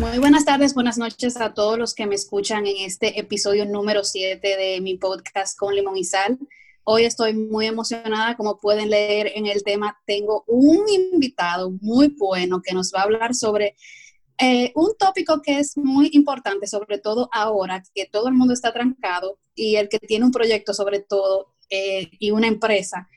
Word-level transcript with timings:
Muy 0.00 0.18
buenas 0.18 0.44
tardes, 0.44 0.74
buenas 0.74 0.96
noches 0.96 1.36
a 1.38 1.54
todos 1.54 1.76
los 1.76 1.92
que 1.92 2.06
me 2.06 2.14
escuchan 2.14 2.68
en 2.68 2.76
este 2.84 3.18
episodio 3.18 3.66
número 3.66 4.04
7 4.04 4.56
de 4.56 4.80
mi 4.80 4.96
podcast 4.96 5.58
con 5.58 5.74
Limón 5.74 5.96
y 5.96 6.04
Sal. 6.04 6.38
Hoy 6.84 7.02
estoy 7.02 7.34
muy 7.34 7.66
emocionada, 7.66 8.36
como 8.36 8.58
pueden 8.58 8.90
leer 8.90 9.32
en 9.34 9.46
el 9.46 9.64
tema, 9.64 9.98
tengo 10.06 10.44
un 10.46 10.88
invitado 10.88 11.72
muy 11.80 12.14
bueno 12.16 12.62
que 12.62 12.74
nos 12.74 12.92
va 12.94 13.00
a 13.00 13.02
hablar 13.04 13.34
sobre 13.34 13.74
eh, 14.38 14.70
un 14.76 14.96
tópico 14.96 15.42
que 15.42 15.58
es 15.58 15.76
muy 15.76 16.10
importante, 16.12 16.68
sobre 16.68 16.98
todo 16.98 17.28
ahora 17.32 17.82
que 17.92 18.06
todo 18.06 18.28
el 18.28 18.34
mundo 18.34 18.54
está 18.54 18.72
trancado 18.72 19.40
y 19.56 19.76
el 19.76 19.88
que 19.88 19.98
tiene 19.98 20.24
un 20.24 20.30
proyecto 20.30 20.74
sobre 20.74 21.00
todo 21.00 21.54
eh, 21.70 22.08
y 22.20 22.30
una 22.30 22.46
empresa 22.46 23.08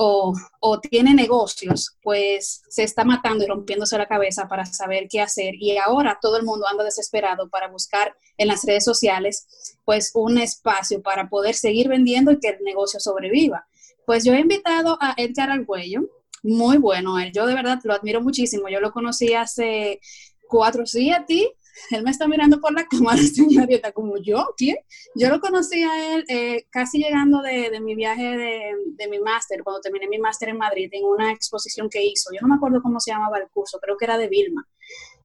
o, 0.00 0.80
tiene 0.80 1.12
negocios, 1.12 1.96
pues 2.02 2.62
se 2.68 2.84
está 2.84 3.04
matando 3.04 3.42
y 3.42 3.48
rompiéndose 3.48 3.98
la 3.98 4.06
cabeza 4.06 4.46
para 4.46 4.64
saber 4.64 5.08
qué 5.10 5.20
hacer. 5.20 5.56
Y 5.56 5.76
ahora 5.76 6.18
todo 6.22 6.36
el 6.36 6.44
mundo 6.44 6.68
anda 6.68 6.84
desesperado 6.84 7.48
para 7.48 7.66
buscar 7.68 8.14
en 8.36 8.46
las 8.46 8.64
redes 8.64 8.84
sociales, 8.84 9.46
pues 9.84 10.12
un 10.14 10.38
espacio 10.38 11.02
para 11.02 11.28
poder 11.28 11.56
seguir 11.56 11.88
vendiendo 11.88 12.30
y 12.30 12.38
que 12.38 12.50
el 12.50 12.62
negocio 12.62 13.00
sobreviva. 13.00 13.66
Pues 14.06 14.24
yo 14.24 14.34
he 14.34 14.40
invitado 14.40 14.96
a 15.00 15.14
Edgar 15.16 15.50
Arguello, 15.50 16.02
muy 16.44 16.78
bueno 16.78 17.18
él, 17.18 17.32
yo 17.32 17.46
de 17.46 17.54
verdad 17.54 17.80
lo 17.82 17.92
admiro 17.92 18.20
muchísimo, 18.20 18.68
yo 18.68 18.80
lo 18.80 18.92
conocí 18.92 19.34
hace 19.34 20.00
cuatro, 20.48 20.86
sí, 20.86 21.10
a 21.10 21.26
ti, 21.26 21.50
él 21.90 22.02
me 22.02 22.10
está 22.10 22.28
mirando 22.28 22.60
por 22.60 22.72
la 22.72 22.86
cámara, 22.86 23.18
señorita, 23.34 23.92
como 23.92 24.16
yo, 24.18 24.54
¿quién? 24.56 24.76
Yo 25.14 25.28
lo 25.28 25.40
conocí 25.40 25.82
a 25.82 26.14
él 26.14 26.24
eh, 26.28 26.66
casi 26.70 26.98
llegando 26.98 27.42
de, 27.42 27.70
de, 27.70 27.80
mi 27.80 27.94
viaje 27.94 28.36
de, 28.36 28.74
de 28.86 29.08
mi 29.08 29.18
máster, 29.20 29.62
cuando 29.62 29.80
terminé 29.80 30.08
mi 30.08 30.18
máster 30.18 30.50
en 30.50 30.58
Madrid, 30.58 30.88
en 30.92 31.04
una 31.04 31.32
exposición 31.32 31.88
que 31.90 32.04
hizo. 32.04 32.30
Yo 32.32 32.40
no 32.42 32.48
me 32.48 32.56
acuerdo 32.56 32.82
cómo 32.82 33.00
se 33.00 33.12
llamaba 33.12 33.38
el 33.38 33.48
curso, 33.50 33.78
creo 33.80 33.96
que 33.96 34.04
era 34.04 34.18
de 34.18 34.28
Vilma. 34.28 34.66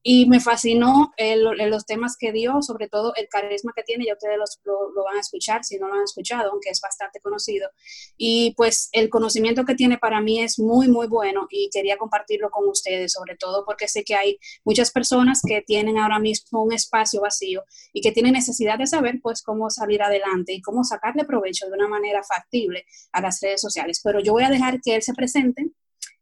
Y 0.06 0.26
me 0.26 0.38
fascinó 0.38 1.14
los 1.16 1.86
temas 1.86 2.18
que 2.18 2.30
dio, 2.30 2.60
sobre 2.60 2.88
todo 2.88 3.14
el 3.16 3.26
carisma 3.28 3.72
que 3.74 3.82
tiene, 3.82 4.04
ya 4.04 4.12
ustedes 4.12 4.36
lo, 4.64 4.92
lo, 4.94 5.02
van 5.02 5.16
a 5.16 5.20
escuchar 5.20 5.64
si 5.64 5.78
no 5.78 5.88
lo 5.88 5.94
han 5.94 6.04
escuchado, 6.04 6.50
aunque 6.50 6.68
es 6.68 6.80
bastante 6.82 7.20
conocido. 7.20 7.70
Y 8.18 8.52
pues 8.54 8.90
el 8.92 9.08
conocimiento 9.08 9.64
que 9.64 9.74
tiene 9.74 9.96
para 9.96 10.20
mí 10.20 10.42
es 10.42 10.58
muy, 10.58 10.88
muy 10.88 11.06
bueno 11.06 11.46
y 11.48 11.70
quería 11.72 11.96
compartirlo 11.96 12.50
con 12.50 12.68
ustedes, 12.68 13.14
sobre 13.14 13.36
todo 13.36 13.64
porque 13.64 13.88
sé 13.88 14.04
que 14.04 14.14
hay 14.14 14.38
muchas 14.62 14.90
personas 14.90 15.40
que 15.42 15.62
tienen 15.62 15.96
ahora 15.96 16.18
mismo 16.18 16.62
un 16.62 16.74
espacio 16.74 17.22
vacío 17.22 17.64
y 17.94 18.02
que 18.02 18.12
tienen 18.12 18.34
necesidad 18.34 18.78
de 18.78 18.86
saber 18.86 19.20
pues 19.22 19.42
cómo 19.42 19.70
salir 19.70 20.02
adelante 20.02 20.52
y 20.52 20.60
cómo 20.60 20.84
sacarle 20.84 21.24
provecho 21.24 21.66
de 21.66 21.72
una 21.72 21.88
manera 21.88 22.22
factible 22.22 22.84
a 23.12 23.22
las 23.22 23.40
redes 23.40 23.62
sociales. 23.62 24.02
Pero 24.04 24.20
yo 24.20 24.32
voy 24.32 24.44
a 24.44 24.50
dejar 24.50 24.82
que 24.82 24.96
él 24.96 25.02
se 25.02 25.14
presente. 25.14 25.70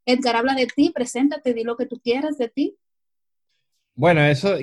Edgar, 0.07 0.37
habla 0.37 0.55
de 0.55 0.67
ti, 0.67 0.91
preséntate, 0.91 1.53
di 1.53 1.65
lo 1.65 1.77
que 1.77 1.87
tú 1.87 2.01
quieras 2.01 2.39
de 2.39 2.49
ti. 2.49 2.77
Bueno, 3.95 4.23
eso, 4.25 4.57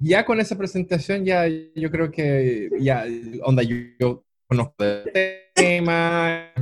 ya 0.00 0.24
con 0.24 0.40
esa 0.40 0.58
presentación, 0.58 1.24
ya 1.24 1.46
yo 1.48 1.90
creo 1.90 2.10
que 2.10 2.68
ya, 2.78 3.04
onda, 3.42 3.62
yo, 3.62 4.24
conozco 4.46 4.84
el 4.84 5.04
tema, 5.54 6.52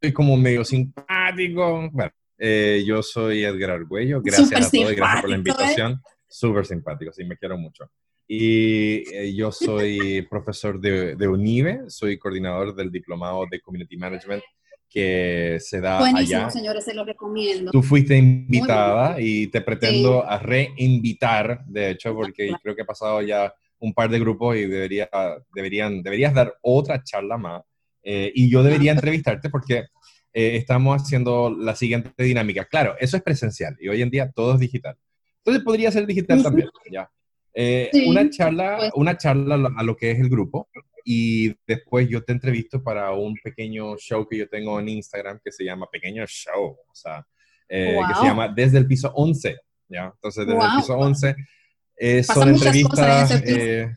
soy 0.00 0.12
como 0.12 0.36
medio 0.36 0.64
simpático. 0.64 1.90
Bueno, 1.90 2.12
eh, 2.38 2.84
yo 2.86 3.02
soy 3.02 3.44
Edgar 3.44 3.70
Argüello, 3.70 4.22
gracias 4.22 4.52
a 4.52 4.70
todos 4.70 4.92
y 4.92 4.94
gracias 4.94 5.20
por 5.20 5.30
la 5.30 5.36
¿eh? 5.36 5.38
invitación. 5.38 6.02
Súper 6.28 6.66
simpático, 6.66 7.12
sí, 7.12 7.24
me 7.24 7.36
quiero 7.36 7.58
mucho. 7.58 7.90
Y 8.28 9.02
eh, 9.12 9.34
yo 9.34 9.50
soy 9.50 10.22
profesor 10.30 10.80
de, 10.80 11.16
de 11.16 11.28
UNIVE, 11.28 11.80
soy 11.88 12.16
coordinador 12.16 12.76
del 12.76 12.92
diplomado 12.92 13.44
de 13.50 13.60
Community 13.60 13.96
Management 13.96 14.44
que 14.90 15.58
se 15.60 15.80
da 15.80 16.00
Buenísimo, 16.00 16.40
allá. 16.40 16.50
señores, 16.50 16.84
se 16.84 16.92
lo 16.94 17.04
recomiendo. 17.04 17.70
Tú 17.70 17.80
fuiste 17.82 18.16
invitada 18.16 19.20
y 19.20 19.46
te 19.46 19.60
pretendo 19.60 20.28
a 20.28 20.38
reinvitar, 20.38 21.64
de 21.66 21.90
hecho, 21.90 22.12
porque 22.14 22.52
creo 22.60 22.74
que 22.74 22.82
ha 22.82 22.86
pasado 22.86 23.22
ya 23.22 23.54
un 23.78 23.94
par 23.94 24.10
de 24.10 24.18
grupos 24.18 24.56
y 24.56 24.66
debería, 24.66 25.08
deberían, 25.54 26.02
deberías 26.02 26.34
dar 26.34 26.54
otra 26.60 27.02
charla 27.04 27.38
más. 27.38 27.62
Eh, 28.02 28.32
y 28.34 28.50
yo 28.50 28.62
debería 28.62 28.92
entrevistarte 28.92 29.48
porque 29.48 29.84
eh, 30.32 30.56
estamos 30.56 31.00
haciendo 31.00 31.50
la 31.56 31.76
siguiente 31.76 32.10
dinámica. 32.22 32.64
Claro, 32.64 32.96
eso 32.98 33.16
es 33.16 33.22
presencial 33.22 33.76
y 33.80 33.88
hoy 33.88 34.02
en 34.02 34.10
día 34.10 34.30
todo 34.30 34.54
es 34.54 34.60
digital. 34.60 34.96
Entonces 35.38 35.62
podría 35.62 35.92
ser 35.92 36.06
digital 36.06 36.42
también, 36.42 36.68
¿ya? 36.90 37.10
Eh, 37.54 37.90
una 38.06 38.28
charla, 38.30 38.76
pues. 38.78 38.92
una 38.94 39.16
charla 39.16 39.72
a 39.76 39.82
lo 39.82 39.96
que 39.96 40.10
es 40.12 40.20
el 40.20 40.28
grupo, 40.28 40.68
y 41.04 41.54
después 41.66 42.08
yo 42.08 42.22
te 42.22 42.32
entrevisto 42.32 42.82
para 42.82 43.12
un 43.12 43.34
pequeño 43.34 43.96
show 43.96 44.26
que 44.28 44.38
yo 44.38 44.48
tengo 44.48 44.78
en 44.80 44.88
Instagram 44.88 45.40
que 45.42 45.52
se 45.52 45.64
llama 45.64 45.88
Pequeño 45.90 46.24
Show, 46.26 46.76
o 46.86 46.94
sea, 46.94 47.26
eh, 47.68 47.98
que 48.08 48.14
se 48.14 48.26
llama 48.26 48.48
Desde 48.48 48.78
el 48.78 48.86
Piso 48.86 49.12
11, 49.14 49.56
¿ya? 49.88 50.12
Entonces, 50.14 50.46
desde 50.46 50.64
el 50.64 50.70
Piso 50.76 50.98
11 50.98 51.36
eh, 51.96 52.22
son 52.22 52.48
entrevistas... 52.48 53.42
Eh, 53.44 53.96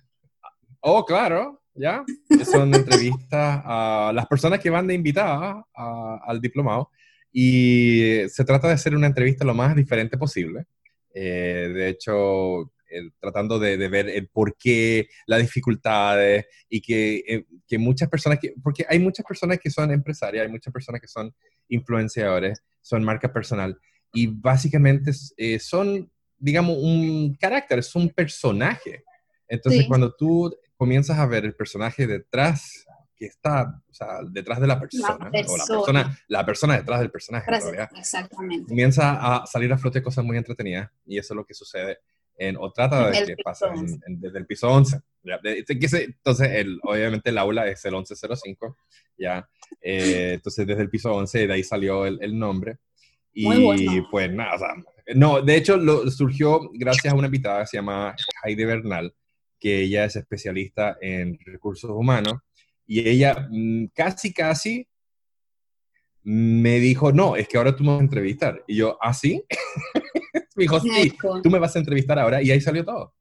oh, 0.82 1.06
claro, 1.06 1.62
¿ya? 1.74 2.04
Son 2.44 2.74
entrevistas 2.74 3.62
a 3.66 4.12
las 4.14 4.28
personas 4.28 4.60
que 4.60 4.70
van 4.70 4.88
de 4.88 4.94
invitada 4.94 5.66
al 5.74 6.40
diplomado 6.42 6.92
y 7.32 8.22
se 8.28 8.46
trata 8.46 8.68
de 8.68 8.74
hacer 8.74 8.96
una 8.96 9.08
entrevista 9.08 9.44
lo 9.44 9.54
más 9.54 9.76
diferente 9.76 10.18
posible. 10.18 10.66
de 11.14 11.90
hecho, 11.90 12.72
tratando 13.20 13.60
de, 13.60 13.78
ver 13.88 14.10
el 14.10 14.28
por 14.30 14.56
qué, 14.58 15.08
las 15.26 15.42
dificultades 15.42 16.46
y 16.70 16.82
que, 16.82 17.24
eh, 17.28 17.46
que, 17.68 17.78
muchas 17.78 18.10
personas, 18.10 18.40
que, 18.40 18.54
porque 18.62 18.86
hay 18.88 19.00
muchas 19.00 19.26
personas 19.26 19.60
que 19.60 19.70
son 19.70 19.92
empresarias, 19.92 20.46
hay 20.46 20.52
muchas 20.52 20.74
personas 20.74 21.02
que 21.02 21.08
son 21.08 21.34
influenciadores, 21.70 22.64
son 22.82 23.04
marca 23.04 23.32
personal 23.32 23.78
y 24.14 24.28
básicamente 24.28 25.12
eh, 25.38 25.60
son, 25.60 26.12
digamos, 26.38 26.78
un 26.80 27.36
carácter, 27.36 27.80
es 27.80 27.96
un 27.96 28.10
personaje. 28.10 29.04
Entonces, 29.48 29.86
cuando 29.88 30.14
tú 30.14 30.56
comienzas 30.78 31.18
a 31.18 31.26
ver 31.26 31.46
el 31.46 31.56
personaje 31.56 32.08
detrás 32.08 32.86
que 33.16 33.26
está 33.26 33.82
o 33.90 33.94
sea, 33.94 34.20
detrás 34.30 34.60
de 34.60 34.68
la 34.68 34.80
persona, 34.80 35.16
o 35.16 35.24
la 35.24 35.32
persona, 35.32 36.20
la 36.28 36.46
persona 36.46 36.78
detrás 36.78 37.00
del 37.00 37.12
personaje, 37.12 37.52
Exactamente. 37.96 38.68
comienza 38.68 39.14
a 39.14 39.46
salir 39.46 39.72
a 39.72 39.78
flote 39.78 40.02
cosas 40.02 40.26
muy 40.26 40.38
entretenidas 40.38 40.90
y 41.06 41.18
eso 41.18 41.34
es 41.34 41.36
lo 41.36 41.46
que 41.46 41.54
sucede 41.54 42.00
en, 42.38 42.58
o 42.58 42.72
trata 42.72 43.10
de 43.10 43.26
que 43.26 43.36
pasa 43.44 43.72
desde 44.08 44.40
el 44.40 44.46
piso 44.46 44.70
11. 44.70 45.00
Entonces, 45.24 46.50
el, 46.52 46.80
obviamente 46.84 47.30
el 47.30 47.38
aula 47.38 47.68
es 47.68 47.84
el 47.86 47.94
1105, 47.94 48.78
¿ya? 49.18 49.48
Eh, 49.82 50.34
entonces, 50.36 50.66
desde 50.68 50.82
el 50.82 50.90
piso 50.90 51.14
11, 51.14 51.48
de 51.48 51.54
ahí 51.54 51.64
salió 51.64 52.06
el, 52.06 52.20
el 52.22 52.38
nombre. 52.38 52.78
Y 53.34 54.02
pues 54.12 54.32
nada, 54.32 54.56
o 54.56 54.60
sea, 54.60 54.76
no, 55.16 55.42
de 55.42 55.56
hecho 55.56 55.78
lo, 55.78 56.10
surgió 56.10 56.70
gracias 56.74 57.14
a 57.14 57.18
una 57.18 57.28
invitada 57.28 57.62
que 57.62 57.68
se 57.68 57.78
llama 57.78 58.16
Heidi 58.44 58.64
Bernal, 58.64 59.14
que 59.60 59.82
ella 59.82 60.06
es 60.06 60.16
especialista 60.16 60.98
en 61.02 61.38
recursos 61.46 61.90
humanos, 61.90 62.36
y 62.86 63.08
ella 63.08 63.48
mm, 63.50 63.88
casi, 63.94 64.34
casi 64.34 64.88
me 66.24 66.80
dijo, 66.80 67.12
no, 67.12 67.36
es 67.36 67.48
que 67.48 67.58
ahora 67.58 67.76
tú 67.76 67.84
me 67.84 67.92
vas 67.92 68.00
a 68.00 68.04
entrevistar. 68.04 68.64
Y 68.68 68.78
yo, 68.78 68.98
¿ah, 69.02 69.14
sí? 69.14 69.44
me 70.56 70.64
dijo, 70.64 70.80
sí, 70.80 71.14
tú 71.42 71.50
me 71.50 71.60
vas 71.60 71.76
a 71.76 71.80
entrevistar 71.80 72.20
ahora. 72.20 72.42
Y 72.42 72.52
ahí 72.52 72.62
salió 72.62 72.84
todo. 72.86 73.14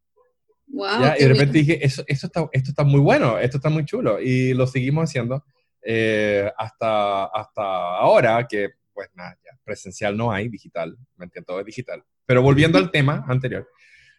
Wow, 0.66 1.14
y 1.18 1.22
de 1.22 1.28
repente 1.28 1.58
dije, 1.58 1.84
eso, 1.84 2.02
eso 2.06 2.26
está, 2.26 2.48
esto 2.52 2.70
está 2.70 2.82
muy 2.82 3.00
bueno, 3.00 3.38
esto 3.38 3.58
está 3.58 3.68
muy 3.68 3.84
chulo. 3.84 4.20
Y 4.20 4.54
lo 4.54 4.66
seguimos 4.66 5.04
haciendo 5.04 5.44
eh, 5.82 6.50
hasta, 6.56 7.24
hasta 7.26 7.62
ahora, 7.98 8.46
que 8.48 8.70
pues 8.94 9.08
nada, 9.14 9.36
ya 9.44 9.58
presencial 9.64 10.16
no 10.16 10.32
hay, 10.32 10.48
digital, 10.48 10.96
me 11.16 11.24
entiendo, 11.24 11.46
todo 11.46 11.60
es 11.60 11.66
digital. 11.66 12.02
Pero 12.24 12.42
volviendo 12.42 12.78
al 12.78 12.90
tema 12.90 13.24
anterior, 13.28 13.68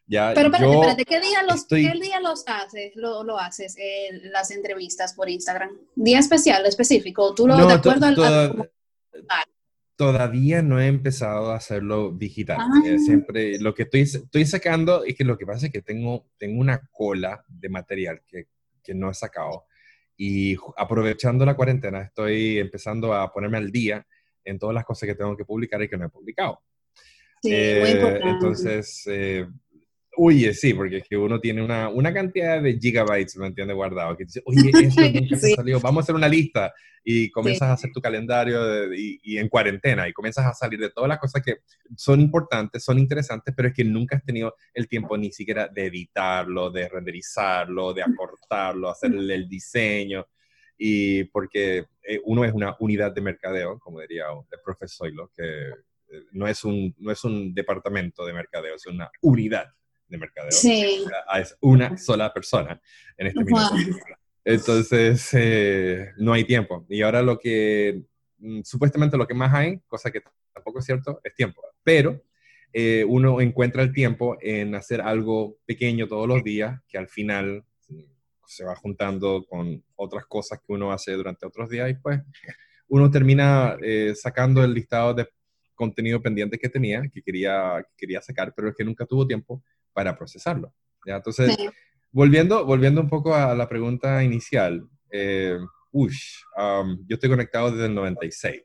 ya 0.06 0.34
Pero 0.34 0.48
espérate, 0.48 0.74
espérate, 0.74 1.06
¿qué 1.06 1.22
día 1.22 1.44
los, 1.44 1.66
¿qué 1.66 2.00
día 2.02 2.20
los 2.20 2.44
haces, 2.48 2.96
lo, 2.96 3.24
lo 3.24 3.40
haces, 3.40 3.76
eh, 3.78 4.10
las 4.32 4.52
entrevistas 4.52 5.14
por 5.14 5.30
Instagram? 5.30 5.72
¿Día 5.96 6.20
especial, 6.20 6.66
específico? 6.66 7.34
¿Tú 7.34 7.48
lo 7.48 7.56
de 7.56 7.74
acuerdo 7.74 8.06
al, 8.08 8.70
Todavía 9.96 10.62
no 10.62 10.80
he 10.80 10.88
empezado 10.88 11.52
a 11.52 11.58
hacerlo 11.58 12.12
digital. 12.12 12.60
Eh, 12.86 12.96
ah. 12.96 13.00
siempre 13.00 13.60
lo 13.60 13.74
que 13.74 13.84
estoy, 13.84 14.02
estoy 14.02 14.46
sacando 14.46 15.04
es 15.04 15.16
que 15.16 15.24
lo 15.24 15.38
que 15.38 15.46
pasa 15.46 15.68
es 15.68 15.72
que 15.72 15.82
tengo, 15.82 16.28
tengo 16.38 16.60
una 16.60 16.82
cola 16.92 17.44
de 17.48 17.70
material 17.70 18.22
que, 18.28 18.48
que 18.84 18.94
no 18.94 19.10
he 19.10 19.14
sacado. 19.14 19.66
Y 20.18 20.56
aprovechando 20.78 21.46
la 21.46 21.56
cuarentena, 21.56 22.02
estoy 22.02 22.60
empezando 22.60 23.14
a 23.14 23.32
ponerme 23.32 23.58
al 23.58 23.72
día 23.72 24.06
en 24.44 24.60
todas 24.60 24.74
las 24.74 24.86
cosas 24.86 25.08
que 25.08 25.16
tengo 25.16 25.36
que 25.36 25.46
publicar 25.46 25.82
y 25.82 25.90
que 25.90 25.98
no 25.98 26.06
he 26.06 26.10
publicado. 26.10 26.62
Sí, 27.42 27.50
muy 27.50 27.58
eh, 27.58 27.92
importante. 27.92 28.30
Entonces, 28.30 29.04
eh, 29.08 29.48
Oye, 30.16 30.54
sí, 30.54 30.74
porque 30.74 30.98
es 30.98 31.08
que 31.08 31.18
uno 31.18 31.40
tiene 31.40 31.64
una, 31.64 31.90
una 31.90 32.14
cantidad 32.14 32.62
de 32.62 32.78
gigabytes, 32.80 33.36
¿me 33.38 33.48
entiendes? 33.48 33.76
Guardado. 33.76 34.16
Que 34.16 34.26
dice, 34.26 34.42
oye, 34.46 34.70
esto 34.88 35.02
nunca 35.02 35.36
se 35.38 35.56
salió. 35.56 35.80
Vamos 35.80 36.02
a 36.02 36.04
hacer 36.04 36.16
una 36.16 36.28
lista. 36.28 36.74
Y 37.06 37.32
comienzas 37.32 37.68
a 37.68 37.74
hacer 37.74 37.92
tu 37.92 38.00
calendario 38.00 38.94
y, 38.94 39.38
en 39.38 39.50
cuarentena. 39.50 40.08
Y 40.08 40.14
comienzas 40.14 40.46
a 40.46 40.54
salir 40.54 40.80
de 40.80 40.92
todas 40.92 41.10
las 41.10 41.20
cosas 41.20 41.42
que 41.42 41.58
son 41.98 42.22
importantes, 42.22 42.84
son 42.84 42.98
interesantes, 42.98 43.54
pero 43.58 43.70
es 43.70 43.74
que 43.74 43.84
nunca 43.84 44.16
has 44.16 44.24
tenido 44.24 44.56
el 44.74 44.88
tiempo 44.88 45.18
ni 45.18 45.32
siquiera 45.32 45.68
de 45.68 45.88
editarlo, 45.88 46.70
de 46.70 46.88
renderizarlo, 46.88 47.94
de 47.94 48.04
acortarlo, 48.04 48.90
hacerle 48.90 49.36
el 49.36 49.50
diseño. 49.50 50.28
Y 50.78 51.26
porque 51.26 51.88
eh, 52.04 52.22
uno 52.24 52.46
es 52.46 52.54
una 52.54 52.76
unidad 52.80 53.12
de 53.12 53.22
mercadeo, 53.22 53.80
como 53.80 54.00
diría 54.00 54.26
el 54.30 54.60
profesor 54.64 55.10
Zoilo, 55.10 55.32
que 55.36 55.44
eh, 55.44 56.24
no 56.32 56.48
es, 56.48 56.64
un, 56.64 56.96
no 57.00 57.12
es 57.12 57.24
un 57.24 57.54
departamento 57.54 58.26
de 58.26 58.34
mercadeo, 58.34 58.76
es 58.76 58.86
una 58.86 59.10
unidad 59.22 59.66
de 60.08 60.18
mercadeo. 60.18 60.52
Sí. 60.52 61.06
Es 61.40 61.58
una 61.62 61.98
sola 61.98 62.34
persona 62.34 62.80
en 63.18 63.28
este 63.28 63.44
minuto. 63.44 63.76
Entonces, 64.46 65.30
eh, 65.34 66.12
no 66.18 66.34
hay 66.34 66.44
tiempo. 66.44 66.86
Y 66.90 67.02
ahora 67.02 67.22
lo 67.22 67.40
que, 67.40 68.04
mm, 68.40 68.62
supuestamente 68.64 69.18
lo 69.18 69.28
que 69.28 69.34
más 69.34 69.54
hay, 69.54 69.80
cosa 69.88 70.12
que 70.12 70.22
tampoco 70.54 70.80
es 70.80 70.86
cierto, 70.86 71.22
es 71.24 71.34
tiempo. 71.34 71.62
Pero 71.84 72.22
eh, 72.74 73.06
uno 73.08 73.40
encuentra 73.40 73.84
el 73.84 73.94
tiempo 73.94 74.38
en 74.42 74.76
hacer 74.76 75.02
algo 75.02 75.58
pequeño 75.66 76.08
todos 76.08 76.28
los 76.28 76.44
días, 76.44 76.82
que 76.88 76.98
al 76.98 77.08
final 77.08 77.64
se 78.46 78.66
va 78.66 78.76
juntando 78.76 79.46
con 79.48 79.84
otras 79.96 80.26
cosas 80.26 80.60
que 80.60 80.74
uno 80.74 80.92
hace 80.92 81.14
durante 81.14 81.46
otros 81.46 81.70
días 81.70 81.90
y 81.90 81.96
pues 81.96 82.22
uno 82.88 83.10
termina 83.10 83.78
eh, 83.82 84.14
sacando 84.16 84.64
el 84.64 84.74
listado 84.74 85.14
de 85.14 85.28
contenido 85.74 86.22
pendiente 86.22 86.60
que 86.60 86.70
tenía, 86.70 87.02
que 87.12 87.22
quería, 87.22 87.86
quería 87.98 88.22
sacar, 88.22 88.54
pero 88.56 88.70
es 88.70 88.76
que 88.76 88.84
nunca 88.84 89.06
tuvo 89.06 89.26
tiempo 89.26 89.64
para 89.94 90.18
procesarlo. 90.18 90.74
¿ya? 91.06 91.16
Entonces, 91.16 91.56
volviendo, 92.12 92.66
volviendo 92.66 93.02
un 93.02 93.10
poco 93.10 93.36
a 93.36 93.56
la 93.56 93.68
pregunta 93.70 94.24
inicial, 94.24 94.84
eh, 95.12 95.58
um, 95.92 96.08
yo 97.08 97.16
estoy 97.16 97.30
conectado 97.30 97.72
desde 97.72 97.86
el 97.86 97.96
96. 97.96 98.62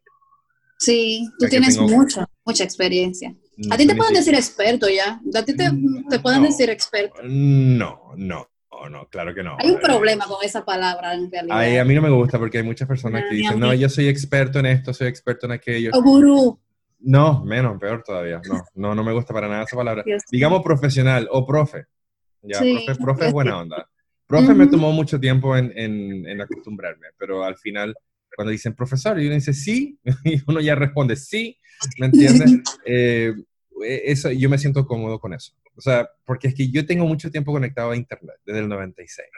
Sí, 0.78 1.28
tú 1.38 1.46
tienes 1.48 1.76
mucha, 1.78 2.26
mucha 2.44 2.64
experiencia. 2.64 3.34
A 3.70 3.76
ti 3.76 3.86
te 3.86 3.96
pueden 3.96 4.14
decir 4.14 4.34
experto 4.34 4.88
ya. 4.88 5.20
A 5.34 5.44
ti 5.44 5.56
te, 5.56 5.70
te 6.08 6.20
pueden 6.20 6.44
decir 6.44 6.70
experto. 6.70 7.20
No, 7.24 8.12
no. 8.16 8.48
No, 8.90 9.08
claro 9.08 9.34
que 9.34 9.42
no. 9.42 9.56
Hay 9.58 9.70
un 9.70 9.80
problema 9.80 10.26
con 10.26 10.38
esa 10.44 10.64
palabra 10.64 11.14
en 11.14 11.30
realidad. 11.30 11.80
a 11.80 11.84
mí 11.84 11.94
no 11.94 12.02
me 12.02 12.10
gusta 12.10 12.38
porque 12.38 12.58
hay 12.58 12.64
muchas 12.64 12.86
personas 12.86 13.24
que 13.28 13.34
dicen, 13.34 13.58
no, 13.58 13.74
yo 13.74 13.88
soy 13.88 14.08
experto 14.08 14.60
en 14.60 14.66
esto, 14.66 14.94
soy 14.94 15.08
experto 15.08 15.46
en 15.46 15.52
aquello. 15.52 15.90
O 15.94 16.02
gurú. 16.02 16.58
No, 17.00 17.44
menos, 17.44 17.78
peor 17.78 18.02
todavía. 18.02 18.40
No, 18.48 18.64
no, 18.74 18.94
no 18.94 19.04
me 19.04 19.12
gusta 19.12 19.32
para 19.32 19.48
nada 19.48 19.64
esa 19.64 19.76
palabra. 19.76 20.04
Digamos 20.30 20.62
profesional 20.62 21.28
o 21.30 21.46
profe. 21.46 21.86
Ya, 22.42 22.58
profe, 22.58 23.02
profe 23.02 23.26
es 23.26 23.32
buena 23.32 23.58
onda. 23.58 23.88
Profe 24.26 24.54
me 24.54 24.66
tomó 24.66 24.92
mucho 24.92 25.18
tiempo 25.18 25.56
en, 25.56 25.72
en, 25.74 26.26
en, 26.26 26.40
acostumbrarme, 26.40 27.08
pero 27.16 27.44
al 27.44 27.56
final, 27.56 27.94
cuando 28.36 28.50
dicen 28.50 28.74
profesor, 28.74 29.18
y 29.20 29.26
uno 29.26 29.34
dice 29.34 29.54
sí, 29.54 29.98
y 30.24 30.40
uno 30.46 30.60
ya 30.60 30.74
responde 30.74 31.16
sí, 31.16 31.58
¿me 31.98 32.06
entiendes? 32.06 32.60
Eh, 32.84 33.32
eso, 33.82 34.30
yo 34.30 34.50
me 34.50 34.58
siento 34.58 34.86
cómodo 34.86 35.18
con 35.18 35.32
eso. 35.32 35.52
O 35.76 35.80
sea, 35.80 36.08
porque 36.24 36.48
es 36.48 36.54
que 36.54 36.70
yo 36.70 36.84
tengo 36.84 37.06
mucho 37.06 37.30
tiempo 37.30 37.52
conectado 37.52 37.92
a 37.92 37.96
Internet, 37.96 38.36
desde 38.44 38.60
el 38.60 38.68
96. 38.68 39.28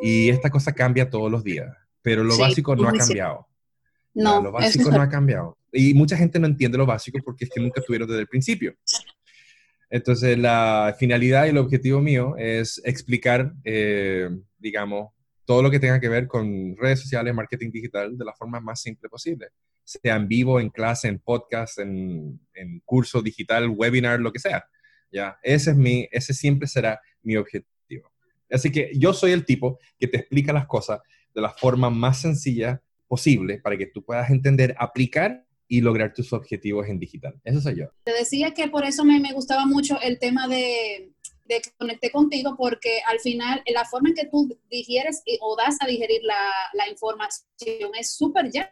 Y 0.00 0.28
esta 0.28 0.50
cosa 0.50 0.72
cambia 0.72 1.08
todos 1.08 1.30
los 1.30 1.42
días, 1.42 1.74
pero 2.02 2.22
lo 2.24 2.36
básico 2.36 2.76
no 2.76 2.88
ha 2.88 2.92
cambiado. 2.92 3.46
No, 4.14 4.42
lo 4.42 4.52
básico 4.52 4.90
no 4.90 5.00
ha 5.00 5.08
cambiado. 5.08 5.57
Y 5.72 5.94
mucha 5.94 6.16
gente 6.16 6.38
no 6.38 6.46
entiende 6.46 6.78
lo 6.78 6.86
básico 6.86 7.18
porque 7.24 7.44
es 7.44 7.50
que 7.50 7.60
nunca 7.60 7.82
tuvieron 7.82 8.08
desde 8.08 8.22
el 8.22 8.28
principio. 8.28 8.74
Entonces, 9.90 10.36
la 10.38 10.94
finalidad 10.98 11.46
y 11.46 11.50
el 11.50 11.58
objetivo 11.58 12.00
mío 12.00 12.34
es 12.36 12.80
explicar, 12.84 13.54
eh, 13.64 14.28
digamos, 14.58 15.12
todo 15.44 15.62
lo 15.62 15.70
que 15.70 15.80
tenga 15.80 15.98
que 15.98 16.10
ver 16.10 16.26
con 16.26 16.76
redes 16.76 17.00
sociales, 17.00 17.34
marketing 17.34 17.70
digital, 17.70 18.18
de 18.18 18.24
la 18.24 18.34
forma 18.34 18.60
más 18.60 18.82
simple 18.82 19.08
posible. 19.08 19.48
Sea 19.82 20.16
en 20.16 20.28
vivo, 20.28 20.60
en 20.60 20.68
clase, 20.68 21.08
en 21.08 21.18
podcast, 21.18 21.78
en, 21.78 22.38
en 22.54 22.80
curso 22.84 23.22
digital, 23.22 23.70
webinar, 23.70 24.20
lo 24.20 24.30
que 24.30 24.40
sea. 24.40 24.66
¿ya? 25.10 25.38
Ese, 25.42 25.70
es 25.70 25.76
mi, 25.76 26.06
ese 26.12 26.34
siempre 26.34 26.68
será 26.68 27.00
mi 27.22 27.36
objetivo. 27.36 28.12
Así 28.50 28.70
que 28.70 28.90
yo 28.94 29.12
soy 29.12 29.32
el 29.32 29.44
tipo 29.44 29.78
que 29.98 30.06
te 30.06 30.18
explica 30.18 30.52
las 30.52 30.66
cosas 30.66 31.00
de 31.34 31.40
la 31.40 31.50
forma 31.50 31.90
más 31.90 32.20
sencilla 32.20 32.82
posible 33.06 33.58
para 33.58 33.76
que 33.76 33.86
tú 33.86 34.04
puedas 34.04 34.30
entender, 34.30 34.74
aplicar 34.78 35.44
y 35.68 35.80
lograr 35.80 36.14
tus 36.14 36.32
objetivos 36.32 36.88
en 36.88 36.98
digital. 36.98 37.40
Eso 37.44 37.60
soy 37.60 37.76
yo. 37.76 37.86
Te 38.04 38.12
decía 38.12 38.52
que 38.54 38.68
por 38.68 38.84
eso 38.84 39.04
me, 39.04 39.20
me 39.20 39.32
gustaba 39.32 39.66
mucho 39.66 40.00
el 40.00 40.18
tema 40.18 40.48
de, 40.48 41.12
de 41.44 41.60
que 41.60 41.70
conecté 41.76 42.10
contigo, 42.10 42.56
porque 42.56 43.00
al 43.06 43.20
final 43.20 43.62
la 43.72 43.84
forma 43.84 44.08
en 44.08 44.14
que 44.14 44.26
tú 44.26 44.58
digieres 44.70 45.22
o 45.40 45.56
das 45.56 45.76
a 45.80 45.86
digerir 45.86 46.22
la, 46.24 46.40
la 46.72 46.88
información 46.88 47.90
es 47.98 48.16
súper 48.16 48.50
ya. 48.50 48.68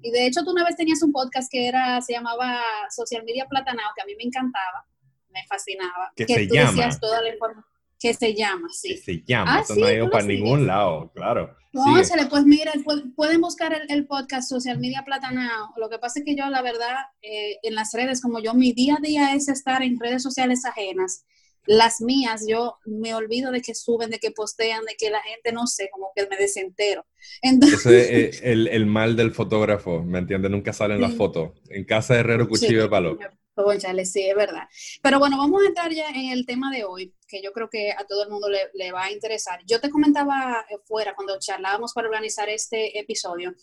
Y 0.00 0.10
de 0.10 0.26
hecho 0.26 0.44
tú 0.44 0.52
una 0.52 0.64
vez 0.64 0.76
tenías 0.76 1.02
un 1.02 1.12
podcast 1.12 1.50
que 1.50 1.68
era, 1.68 2.00
se 2.00 2.14
llamaba 2.14 2.62
Social 2.88 3.24
Media 3.24 3.46
Platanao, 3.46 3.90
que 3.94 4.02
a 4.02 4.06
mí 4.06 4.14
me 4.16 4.24
encantaba 4.24 4.86
me 5.30 5.46
fascinaba. 5.46 6.12
Que, 6.16 6.26
se 6.26 6.46
llama. 6.46 6.88
toda 7.00 7.22
la 7.22 7.32
información. 7.32 7.64
Que 7.98 8.14
se 8.14 8.34
llama, 8.34 8.68
sí. 8.72 8.90
Que 8.90 8.96
se 8.98 9.22
llama, 9.26 9.58
ah, 9.58 9.74
no 9.76 9.86
ha 9.86 9.92
ido 9.92 10.10
para 10.10 10.24
ningún 10.24 10.66
lado, 10.66 11.10
claro. 11.14 11.56
No, 11.72 12.02
se 12.02 12.16
le, 12.16 12.26
pues 12.26 12.44
mira, 12.44 12.72
pueden 13.14 13.40
buscar 13.40 13.78
el, 13.88 14.06
podcast 14.06 14.48
Social 14.48 14.78
Media 14.78 15.02
Platanao. 15.04 15.70
Lo 15.76 15.90
que 15.90 15.98
pasa 15.98 16.20
es 16.20 16.24
que 16.24 16.34
yo, 16.34 16.48
la 16.48 16.62
verdad, 16.62 16.94
eh, 17.22 17.58
en 17.62 17.74
las 17.74 17.92
redes, 17.92 18.22
como 18.22 18.40
yo, 18.40 18.54
mi 18.54 18.72
día 18.72 18.96
a 18.98 19.02
día 19.02 19.34
es 19.34 19.48
estar 19.48 19.82
en 19.82 19.98
redes 20.00 20.22
sociales 20.22 20.64
ajenas. 20.64 21.24
Las 21.66 22.00
mías, 22.00 22.46
yo 22.48 22.78
me 22.86 23.14
olvido 23.14 23.50
de 23.50 23.60
que 23.60 23.74
suben, 23.74 24.08
de 24.08 24.18
que 24.18 24.30
postean, 24.30 24.84
de 24.86 24.94
que 24.98 25.10
la 25.10 25.20
gente, 25.20 25.52
no 25.52 25.66
sé, 25.66 25.90
como 25.92 26.10
que 26.16 26.26
me 26.26 26.36
desentero. 26.36 27.04
Entonces, 27.42 27.84
Ese 27.84 28.28
es 28.28 28.42
el, 28.42 28.68
el, 28.68 28.86
mal 28.86 29.16
del 29.16 29.32
fotógrafo, 29.32 30.02
¿me 30.02 30.20
entiendes? 30.20 30.50
Nunca 30.50 30.72
salen 30.72 31.02
las 31.02 31.14
fotos. 31.14 31.50
En 31.68 31.84
casa 31.84 32.14
de 32.14 32.20
herrero, 32.20 32.48
cuchillo 32.48 32.82
de 32.82 32.88
palo 32.88 33.18
sí, 34.04 34.22
es 34.22 34.36
verdad. 34.36 34.68
Pero 35.02 35.18
bueno, 35.18 35.38
vamos 35.38 35.62
a 35.62 35.66
entrar 35.66 35.92
ya 35.92 36.08
en 36.08 36.30
el 36.30 36.46
tema 36.46 36.70
de 36.70 36.84
hoy, 36.84 37.14
que 37.26 37.42
yo 37.42 37.52
creo 37.52 37.68
que 37.68 37.92
a 37.92 38.06
todo 38.06 38.24
el 38.24 38.30
mundo 38.30 38.48
le, 38.48 38.92
va 38.92 39.04
a 39.04 39.12
interesar. 39.12 39.60
Yo 39.66 39.80
te 39.80 39.90
comentaba 39.90 40.64
eh, 40.70 40.78
fuera, 40.84 41.14
cuando 41.14 41.38
charlábamos 41.38 41.92
para 41.92 42.08
organizar 42.08 42.48
este 42.48 42.98
episodio, 42.98 43.54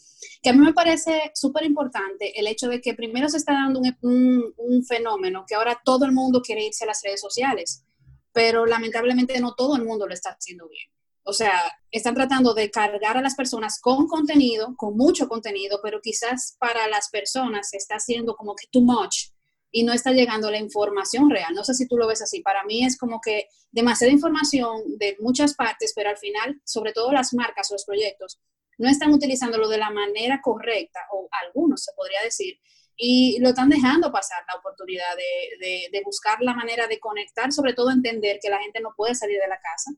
que 0.41 0.49
a 0.49 0.53
mí 0.53 0.59
me 0.59 0.73
parece 0.73 1.31
súper 1.33 1.63
importante 1.63 2.39
el 2.39 2.47
hecho 2.47 2.67
de 2.67 2.81
que 2.81 2.93
primero 2.93 3.29
se 3.29 3.37
está 3.37 3.53
dando 3.53 3.79
un, 3.79 4.53
un 4.57 4.85
fenómeno 4.85 5.45
que 5.47 5.55
ahora 5.55 5.81
todo 5.83 6.05
el 6.05 6.11
mundo 6.11 6.41
quiere 6.41 6.65
irse 6.65 6.83
a 6.83 6.87
las 6.87 7.01
redes 7.03 7.21
sociales, 7.21 7.83
pero 8.31 8.65
lamentablemente 8.65 9.39
no 9.39 9.55
todo 9.55 9.75
el 9.75 9.83
mundo 9.83 10.07
lo 10.07 10.13
está 10.13 10.31
haciendo 10.31 10.67
bien. 10.67 10.89
O 11.27 11.33
sea, 11.33 11.59
están 11.89 12.13
tratando 12.13 12.53
de 12.53 12.69
cargar 12.69 13.17
a 13.17 13.21
las 13.21 13.33
personas 13.33 13.79
con 13.81 14.07
contenido, 14.07 14.75
con 14.77 14.95
mucho 14.95 15.27
contenido, 15.27 15.79
pero 15.81 15.99
quizás 15.99 16.55
para 16.59 16.87
las 16.87 17.09
personas 17.09 17.69
se 17.71 17.77
está 17.77 17.95
haciendo 17.95 18.35
como 18.35 18.55
que 18.55 18.67
too 18.71 18.81
much 18.81 19.29
y 19.75 19.83
no 19.83 19.91
está 19.91 20.13
llegando 20.13 20.49
la 20.49 20.57
información 20.57 21.29
real. 21.29 21.53
No 21.53 21.65
sé 21.65 21.73
si 21.73 21.85
tú 21.85 21.97
lo 21.97 22.07
ves 22.07 22.21
así. 22.21 22.39
Para 22.39 22.63
mí 22.63 22.85
es 22.85 22.97
como 22.97 23.19
que 23.19 23.49
demasiada 23.71 24.13
información 24.13 24.83
de 24.97 25.17
muchas 25.19 25.53
partes, 25.53 25.91
pero 25.93 26.09
al 26.09 26.17
final, 26.17 26.61
sobre 26.63 26.93
todo 26.93 27.11
las 27.11 27.33
marcas 27.33 27.69
o 27.69 27.73
los 27.73 27.83
proyectos, 27.83 28.39
no 28.77 28.87
están 28.87 29.11
utilizándolo 29.11 29.67
de 29.67 29.77
la 29.77 29.89
manera 29.89 30.39
correcta, 30.41 31.01
o 31.11 31.27
algunos 31.43 31.83
se 31.83 31.91
podría 31.91 32.21
decir, 32.23 32.57
y 32.95 33.37
lo 33.41 33.49
están 33.49 33.67
dejando 33.67 34.13
pasar 34.13 34.45
la 34.47 34.57
oportunidad 34.57 35.13
de, 35.17 35.89
de, 35.91 36.01
buscar 36.05 36.37
la 36.39 36.53
manera 36.53 36.87
de 36.87 37.01
conectar, 37.01 37.51
sobre 37.51 37.73
todo 37.73 37.91
entender 37.91 38.39
que 38.41 38.49
la 38.49 38.61
gente 38.61 38.79
no 38.79 38.93
puede 38.95 39.13
salir 39.13 39.41
de 39.41 39.49
la 39.49 39.59
casa, 39.59 39.91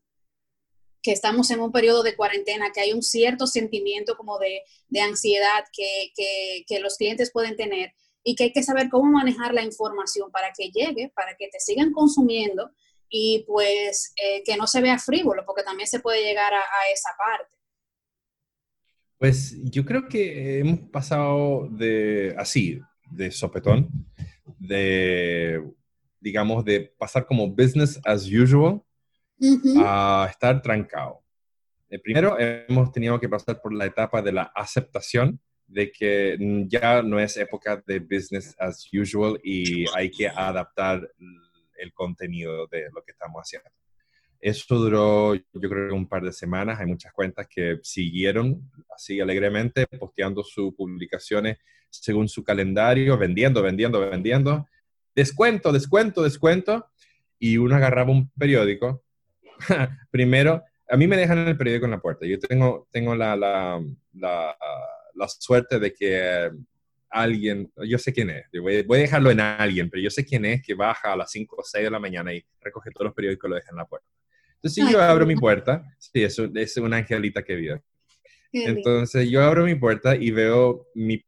que 1.02 1.12
estamos 1.12 1.52
en 1.52 1.60
un 1.60 1.70
periodo 1.70 2.02
de 2.02 2.16
cuarentena, 2.16 2.72
que 2.72 2.80
hay 2.80 2.92
un 2.92 3.02
cierto 3.02 3.46
sentimiento 3.46 4.16
como 4.16 4.40
de, 4.40 4.62
de 4.88 5.00
ansiedad 5.02 5.64
que, 5.72 6.10
que, 6.16 6.64
que 6.66 6.80
los 6.80 6.96
clientes 6.96 7.30
pueden 7.30 7.56
tener 7.56 7.92
y 8.28 8.34
que 8.34 8.44
hay 8.44 8.52
que 8.52 8.62
saber 8.62 8.90
cómo 8.90 9.10
manejar 9.10 9.54
la 9.54 9.64
información 9.64 10.30
para 10.30 10.52
que 10.54 10.68
llegue, 10.68 11.10
para 11.14 11.34
que 11.34 11.48
te 11.48 11.58
sigan 11.60 11.92
consumiendo 11.92 12.70
y 13.08 13.42
pues 13.46 14.12
eh, 14.22 14.42
que 14.44 14.54
no 14.58 14.66
se 14.66 14.82
vea 14.82 14.98
frívolo, 14.98 15.46
porque 15.46 15.62
también 15.62 15.86
se 15.86 16.00
puede 16.00 16.22
llegar 16.22 16.52
a, 16.52 16.92
esa 16.92 17.08
parte. 17.16 17.56
Pues 19.16 19.56
yo 19.70 19.82
creo 19.82 20.08
que 20.10 20.58
hemos 20.58 20.80
pasado 20.90 21.68
de 21.70 22.34
así, 22.36 22.78
de 23.10 23.30
sopetón, 23.30 23.88
de, 24.58 25.66
digamos, 26.20 26.66
de 26.66 26.80
pasar 26.98 27.24
como 27.24 27.48
business 27.48 27.98
as 28.04 28.26
usual 28.26 28.82
a 29.78 30.28
estar 30.30 30.60
trancado. 30.60 31.22
Eh, 31.88 31.98
primero 31.98 32.36
hemos 32.38 32.92
tenido 32.92 33.18
que 33.18 33.30
pasar 33.30 33.62
por 33.62 33.72
la 33.72 33.86
etapa 33.86 34.20
de 34.20 34.32
la 34.32 34.42
aceptación 34.54 35.40
de 35.68 35.92
que 35.92 36.36
ya 36.66 37.02
no 37.02 37.20
es 37.20 37.36
época 37.36 37.82
de 37.86 38.00
business 38.00 38.56
as 38.58 38.88
usual 38.92 39.38
y 39.44 39.84
hay 39.94 40.10
que 40.10 40.26
adaptar 40.26 41.08
el 41.76 41.92
contenido 41.92 42.66
de 42.66 42.88
lo 42.92 43.02
que 43.04 43.12
estamos 43.12 43.40
haciendo. 43.40 43.70
Eso 44.40 44.76
duró, 44.76 45.34
yo 45.34 45.68
creo, 45.68 45.94
un 45.94 46.08
par 46.08 46.22
de 46.22 46.32
semanas. 46.32 46.80
Hay 46.80 46.86
muchas 46.86 47.12
cuentas 47.12 47.46
que 47.48 47.78
siguieron 47.82 48.70
así 48.94 49.20
alegremente 49.20 49.86
posteando 49.86 50.42
sus 50.42 50.74
publicaciones 50.74 51.58
según 51.90 52.28
su 52.28 52.42
calendario, 52.44 53.18
vendiendo, 53.18 53.62
vendiendo, 53.62 54.00
vendiendo. 54.00 54.66
Descuento, 55.14 55.72
descuento, 55.72 56.22
descuento. 56.22 56.86
Y 57.38 57.56
uno 57.58 57.76
agarraba 57.76 58.10
un 58.10 58.30
periódico. 58.30 59.02
Primero, 60.10 60.62
a 60.88 60.96
mí 60.96 61.06
me 61.06 61.16
dejan 61.16 61.46
el 61.46 61.56
periódico 61.56 61.86
en 61.86 61.92
la 61.92 62.00
puerta. 62.00 62.24
Yo 62.24 62.38
tengo, 62.38 62.88
tengo 62.90 63.14
la, 63.14 63.36
la, 63.36 63.82
la 64.12 64.56
la 65.18 65.28
suerte 65.28 65.78
de 65.78 65.92
que 65.92 66.50
alguien, 67.10 67.70
yo 67.84 67.98
sé 67.98 68.12
quién 68.12 68.30
es, 68.30 68.46
voy, 68.60 68.98
a 68.98 69.02
dejarlo 69.02 69.30
en 69.30 69.40
alguien, 69.40 69.90
pero 69.90 70.02
yo 70.02 70.10
sé 70.10 70.24
quién 70.24 70.44
es 70.44 70.62
que 70.62 70.74
baja 70.74 71.12
a 71.12 71.16
las 71.16 71.30
5 71.30 71.56
o 71.58 71.64
6 71.64 71.84
de 71.84 71.90
la 71.90 71.98
mañana 71.98 72.32
y 72.32 72.44
recoge 72.60 72.90
todos 72.90 73.06
los 73.06 73.14
periódicos 73.14 73.48
y 73.48 73.50
lo 73.50 73.56
deja 73.56 73.70
en 73.70 73.76
la 73.76 73.86
puerta. 73.86 74.06
Entonces, 74.54 74.84
si 74.84 74.92
yo 74.92 75.00
abro 75.00 75.24
mi 75.24 75.36
puerta, 75.36 75.84
sí, 75.98 76.22
es, 76.22 76.38
es 76.38 76.76
una 76.78 76.98
angelita 76.98 77.42
que 77.42 77.54
vive. 77.54 77.82
Entonces, 78.52 79.30
yo 79.30 79.42
abro 79.42 79.64
mi 79.64 79.74
puerta 79.74 80.16
y 80.16 80.30
veo 80.30 80.88
mi 80.94 81.24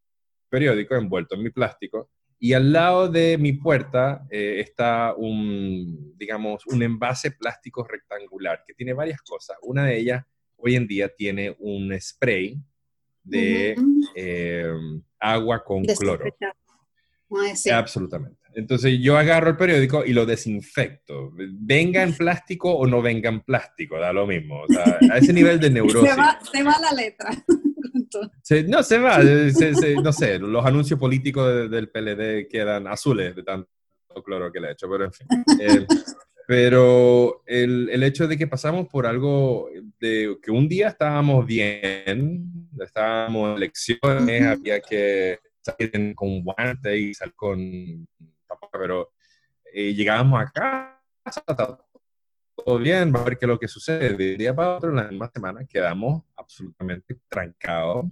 periódico 0.49 0.97
envuelto 0.97 1.37
en 1.37 1.43
mi 1.43 1.51
plástico 1.51 2.11
Y 2.39 2.55
al 2.55 2.73
lado 2.73 3.09
de 3.09 3.39
mi 3.39 3.53
puerta 3.53 4.27
eh, 4.31 4.61
está 4.61 5.15
un, 5.17 6.17
digamos, 6.17 6.67
un 6.67 6.83
envase 6.83 7.33
plástico 7.33 7.85
rectangular 7.85 8.65
que 8.67 8.75
tiene 8.75 8.95
varias 8.95 9.21
cosas. 9.23 9.57
Una 9.63 9.87
de 9.87 9.99
ellas 9.99 10.25
hoy 10.57 10.75
en 10.75 10.87
día 10.87 11.09
tiene 11.09 11.55
un 11.59 11.95
spray 12.01 12.59
de 13.23 13.77
eh, 14.15 14.73
agua 15.19 15.63
con 15.65 15.85
cloro. 15.85 16.25
Absolutamente. 17.73 18.41
Entonces 18.55 18.99
yo 19.01 19.17
agarro 19.17 19.51
el 19.51 19.57
periódico 19.57 20.05
y 20.05 20.13
lo 20.13 20.27
desinfecto. 20.27 21.33
Venga 21.35 22.03
en 22.03 22.15
plástico 22.15 22.73
o 22.73 22.87
no 22.87 23.01
venga 23.01 23.29
en 23.29 23.41
plástico, 23.41 23.99
da 23.99 24.13
lo 24.13 24.27
mismo. 24.27 24.65
a 25.11 25.19
ese 25.19 25.33
nivel 25.33 25.61
de 25.61 25.71
neurosis. 25.71 26.11
Se 26.53 26.63
va, 26.63 26.79
la 26.81 26.93
letra. 26.93 27.31
no, 28.69 28.83
se 28.83 28.99
va. 28.99 29.21
no 30.03 30.13
sé, 30.13 30.39
los 30.39 30.67
anuncios 30.67 30.99
políticos 30.99 31.71
del 31.71 31.91
PLD 31.91 32.49
quedan 32.49 32.89
azules 32.89 33.37
de 33.37 33.43
tanto 33.43 33.69
cloro 34.25 34.51
que 34.51 34.61
le 34.61 34.69
he 34.69 34.73
hecho, 34.73 34.89
pero 34.91 35.05
en 35.05 35.13
fin. 35.13 35.27
Eh, 35.61 35.87
pero 36.51 37.45
el, 37.47 37.89
el, 37.91 38.03
hecho 38.03 38.27
de 38.27 38.37
que 38.37 38.49
pasamos 38.49 38.89
por 38.89 39.07
algo 39.07 39.71
de 40.01 40.37
que 40.43 40.51
un 40.51 40.69
día 40.69 40.89
estábamos 40.89 41.47
bien, 41.47 42.69
estábamos 42.81 43.51
en 43.51 43.57
elecciones, 43.57 44.43
había 44.43 44.81
que 44.81 45.39
salir 45.61 46.13
con 46.17 46.43
guante 46.43 46.99
y 46.99 47.15
salir 47.15 47.35
con 47.37 48.09
pero 48.73 49.13
eh, 49.73 49.95
llegábamos 49.95 50.43
acá, 50.43 51.01
todo 52.57 52.79
bien, 52.79 53.15
va 53.15 53.21
a 53.21 53.25
ver 53.27 53.39
qué 53.39 53.45
es 53.45 53.49
lo 53.49 53.61
que 53.61 53.69
sucede. 53.69 54.17
De 54.17 54.37
día 54.37 54.53
para 54.53 54.75
otro, 54.75 54.91
en 54.91 54.97
la 54.97 55.05
misma 55.05 55.31
semana, 55.33 55.65
quedamos 55.65 56.25
absolutamente 56.35 57.17
trancados. 57.29 58.07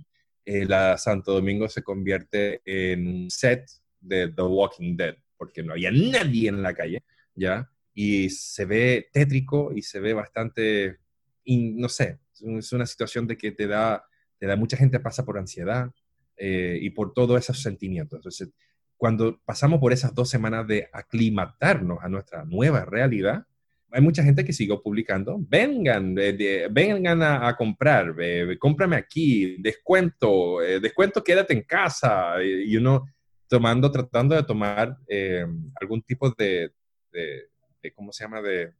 Eh, 0.44 0.64
la 0.64 0.96
Santo 0.96 1.32
Domingo 1.32 1.68
se 1.68 1.82
convierte 1.82 2.62
en 2.64 3.04
un 3.04 3.30
set 3.32 3.68
de 3.98 4.28
The 4.28 4.42
Walking 4.42 4.96
Dead, 4.96 5.16
porque 5.36 5.64
no 5.64 5.72
había 5.72 5.90
nadie 5.90 6.50
en 6.50 6.62
la 6.62 6.72
calle, 6.72 7.02
¿ya? 7.34 7.68
Y 8.00 8.30
se 8.30 8.64
ve 8.64 9.08
tétrico 9.12 9.72
y 9.74 9.82
se 9.82 9.98
ve 9.98 10.14
bastante, 10.14 10.98
no 11.44 11.88
sé, 11.88 12.20
es 12.56 12.72
una 12.72 12.86
situación 12.86 13.26
de 13.26 13.36
que 13.36 13.50
te 13.50 13.66
da, 13.66 14.04
te 14.38 14.46
da 14.46 14.54
mucha 14.54 14.76
gente 14.76 15.00
pasa 15.00 15.24
por 15.24 15.36
ansiedad 15.36 15.90
eh, 16.36 16.78
y 16.80 16.90
por 16.90 17.12
todos 17.12 17.40
esos 17.40 17.60
sentimientos. 17.60 18.18
Entonces, 18.18 18.50
cuando 18.96 19.40
pasamos 19.44 19.80
por 19.80 19.92
esas 19.92 20.14
dos 20.14 20.30
semanas 20.30 20.64
de 20.68 20.88
aclimatarnos 20.92 21.98
a 22.00 22.08
nuestra 22.08 22.44
nueva 22.44 22.84
realidad, 22.84 23.44
hay 23.90 24.00
mucha 24.00 24.22
gente 24.22 24.44
que 24.44 24.52
sigue 24.52 24.78
publicando, 24.78 25.36
vengan, 25.40 26.14
vengan 26.14 27.20
a, 27.20 27.56
comprar, 27.56 28.14
cómprame 28.60 28.94
aquí, 28.94 29.56
descuento, 29.60 30.62
eh, 30.62 30.78
descuento, 30.78 31.24
quédate 31.24 31.52
en 31.52 31.62
casa, 31.62 32.40
y, 32.44 32.76
uno 32.76 33.06
tomando, 33.48 33.90
tratando 33.90 34.36
de 34.36 34.44
tomar 34.44 34.96
eh, 35.08 35.44
algún 35.80 36.00
tipo 36.02 36.30
de, 36.38 36.70
de, 37.10 37.48
¿cómo 37.92 38.12
se 38.12 38.24
llama?, 38.24 38.40
de, 38.42 38.72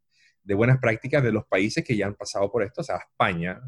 de, 0.42 0.54
buenas 0.54 0.78
prácticas 0.78 1.22
de 1.22 1.32
los 1.32 1.46
países 1.46 1.84
que 1.84 1.96
ya 1.96 2.06
han 2.06 2.14
pasado 2.14 2.50
por 2.50 2.62
esto, 2.62 2.80
o 2.80 2.84
sea, 2.84 2.96
España, 2.96 3.60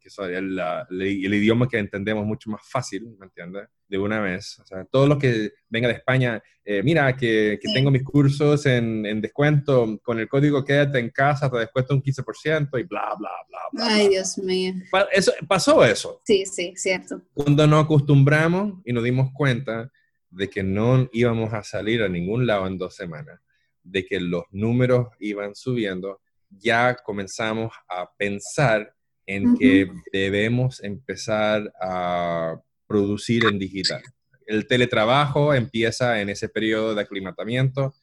que 0.00 0.08
es 0.08 0.18
el, 0.18 0.60
el, 0.90 1.34
idioma 1.34 1.68
que 1.68 1.78
entendemos 1.78 2.26
mucho 2.26 2.50
más 2.50 2.60
fácil, 2.68 3.16
¿me 3.18 3.26
entiendes? 3.26 3.68
De 3.88 3.98
una 3.98 4.20
vez. 4.20 4.58
O 4.60 4.66
sea, 4.66 4.84
todos 4.84 5.08
los 5.08 5.18
que 5.18 5.52
vengan 5.68 5.90
de 5.90 5.96
España, 5.96 6.42
eh, 6.64 6.82
mira, 6.82 7.16
que, 7.16 7.58
que 7.60 7.72
tengo 7.72 7.90
mis 7.90 8.04
cursos 8.04 8.66
en, 8.66 9.06
en, 9.06 9.20
descuento, 9.20 9.98
con 10.02 10.18
el 10.18 10.28
código 10.28 10.64
quédate 10.64 10.98
en 10.98 11.10
casa, 11.10 11.50
te 11.50 11.58
descuento 11.58 11.94
un 11.94 12.02
15% 12.02 12.80
y 12.80 12.82
bla, 12.84 13.14
bla, 13.18 13.30
bla, 13.48 13.58
bla. 13.72 13.86
Ay, 13.86 14.08
Dios 14.08 14.38
mío. 14.38 14.74
Eso, 15.10 15.32
pasó 15.48 15.84
eso. 15.84 16.20
Sí, 16.24 16.44
sí, 16.46 16.74
cierto. 16.76 17.22
Cuando 17.32 17.66
nos 17.66 17.84
acostumbramos 17.84 18.80
y 18.84 18.92
nos 18.92 19.04
dimos 19.04 19.30
cuenta 19.32 19.90
de 20.30 20.48
que 20.48 20.62
no 20.62 21.08
íbamos 21.12 21.52
a 21.52 21.62
salir 21.62 22.02
a 22.02 22.08
ningún 22.08 22.46
lado 22.46 22.66
en 22.66 22.78
dos 22.78 22.94
semanas, 22.94 23.40
de 23.82 24.04
que 24.04 24.20
los 24.20 24.44
números 24.50 25.08
iban 25.18 25.54
subiendo, 25.54 26.20
ya 26.50 26.96
comenzamos 26.96 27.72
a 27.88 28.10
pensar 28.16 28.94
en 29.26 29.56
que 29.56 29.90
debemos 30.12 30.82
empezar 30.82 31.72
a 31.80 32.60
producir 32.86 33.44
en 33.46 33.58
digital. 33.58 34.02
El 34.46 34.66
teletrabajo 34.66 35.54
empieza 35.54 36.20
en 36.20 36.28
ese 36.28 36.48
periodo 36.48 36.94
de 36.94 37.02
aclimatamiento. 37.02 37.94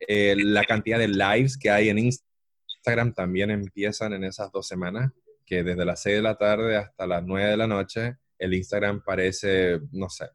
Eh, 0.00 0.34
la 0.36 0.64
cantidad 0.64 0.98
de 0.98 1.08
lives 1.08 1.56
que 1.56 1.70
hay 1.70 1.88
en 1.88 1.98
Instagram 1.98 3.14
también 3.14 3.50
empiezan 3.50 4.12
en 4.12 4.24
esas 4.24 4.50
dos 4.52 4.66
semanas, 4.66 5.12
que 5.46 5.62
desde 5.62 5.84
las 5.84 6.02
6 6.02 6.16
de 6.16 6.22
la 6.22 6.36
tarde 6.36 6.76
hasta 6.76 7.06
las 7.06 7.24
9 7.24 7.50
de 7.50 7.56
la 7.56 7.66
noche, 7.66 8.16
el 8.38 8.54
Instagram 8.54 9.02
parece, 9.02 9.80
no 9.92 10.10
sé, 10.10 10.26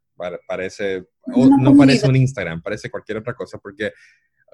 parece, 0.48 1.06
no 1.28 1.76
parece 1.76 2.08
un 2.08 2.16
Instagram, 2.16 2.62
parece 2.62 2.90
cualquier 2.90 3.20
otra 3.20 3.34
cosa, 3.34 3.58
porque 3.58 3.92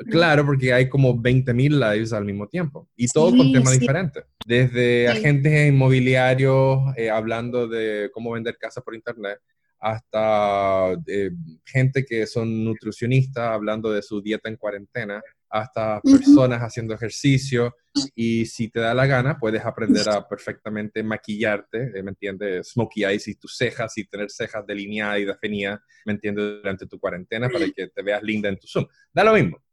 Claro, 0.10 0.46
porque 0.46 0.74
hay 0.74 0.90
como 0.90 1.16
20.000 1.16 1.80
lives 1.80 2.14
al 2.14 2.26
mismo 2.26 2.48
tiempo 2.48 2.90
y 2.96 3.08
todo 3.08 3.36
con 3.36 3.52
temas 3.52 3.80
diferentes. 3.80 4.24
Desde 4.46 5.08
agentes 5.08 5.70
inmobiliarios 5.70 6.80
eh, 6.98 7.10
hablando 7.10 7.68
de 7.68 8.10
cómo 8.14 8.32
vender 8.32 8.58
casas 8.58 8.84
por 8.84 8.96
internet 8.96 9.40
hasta 9.80 10.94
eh, 11.06 11.32
gente 11.64 12.06
que 12.06 12.26
son 12.26 12.64
nutricionistas 12.64 13.52
hablando 13.52 13.92
de 13.92 14.02
su 14.02 14.22
dieta 14.22 14.50
en 14.50 14.56
cuarentena, 14.56 15.22
hasta 15.50 16.02
personas 16.02 16.60
haciendo 16.62 16.94
ejercicio 16.94 17.76
y 18.16 18.46
si 18.48 18.70
te 18.70 18.80
da 18.80 18.94
la 18.94 19.06
gana 19.06 19.38
puedes 19.38 19.64
aprender 19.64 20.10
a 20.10 20.28
perfectamente 20.28 21.04
maquillarte, 21.04 21.92
eh, 21.94 22.04
¿me 22.04 22.10
entiendes? 22.10 22.72
Smokey 22.72 23.04
eyes 23.04 23.28
y 23.28 23.36
tus 23.36 23.56
cejas 23.56 23.98
y 23.98 24.06
tener 24.06 24.32
cejas 24.32 24.66
delineadas 24.66 25.20
y 25.20 25.26
definidas, 25.26 25.80
¿me 26.06 26.14
entiendes? 26.14 26.62
Durante 26.64 26.88
tu 26.88 27.00
cuarentena 27.00 27.48
para 27.48 27.70
que 27.70 27.88
te 27.88 28.02
veas 28.02 28.24
linda 28.24 28.50
en 28.50 28.58
tu 28.58 28.68
Zoom. 28.68 28.88
Da 29.14 29.24
lo 29.24 29.34
mismo 29.34 29.65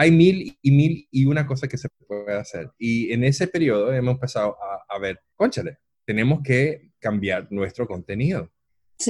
hay 0.00 0.12
mil 0.12 0.56
y 0.62 0.70
mil 0.70 1.08
y 1.10 1.24
una 1.24 1.44
cosa 1.44 1.66
que 1.66 1.76
se 1.76 1.88
puede 1.88 2.32
hacer. 2.32 2.70
Y 2.78 3.12
en 3.12 3.24
ese 3.24 3.48
periodo 3.48 3.92
hemos 3.92 4.14
empezado 4.14 4.56
a, 4.88 4.96
ver, 5.00 5.20
conchale, 5.34 5.78
tenemos 6.04 6.40
que 6.40 6.92
cambiar 7.00 7.50
nuestro 7.50 7.84
contenido. 7.84 8.48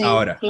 Ahora, 0.03 0.41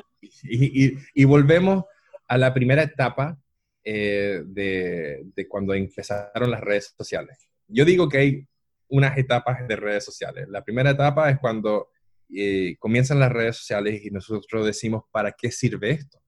y, 0.45 1.25
volvemos 1.25 1.85
a 2.29 2.39
la 2.39 2.55
primera 2.55 2.85
etapa 2.85 3.37
eh, 3.83 4.43
de, 4.47 5.47
cuando 5.49 5.75
empezaron 5.75 6.53
las 6.53 6.61
redes 6.61 6.95
sociales. 6.97 7.37
Yo 7.67 7.85
digo 7.85 8.09
que 8.09 8.19
hay 8.19 8.47
unas 8.91 9.19
etapas 9.19 9.67
de 9.67 9.75
redes 9.75 10.05
sociales. 10.05 10.47
La 10.49 10.63
primera 10.63 10.91
etapa 10.91 11.31
es 11.31 11.41
cuando 11.41 11.89
eh, 12.33 12.77
comienzan 12.79 13.19
las 13.19 13.33
redes 13.33 13.57
sociales 13.57 14.05
y 14.05 14.11
nosotros 14.13 14.65
decimos, 14.65 15.03
¿para 15.11 15.33
qué 15.33 15.51
sirve 15.51 15.91
esto? 15.91 16.21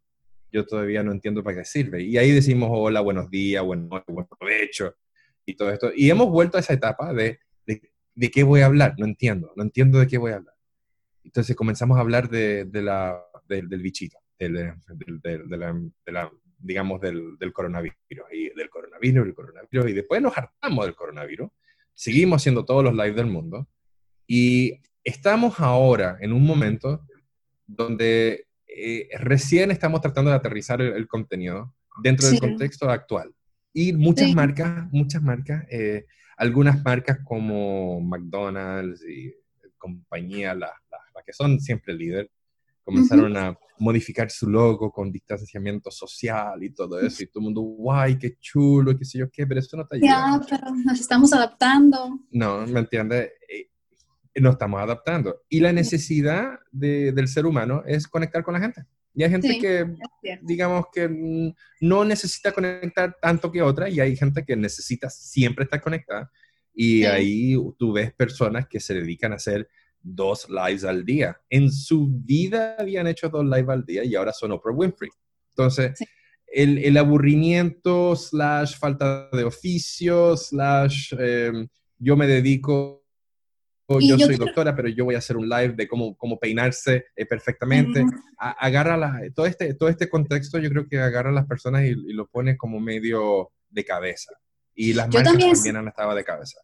Yo 0.52 0.66
todavía 0.66 1.02
no 1.02 1.12
entiendo 1.12 1.42
para 1.42 1.59
qué 1.59 1.64
sirve. 1.64 2.02
Y 2.02 2.19
ahí 2.19 2.33
decimos, 2.33 2.71
hola, 2.73 3.00
buenos 3.00 3.30
días, 3.30 3.64
buen, 3.64 3.88
buen 3.88 4.26
provecho 4.26 4.97
y 5.47 5.54
todo 5.54 5.71
esto. 5.71 5.90
Y 5.95 6.11
hemos 6.11 6.28
vuelto 6.30 6.57
a 6.57 6.61
esa 6.61 6.73
etapa 6.73 7.12
de, 7.12 7.40
de, 7.66 8.30
qué 8.30 8.42
voy 8.42 8.61
a 8.61 8.66
hablar, 8.66 8.95
no 8.99 9.07
entiendo, 9.07 9.52
no 9.57 9.62
entiendo 9.62 9.99
de 9.99 10.07
qué 10.07 10.19
voy 10.19 10.33
a 10.33 10.37
hablar. 10.37 10.54
Entonces 11.25 11.54
comenzamos 11.57 11.97
a 11.99 12.00
hablar 12.00 12.28
de, 12.28 12.64
de 12.64 12.83
la, 12.83 13.23
del 13.49 13.66
bichito, 13.69 14.19
del, 14.38 14.75
de, 15.23 16.12
la, 16.12 16.30
digamos, 16.59 17.00
del, 17.00 17.38
del, 17.38 17.52
coronavirus, 17.52 17.97
y 18.33 18.50
del 18.50 18.69
coronavirus, 18.69 19.26
el 19.26 19.35
coronavirus, 19.35 19.90
y 19.90 19.92
después 19.92 20.21
nos 20.21 20.37
hartamos 20.37 20.87
del 20.87 20.95
coronavirus, 20.95 21.50
seguimos 21.95 22.42
haciendo 22.42 22.64
todos 22.64 22.85
los 22.85 22.95
lives 22.95 23.16
del 23.16 23.26
mundo, 23.26 23.69
y 24.26 24.80
estamos 25.04 25.61
ahora 25.61 26.19
en 26.21 26.33
un 26.33 26.45
momento 26.45 27.07
donde 27.66 28.47
eh, 28.77 29.09
recién 29.19 29.71
estamos 29.71 30.00
tratando 30.00 30.31
de 30.31 30.37
aterrizar 30.37 30.81
el, 30.81 31.07
contenido 31.09 31.75
dentro 32.03 32.29
del 32.29 32.41
contexto 32.41 32.89
actual. 32.89 33.35
Y 33.73 33.93
muchas 33.93 34.35
marcas, 34.35 34.89
muchas 34.91 35.23
marcas, 35.23 35.65
eh, 35.71 36.07
algunas 36.37 36.83
marcas 36.85 37.19
como 37.25 38.00
McDonald's 38.00 39.05
y 39.09 39.35
compañía, 39.79 40.55
las 40.55 40.71
que 41.25 41.33
son 41.33 41.61
siempre 41.61 41.95
líder, 41.95 42.31
comenzaron 42.83 43.37
a 43.37 43.57
modificar 43.79 44.31
su 44.31 44.49
logo 44.49 44.91
con 44.91 45.11
distanciamiento 45.11 45.91
social 45.91 46.62
y 46.62 46.71
todo 46.71 47.00
eso. 47.00 47.23
Y 47.23 47.27
todo 47.27 47.41
el 47.41 47.45
mundo, 47.45 47.61
guay, 47.62 48.19
qué 48.19 48.37
chulo, 48.39 48.97
qué 48.97 49.05
sé 49.05 49.19
yo 49.19 49.31
qué, 49.31 49.47
pero 49.47 49.61
eso 49.61 49.77
no 49.77 49.85
está 49.85 49.97
Ya, 49.99 50.41
pero 50.49 50.75
nos 50.85 51.00
estamos 51.00 51.33
adaptando. 51.33 52.21
No, 52.31 52.67
¿me 52.67 52.81
entiendes? 52.81 53.31
Eh, 54.35 54.41
nos 54.41 54.53
estamos 54.53 54.81
adaptando. 54.81 55.43
Y 55.49 55.61
la 55.61 55.73
necesidad 55.73 56.59
del 56.71 57.29
ser 57.29 57.47
humano 57.47 57.83
es 57.87 58.07
conectar 58.07 58.43
con 58.43 58.55
la 58.55 58.61
gente. 58.61 58.85
Y 59.15 59.25
hay 59.25 59.31
gente 59.31 59.59
que, 59.59 59.87
digamos, 60.43 60.87
que 60.93 61.53
no 61.81 62.05
necesita 62.05 62.53
conectar 62.53 63.17
tanto 63.21 63.51
que 63.51 63.61
otra, 63.61 63.89
y 63.89 63.99
hay 63.99 64.17
gente 64.17 64.45
que 64.45 64.55
necesita 64.55 65.11
siempre 65.11 65.65
estar 65.65 65.81
conectada. 65.81 66.31
Y 66.73 67.05
ahí 67.05 67.57
tú 67.77 67.93
ves 67.93 68.13
personas 68.13 68.69
que 68.69 68.79
se 68.79 68.95
dedican 68.95 69.33
a 69.33 69.37
hacer 69.37 69.69
dos 70.01 70.49
lives 70.49 70.85
al 70.85 71.05
día. 71.05 71.37
En 71.51 71.71
su 71.71 72.09
vida 72.09 72.77
habían 72.79 73.07
hecho 73.07 73.29
dos 73.29 73.45
lives 73.45 73.69
al 73.69 73.85
día 73.85 74.05
y 74.05 74.15
ahora 74.15 74.33
son 74.33 74.53
Oprah 74.53 74.73
Winfrey. 74.73 75.11
Entonces, 75.51 75.99
el, 76.47 76.79
el, 76.79 76.97
aburrimiento, 76.97 78.17
slash 78.17 78.79
falta 78.79 79.29
de 79.33 79.45
oficio, 79.45 80.37
slash 80.37 81.13
em, 81.19 81.69
yo 81.99 82.17
me 82.17 82.27
dedico 82.27 83.00
yo, 83.99 84.19
soy 84.19 84.37
doctora, 84.37 84.77
pero 84.77 84.89
yo 84.89 85.05
voy 85.05 85.15
a 85.15 85.19
hacer 85.19 85.37
un 85.37 85.49
live 85.49 85.75
de 85.75 85.89
cómo, 85.89 86.17
cómo 86.17 86.39
peinarse 86.39 87.07
eh, 87.17 87.27
perfectamente. 87.27 88.05
agarra 88.39 88.97
la, 88.97 89.21
todo, 89.35 89.47
este, 89.47 89.75
todo 89.75 89.89
este 89.89 90.09
contexto, 90.09 90.59
yo 90.59 90.71
creo 90.71 90.87
que 90.87 90.99
agarra 90.99 91.31
a 91.31 91.33
las 91.33 91.47
personas 91.47 91.85
y, 91.85 91.95
lo 92.13 92.29
pone 92.29 92.57
como 92.57 92.79
medio 92.79 93.51
de 93.69 93.85
cabeza. 93.85 94.33
Y 94.75 94.93
las 94.93 95.09
marcas 95.09 95.25
también, 95.25 95.77
han 95.77 95.89
estado 95.89 96.15
de 96.15 96.25
cabeza. 96.25 96.61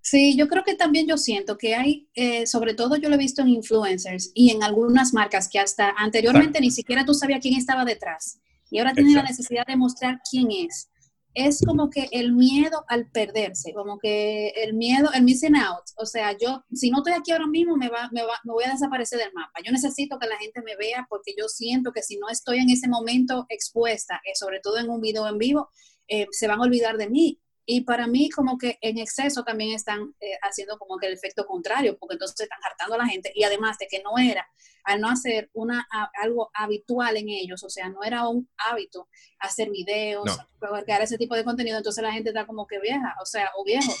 Sí, 0.00 0.36
yo 0.36 0.48
creo 0.48 0.62
que 0.62 0.74
también 0.74 1.08
yo 1.08 1.16
siento 1.16 1.58
que 1.58 1.74
hay, 1.74 2.08
eh, 2.14 2.46
sobre 2.46 2.74
todo 2.74 2.96
yo 2.96 3.08
lo 3.08 3.16
he 3.16 3.18
visto 3.18 3.42
en 3.42 3.48
influencers 3.48 4.30
y 4.34 4.50
en 4.50 4.62
algunas 4.62 5.12
marcas 5.12 5.48
que 5.48 5.58
hasta 5.58 5.90
anteriormente 5.96 6.60
ni 6.60 6.70
siquiera 6.70 7.04
tú 7.04 7.12
sabías 7.12 7.40
quién 7.40 7.54
estaba 7.54 7.84
detrás 7.84 8.38
y 8.70 8.78
ahora 8.78 8.92
tienen 8.92 9.14
la 9.14 9.22
necesidad 9.22 9.66
de 9.66 9.76
mostrar 9.76 10.20
quién 10.30 10.48
es 10.50 10.90
es 11.36 11.60
como 11.66 11.90
que 11.90 12.08
el 12.12 12.32
miedo 12.32 12.86
al 12.88 13.10
perderse, 13.10 13.74
como 13.74 13.98
que 13.98 14.48
el 14.56 14.72
miedo, 14.72 15.10
el 15.14 15.22
missing 15.22 15.54
out. 15.54 15.84
O 15.96 16.06
sea, 16.06 16.32
yo, 16.32 16.64
si 16.72 16.90
no 16.90 16.98
estoy 16.98 17.12
aquí 17.12 17.30
ahora 17.30 17.46
mismo, 17.46 17.76
me, 17.76 17.90
va, 17.90 18.08
me, 18.10 18.22
va, 18.22 18.40
me 18.44 18.54
voy 18.54 18.64
a 18.64 18.70
desaparecer 18.72 19.18
del 19.18 19.34
mapa. 19.34 19.60
Yo 19.62 19.70
necesito 19.70 20.18
que 20.18 20.28
la 20.28 20.38
gente 20.38 20.62
me 20.62 20.76
vea 20.76 21.06
porque 21.10 21.34
yo 21.38 21.46
siento 21.48 21.92
que 21.92 22.02
si 22.02 22.16
no 22.16 22.30
estoy 22.30 22.58
en 22.58 22.70
ese 22.70 22.88
momento 22.88 23.44
expuesta, 23.50 24.18
eh, 24.24 24.34
sobre 24.34 24.60
todo 24.60 24.78
en 24.78 24.88
un 24.88 25.02
video 25.02 25.28
en 25.28 25.36
vivo, 25.36 25.68
eh, 26.08 26.26
se 26.30 26.48
van 26.48 26.58
a 26.58 26.64
olvidar 26.64 26.96
de 26.96 27.10
mí. 27.10 27.38
Y 27.68 27.80
para 27.80 28.06
mí 28.06 28.30
como 28.30 28.56
que 28.56 28.78
en 28.80 28.98
exceso 28.98 29.42
también 29.42 29.74
están 29.74 30.14
eh, 30.20 30.38
haciendo 30.42 30.78
como 30.78 30.98
que 30.98 31.08
el 31.08 31.14
efecto 31.14 31.44
contrario, 31.44 31.98
porque 31.98 32.14
entonces 32.14 32.40
están 32.40 32.60
hartando 32.62 32.94
a 32.94 32.98
la 32.98 33.06
gente 33.06 33.32
y 33.34 33.42
además 33.42 33.76
de 33.78 33.88
que 33.88 34.00
no 34.02 34.18
era, 34.18 34.46
al 34.84 35.00
no 35.00 35.08
hacer 35.08 35.50
una, 35.52 35.86
algo 36.22 36.48
habitual 36.54 37.16
en 37.16 37.28
ellos, 37.28 37.64
o 37.64 37.68
sea, 37.68 37.88
no 37.88 38.04
era 38.04 38.28
un 38.28 38.48
hábito 38.56 39.08
hacer 39.40 39.70
videos, 39.70 40.38
crear 40.84 41.02
ese 41.02 41.18
tipo 41.18 41.34
de 41.34 41.42
contenido, 41.42 41.76
entonces 41.76 42.02
la 42.04 42.12
gente 42.12 42.30
está 42.30 42.46
como 42.46 42.68
que 42.68 42.78
vieja, 42.78 43.16
o 43.20 43.26
sea, 43.26 43.50
o 43.56 43.64
viejo, 43.64 43.92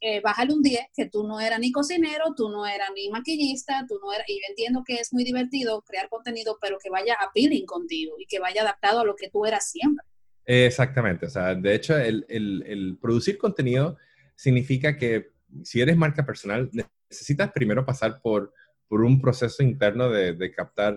eh, 0.00 0.22
bájale 0.22 0.54
un 0.54 0.62
día 0.62 0.88
que 0.94 1.04
tú 1.10 1.24
no 1.24 1.40
eras 1.40 1.60
ni 1.60 1.72
cocinero, 1.72 2.34
tú 2.34 2.48
no 2.48 2.66
eras 2.66 2.88
ni 2.94 3.10
maquillista, 3.10 3.84
tú 3.86 3.98
no 4.02 4.14
eras, 4.14 4.26
y 4.28 4.36
yo 4.36 4.46
entiendo 4.48 4.82
que 4.82 4.94
es 4.94 5.12
muy 5.12 5.24
divertido 5.24 5.82
crear 5.82 6.08
contenido, 6.08 6.56
pero 6.58 6.78
que 6.82 6.88
vaya 6.88 7.16
appealing 7.20 7.66
contigo 7.66 8.14
y 8.18 8.24
que 8.24 8.38
vaya 8.38 8.62
adaptado 8.62 9.00
a 9.00 9.04
lo 9.04 9.14
que 9.14 9.28
tú 9.28 9.44
eras 9.44 9.70
siempre. 9.70 10.06
Exactamente, 10.44 11.26
o 11.26 11.30
sea, 11.30 11.54
de 11.54 11.74
hecho, 11.74 11.96
el, 11.96 12.98
producir 13.00 13.38
contenido 13.38 13.96
significa 14.34 14.96
que 14.96 15.30
si 15.62 15.80
eres 15.80 15.96
marca 15.96 16.24
personal, 16.24 16.70
necesitas 17.08 17.52
primero 17.52 17.84
pasar 17.84 18.20
por, 18.22 18.52
por 18.88 19.02
un 19.02 19.20
proceso 19.20 19.62
interno 19.62 20.10
de, 20.10 20.52
captar 20.52 20.96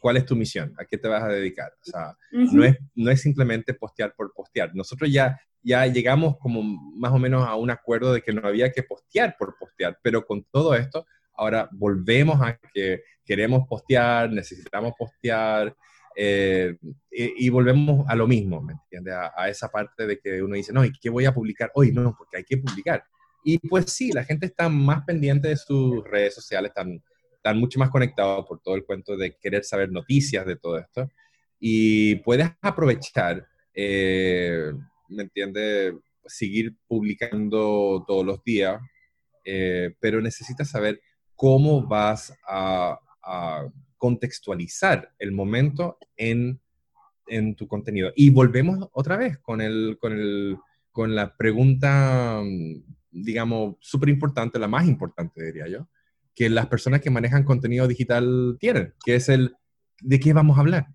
cuál 0.00 0.16
es 0.18 0.26
tu 0.26 0.36
misión, 0.36 0.74
a 0.78 0.84
qué 0.84 0.98
te 0.98 1.08
vas 1.08 1.22
a 1.22 1.28
dedicar. 1.28 1.72
O 1.80 1.84
sea, 1.84 2.16
no, 2.30 2.64
es, 2.64 2.76
no 2.94 3.10
es 3.10 3.22
simplemente 3.22 3.72
postear 3.72 4.14
por 4.14 4.32
postear. 4.34 4.74
Nosotros 4.74 5.10
ya, 5.10 5.40
ya 5.62 5.86
llegamos 5.86 6.36
como 6.38 6.62
más 6.62 7.10
o 7.12 7.18
menos 7.18 7.46
a 7.46 7.54
un 7.54 7.70
acuerdo 7.70 8.12
de 8.12 8.20
que 8.20 8.32
no 8.32 8.46
había 8.46 8.70
que 8.70 8.82
postear 8.82 9.34
por 9.38 9.56
postear, 9.58 9.98
pero 10.02 10.26
con 10.26 10.44
todo 10.52 10.74
esto, 10.74 11.06
ahora 11.32 11.68
volvemos 11.72 12.40
a 12.42 12.58
que 12.72 13.02
queremos 13.24 13.66
postear, 13.66 14.30
necesitamos 14.30 14.92
postear, 14.98 15.74
eh, 16.16 16.76
y, 17.10 17.48
volvemos 17.48 18.04
a 18.08 18.14
lo 18.14 18.26
mismo, 18.26 18.60
¿me 18.60 18.74
entiendes? 18.74 19.14
A, 19.14 19.48
esa 19.48 19.68
parte 19.68 20.06
de 20.06 20.18
que 20.18 20.42
uno 20.42 20.54
dice, 20.54 20.72
no, 20.72 20.84
¿y 20.84 20.92
qué 20.92 21.10
voy 21.10 21.24
a 21.24 21.34
publicar 21.34 21.70
hoy? 21.74 21.92
No, 21.92 22.14
porque 22.16 22.38
hay 22.38 22.44
que 22.44 22.58
publicar. 22.58 23.04
Y 23.42 23.58
pues 23.58 23.92
sí, 23.92 24.12
la 24.12 24.24
gente 24.24 24.46
está 24.46 24.68
más 24.68 25.04
pendiente 25.04 25.48
de 25.48 25.56
sus 25.56 26.04
redes 26.04 26.34
sociales, 26.34 26.70
están, 26.70 27.02
están 27.34 27.58
mucho 27.58 27.78
más 27.78 27.90
conectados 27.90 28.46
por 28.46 28.60
todo 28.60 28.74
el 28.74 28.84
cuento 28.84 29.16
de 29.16 29.36
querer 29.36 29.64
saber 29.64 29.90
noticias 29.90 30.46
de 30.46 30.56
todo 30.56 30.78
esto. 30.78 31.08
Y 31.58 32.16
puedes 32.16 32.48
aprovechar, 32.62 33.46
eh, 33.74 34.72
¿me 35.08 35.24
entiendes? 35.24 35.94
Seguir 36.26 36.74
publicando 36.86 38.04
todos 38.06 38.24
los 38.24 38.42
días, 38.44 38.80
eh, 39.44 39.94
pero 40.00 40.20
necesitas 40.20 40.70
saber 40.70 41.00
cómo 41.36 41.86
vas 41.86 42.34
a 42.48 42.98
contextualizar 43.96 45.14
el 45.18 45.32
momento 45.32 45.98
en, 46.16 46.60
en 47.26 47.54
tu 47.54 47.66
contenido. 47.66 48.12
Y 48.16 48.30
volvemos 48.30 48.88
otra 48.92 49.16
vez 49.16 49.38
con, 49.38 49.60
el, 49.60 49.98
con, 50.00 50.12
el, 50.12 50.56
con 50.92 51.14
la 51.14 51.36
pregunta, 51.36 52.42
digamos, 53.10 53.76
súper 53.80 54.08
importante, 54.08 54.58
la 54.58 54.68
más 54.68 54.86
importante, 54.86 55.44
diría 55.44 55.68
yo, 55.68 55.88
que 56.34 56.50
las 56.50 56.66
personas 56.66 57.00
que 57.00 57.10
manejan 57.10 57.44
contenido 57.44 57.86
digital 57.86 58.56
tienen, 58.58 58.94
que 59.04 59.14
es 59.14 59.28
el 59.28 59.56
de 60.00 60.20
qué 60.20 60.32
vamos 60.32 60.58
a 60.58 60.60
hablar. 60.60 60.86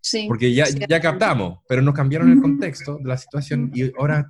Sí, 0.00 0.24
Porque 0.26 0.52
ya, 0.52 0.66
ya 0.68 1.00
captamos, 1.00 1.60
pero 1.68 1.80
nos 1.80 1.94
cambiaron 1.94 2.30
el 2.32 2.40
contexto 2.40 2.98
de 2.98 3.04
la 3.04 3.16
situación 3.16 3.70
y 3.72 3.92
ahora 3.96 4.26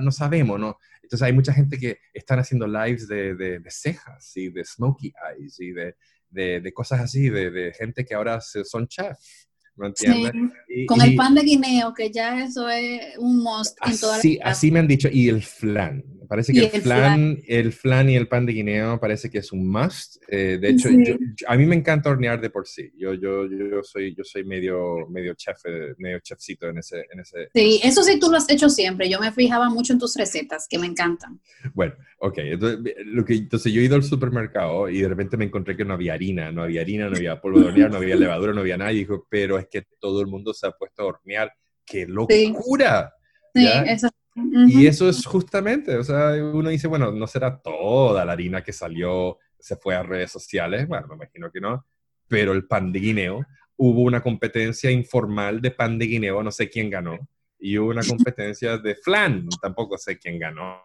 no 0.00 0.10
sabemos, 0.10 0.58
¿no? 0.58 0.78
Entonces 1.02 1.22
hay 1.22 1.32
mucha 1.32 1.52
gente 1.52 1.78
que 1.78 1.98
están 2.12 2.40
haciendo 2.40 2.66
lives 2.66 3.06
de, 3.06 3.34
de, 3.36 3.60
de 3.60 3.70
cejas 3.70 4.36
y 4.36 4.48
de 4.48 4.64
smokey 4.64 5.12
eyes 5.38 5.60
y 5.60 5.70
de, 5.70 5.94
de, 6.34 6.72
cosas 6.74 7.00
así, 7.00 7.30
de, 7.30 7.72
gente 7.78 8.04
que 8.04 8.14
ahora 8.14 8.40
son 8.40 8.86
chefs. 8.88 9.48
¿Me 9.76 9.88
entiendes? 9.88 10.32
con 10.86 11.02
el 11.02 11.16
pan 11.16 11.34
de 11.34 11.42
guineo, 11.42 11.92
que 11.92 12.08
ya 12.08 12.44
eso 12.44 12.68
es 12.68 13.18
un 13.18 13.42
must 13.42 13.76
en 13.84 13.98
todas 13.98 14.24
las 14.24 14.36
Así 14.44 14.70
me 14.70 14.78
han 14.78 14.86
dicho, 14.86 15.08
y 15.10 15.28
el 15.28 15.42
flan. 15.42 16.04
Parece 16.28 16.52
que 16.52 16.66
el, 16.66 16.82
flan, 16.82 17.38
el 17.46 17.72
flan 17.72 18.10
y 18.10 18.16
el 18.16 18.28
pan 18.28 18.46
de 18.46 18.52
guineo 18.52 18.98
parece 19.00 19.30
que 19.30 19.38
es 19.38 19.52
un 19.52 19.68
must. 19.68 20.16
Eh, 20.28 20.58
de 20.60 20.68
hecho, 20.70 20.88
a 21.46 21.56
mí 21.56 21.66
me 21.66 21.76
encanta 21.76 22.10
hornear 22.10 22.40
de 22.40 22.50
por 22.50 22.66
sí. 22.66 22.92
Yo, 22.96 23.14
yo, 23.14 23.46
yo, 23.46 23.82
soy, 23.82 24.14
yo 24.14 24.24
soy 24.24 24.44
medio, 24.44 25.06
medio 25.08 25.34
chef, 25.34 25.58
eh, 25.64 25.94
medio 25.98 26.20
chefcito 26.20 26.68
en 26.68 26.78
ese, 26.78 27.06
en 27.10 27.20
ese... 27.20 27.48
Sí, 27.54 27.80
eso 27.82 28.02
sí 28.02 28.18
tú 28.18 28.30
lo 28.30 28.36
has 28.36 28.48
hecho 28.50 28.68
siempre. 28.68 29.08
Yo 29.08 29.20
me 29.20 29.32
fijaba 29.32 29.68
mucho 29.70 29.92
en 29.92 29.98
tus 29.98 30.16
recetas, 30.16 30.66
que 30.68 30.78
me 30.78 30.86
encantan. 30.86 31.40
Bueno, 31.72 31.94
ok. 32.18 32.38
Entonces, 32.38 32.94
lo 33.06 33.24
que, 33.24 33.34
entonces 33.34 33.72
yo 33.72 33.80
he 33.80 33.84
ido 33.84 33.96
al 33.96 34.02
supermercado 34.02 34.88
y 34.88 35.00
de 35.00 35.08
repente 35.08 35.36
me 35.36 35.44
encontré 35.44 35.76
que 35.76 35.84
no 35.84 35.94
había 35.94 36.14
harina, 36.14 36.50
no 36.52 36.62
había 36.62 36.80
harina, 36.80 37.08
no 37.08 37.16
había 37.16 37.40
polvo 37.40 37.60
de 37.60 37.66
hornear, 37.66 37.90
no 37.90 37.98
había 37.98 38.16
levadura, 38.16 38.52
no 38.52 38.60
había 38.60 38.76
nada. 38.76 38.92
Y 38.92 38.98
dijo, 38.98 39.26
pero 39.28 39.58
es 39.58 39.66
que 39.68 39.86
todo 40.00 40.20
el 40.20 40.26
mundo 40.26 40.54
se 40.54 40.66
ha 40.66 40.70
puesto 40.72 41.02
a 41.02 41.06
hornear. 41.06 41.52
¡Qué 41.84 42.06
locura! 42.06 43.12
Sí, 43.54 43.68
eso 43.86 44.08
y 44.34 44.86
eso 44.86 45.08
es 45.08 45.24
justamente, 45.24 45.96
o 45.96 46.02
sea, 46.02 46.32
uno 46.42 46.68
dice, 46.70 46.88
bueno, 46.88 47.12
no 47.12 47.26
será 47.26 47.60
toda 47.60 48.24
la 48.24 48.32
harina 48.32 48.62
que 48.62 48.72
salió, 48.72 49.38
se 49.58 49.76
fue 49.76 49.94
a 49.94 50.02
redes 50.02 50.32
sociales, 50.32 50.88
bueno, 50.88 51.06
me 51.08 51.14
imagino 51.14 51.50
que 51.52 51.60
no, 51.60 51.86
pero 52.28 52.52
el 52.52 52.66
pan 52.66 52.92
de 52.92 52.98
guineo, 52.98 53.46
hubo 53.76 54.02
una 54.02 54.22
competencia 54.22 54.90
informal 54.90 55.60
de 55.60 55.70
pan 55.70 55.98
de 55.98 56.06
guineo, 56.06 56.42
no 56.42 56.50
sé 56.50 56.68
quién 56.68 56.90
ganó, 56.90 57.18
y 57.58 57.78
hubo 57.78 57.90
una 57.90 58.02
competencia 58.36 58.78
de 58.78 58.96
flan, 58.96 59.48
tampoco 59.62 59.96
sé 59.98 60.18
quién 60.18 60.38
ganó, 60.38 60.82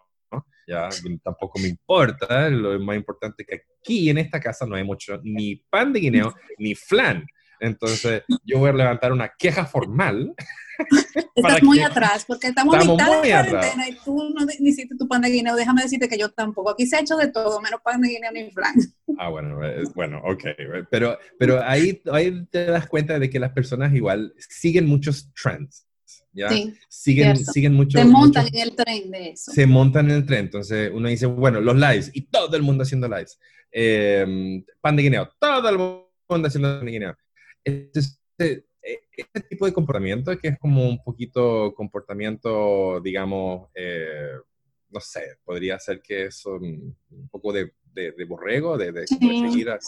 ya 0.66 0.88
tampoco 1.22 1.58
me 1.58 1.68
importa, 1.68 2.48
lo 2.48 2.78
más 2.78 2.96
importante 2.96 3.42
es 3.42 3.48
que 3.48 3.62
aquí 3.80 4.10
en 4.10 4.18
esta 4.18 4.38
casa 4.38 4.64
no 4.64 4.76
hay 4.76 4.84
mucho 4.84 5.20
ni 5.24 5.56
pan 5.56 5.92
de 5.92 6.00
guineo 6.00 6.34
ni 6.58 6.74
flan. 6.74 7.26
Entonces, 7.60 8.22
yo 8.44 8.58
voy 8.58 8.70
a 8.70 8.72
levantar 8.72 9.12
una 9.12 9.32
queja 9.38 9.66
formal. 9.66 10.34
Estás 11.34 11.62
muy 11.62 11.80
atrás, 11.80 12.24
porque 12.26 12.48
estamos, 12.48 12.74
estamos 12.74 12.96
mitad 12.96 13.22
de 13.22 13.30
cuarentena 13.30 13.88
y 13.88 13.96
tú 14.04 14.30
no 14.34 14.46
hiciste 14.60 14.96
tu 14.96 15.06
pan 15.06 15.22
de 15.22 15.30
guineo. 15.30 15.54
Déjame 15.54 15.82
decirte 15.82 16.08
que 16.08 16.18
yo 16.18 16.30
tampoco. 16.30 16.70
Aquí 16.70 16.86
se 16.86 16.96
ha 16.96 17.00
hecho 17.00 17.16
de 17.16 17.28
todo, 17.28 17.60
menos 17.60 17.80
pan 17.82 18.00
de 18.00 18.08
guineo 18.08 18.32
ni 18.32 18.50
flan. 18.50 18.74
Ah, 19.18 19.28
bueno, 19.28 19.64
eh, 19.64 19.84
bueno, 19.94 20.20
ok. 20.24 20.44
Pero, 20.90 21.18
pero 21.38 21.62
ahí, 21.62 22.00
ahí 22.10 22.46
te 22.46 22.66
das 22.66 22.86
cuenta 22.86 23.18
de 23.18 23.28
que 23.28 23.38
las 23.38 23.52
personas 23.52 23.92
igual 23.94 24.34
siguen 24.38 24.86
muchos 24.86 25.30
trends. 25.34 25.86
¿ya? 26.32 26.48
Sí, 26.48 26.74
siguen, 26.88 27.36
siguen 27.36 27.74
mucho. 27.74 27.98
Se 27.98 28.04
montan 28.04 28.46
en 28.46 28.60
el 28.60 28.74
tren 28.74 29.10
de 29.10 29.30
eso. 29.30 29.52
Se 29.52 29.66
montan 29.66 30.10
en 30.10 30.16
el 30.16 30.26
tren. 30.26 30.40
Entonces 30.40 30.90
uno 30.92 31.08
dice, 31.08 31.26
bueno, 31.26 31.60
los 31.60 31.76
lives 31.76 32.10
y 32.14 32.22
todo 32.22 32.56
el 32.56 32.62
mundo 32.62 32.82
haciendo 32.82 33.08
lives. 33.08 33.38
Eh, 33.72 34.62
pan 34.80 34.96
de 34.96 35.02
guineo, 35.02 35.28
todo 35.38 35.68
el 35.68 35.78
mundo 35.78 36.48
haciendo 36.48 36.78
pan 36.78 36.86
de 36.86 36.92
guineo. 36.92 37.16
Entonces, 37.64 38.20
eh, 38.38 38.64
este 39.16 39.40
tipo 39.40 39.66
de 39.66 39.72
comportamiento, 39.72 40.36
que 40.38 40.48
es 40.48 40.58
como 40.58 40.88
un 40.88 41.02
poquito 41.02 41.74
comportamiento, 41.74 43.00
digamos, 43.00 43.68
eh, 43.74 44.32
no 44.88 45.00
sé, 45.00 45.38
podría 45.44 45.78
ser 45.78 46.00
que 46.00 46.26
es 46.26 46.44
un, 46.46 46.96
poco 47.30 47.52
de, 47.52 47.72
de, 47.92 48.24
borrego, 48.24 48.76
de, 48.76 48.92
de, 48.92 49.06
seguir 49.06 49.70
a, 49.70 49.78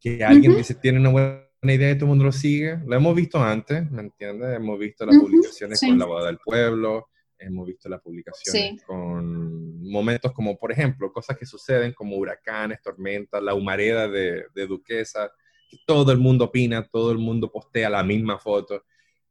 Que 0.00 0.24
alguien 0.24 0.56
dice, 0.56 0.74
tiene 0.74 0.98
una 0.98 1.10
buena 1.10 1.42
idea 1.62 1.90
y 1.90 1.94
todo 1.94 2.04
el 2.04 2.10
mundo 2.10 2.24
lo 2.24 2.32
sigue. 2.32 2.78
Lo 2.86 2.96
hemos 2.96 3.14
visto 3.14 3.38
antes, 3.42 3.88
¿me 3.90 4.02
entiendes? 4.02 4.56
Hemos 4.56 4.78
visto 4.78 5.04
las 5.06 5.16
publicaciones 5.16 5.80
con 5.80 5.98
la 5.98 6.06
boda 6.06 6.26
del 6.26 6.38
pueblo, 6.38 7.08
hemos 7.38 7.66
visto 7.66 7.88
las 7.88 8.00
publicaciones 8.00 8.82
con 8.82 9.80
momentos 9.82 10.32
como, 10.32 10.58
por 10.58 10.72
ejemplo, 10.72 11.12
cosas 11.12 11.36
que 11.36 11.46
suceden 11.46 11.92
como 11.92 12.16
huracanes, 12.16 12.82
tormentas, 12.82 13.42
la 13.42 13.54
humareda 13.54 14.08
de, 14.08 14.46
de 14.54 14.66
Duquesa, 14.66 15.30
todo 15.86 16.12
el 16.12 16.18
mundo 16.18 16.46
opina, 16.46 16.86
todo 16.86 17.12
el 17.12 17.18
mundo 17.18 17.50
postea 17.50 17.90
la 17.90 18.02
misma 18.02 18.38
foto. 18.38 18.84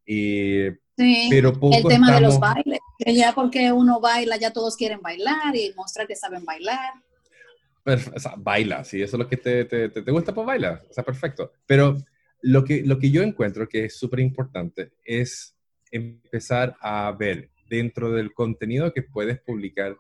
Y, 0.06 0.67
sí, 0.97 1.28
pero 1.30 1.54
el 1.71 1.84
tema 1.84 2.15
de 2.15 2.21
los 2.21 2.39
bailes, 2.39 2.80
que 2.97 3.13
ya 3.13 3.34
porque 3.34 3.71
uno 3.71 4.00
baila, 4.00 4.38
ya 4.38 4.52
todos 4.52 4.76
quieren 4.76 5.02
bailar 5.02 5.56
y 5.56 5.73
mostrar 5.76 6.08
que 6.08 6.15
saben 6.15 6.45
bailar. 6.45 6.93
o 7.86 8.19
sea, 8.19 8.36
baila, 8.38 8.84
si 8.84 9.02
eso 9.02 9.17
es 9.17 9.19
lo 9.19 9.28
que 9.28 9.38
te, 9.38 9.65
te, 9.65 9.89
te, 9.89 10.12
gusta, 10.12 10.34
pues 10.34 10.47
baila, 10.47 10.82
o 10.89 10.93
sea, 10.93 11.04
perfecto. 11.04 11.52
Pero 11.65 11.97
lo 12.41 12.63
que, 12.63 12.84
lo 12.84 13.00
que 13.00 13.12
yo 13.12 13.21
encuentro 13.21 13.67
que 13.67 13.86
es 13.86 13.97
súper 13.97 14.19
importante 14.19 14.91
es 15.04 15.56
empezar 15.91 16.76
a 16.82 17.12
ver 17.17 17.50
dentro 17.69 18.12
del 18.12 18.34
contenido 18.34 18.93
que 18.93 19.04
puedes 19.04 19.39
publicar 19.39 19.97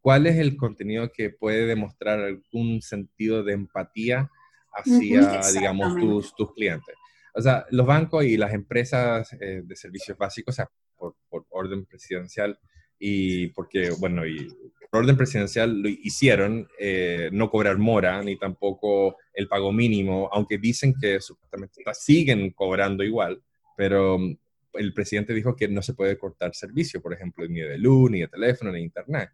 ¿cuál 0.00 0.26
es 0.26 0.36
el 0.36 0.56
contenido 0.56 1.12
que 1.12 1.30
puede 1.30 1.66
demostrar 1.66 2.20
algún 2.20 2.82
sentido 2.82 3.42
de 3.42 3.52
empatía 3.52 4.30
hacia, 4.72 5.40
digamos, 5.52 5.96
tus, 5.96 6.34
tus 6.34 6.52
clientes? 6.54 6.94
O 7.34 7.40
sea, 7.40 7.64
los 7.70 7.86
bancos 7.86 8.24
y 8.24 8.36
las 8.36 8.52
empresas 8.52 9.32
eh, 9.40 9.62
de 9.64 9.76
servicios 9.76 10.16
básicos, 10.18 10.54
o 10.54 10.56
sea, 10.56 10.70
por, 10.96 11.14
por, 11.28 11.46
orden 11.50 11.86
presidencial 11.86 12.58
y 12.98 13.48
porque, 13.48 13.90
bueno, 13.98 14.26
y 14.26 14.48
por 14.90 15.02
orden 15.02 15.16
presidencial 15.16 15.80
lo 15.80 15.88
hicieron, 15.88 16.68
eh, 16.78 17.30
no 17.32 17.50
cobrar 17.50 17.78
mora, 17.78 18.22
ni 18.22 18.36
tampoco 18.36 19.16
el 19.32 19.48
pago 19.48 19.72
mínimo, 19.72 20.28
aunque 20.32 20.58
dicen 20.58 20.94
que 21.00 21.20
supuestamente 21.20 21.82
siguen 21.94 22.50
cobrando 22.50 23.04
igual, 23.04 23.42
pero 23.76 24.18
mm, 24.18 24.36
el 24.74 24.92
presidente 24.92 25.32
dijo 25.32 25.56
que 25.56 25.68
no 25.68 25.82
se 25.82 25.94
puede 25.94 26.18
cortar 26.18 26.54
servicio, 26.54 27.00
por 27.00 27.14
ejemplo, 27.14 27.46
ni 27.48 27.60
de 27.60 27.78
luz, 27.78 28.10
ni 28.10 28.20
de 28.20 28.28
teléfono, 28.28 28.72
ni 28.72 28.78
de 28.78 28.84
internet. 28.84 29.30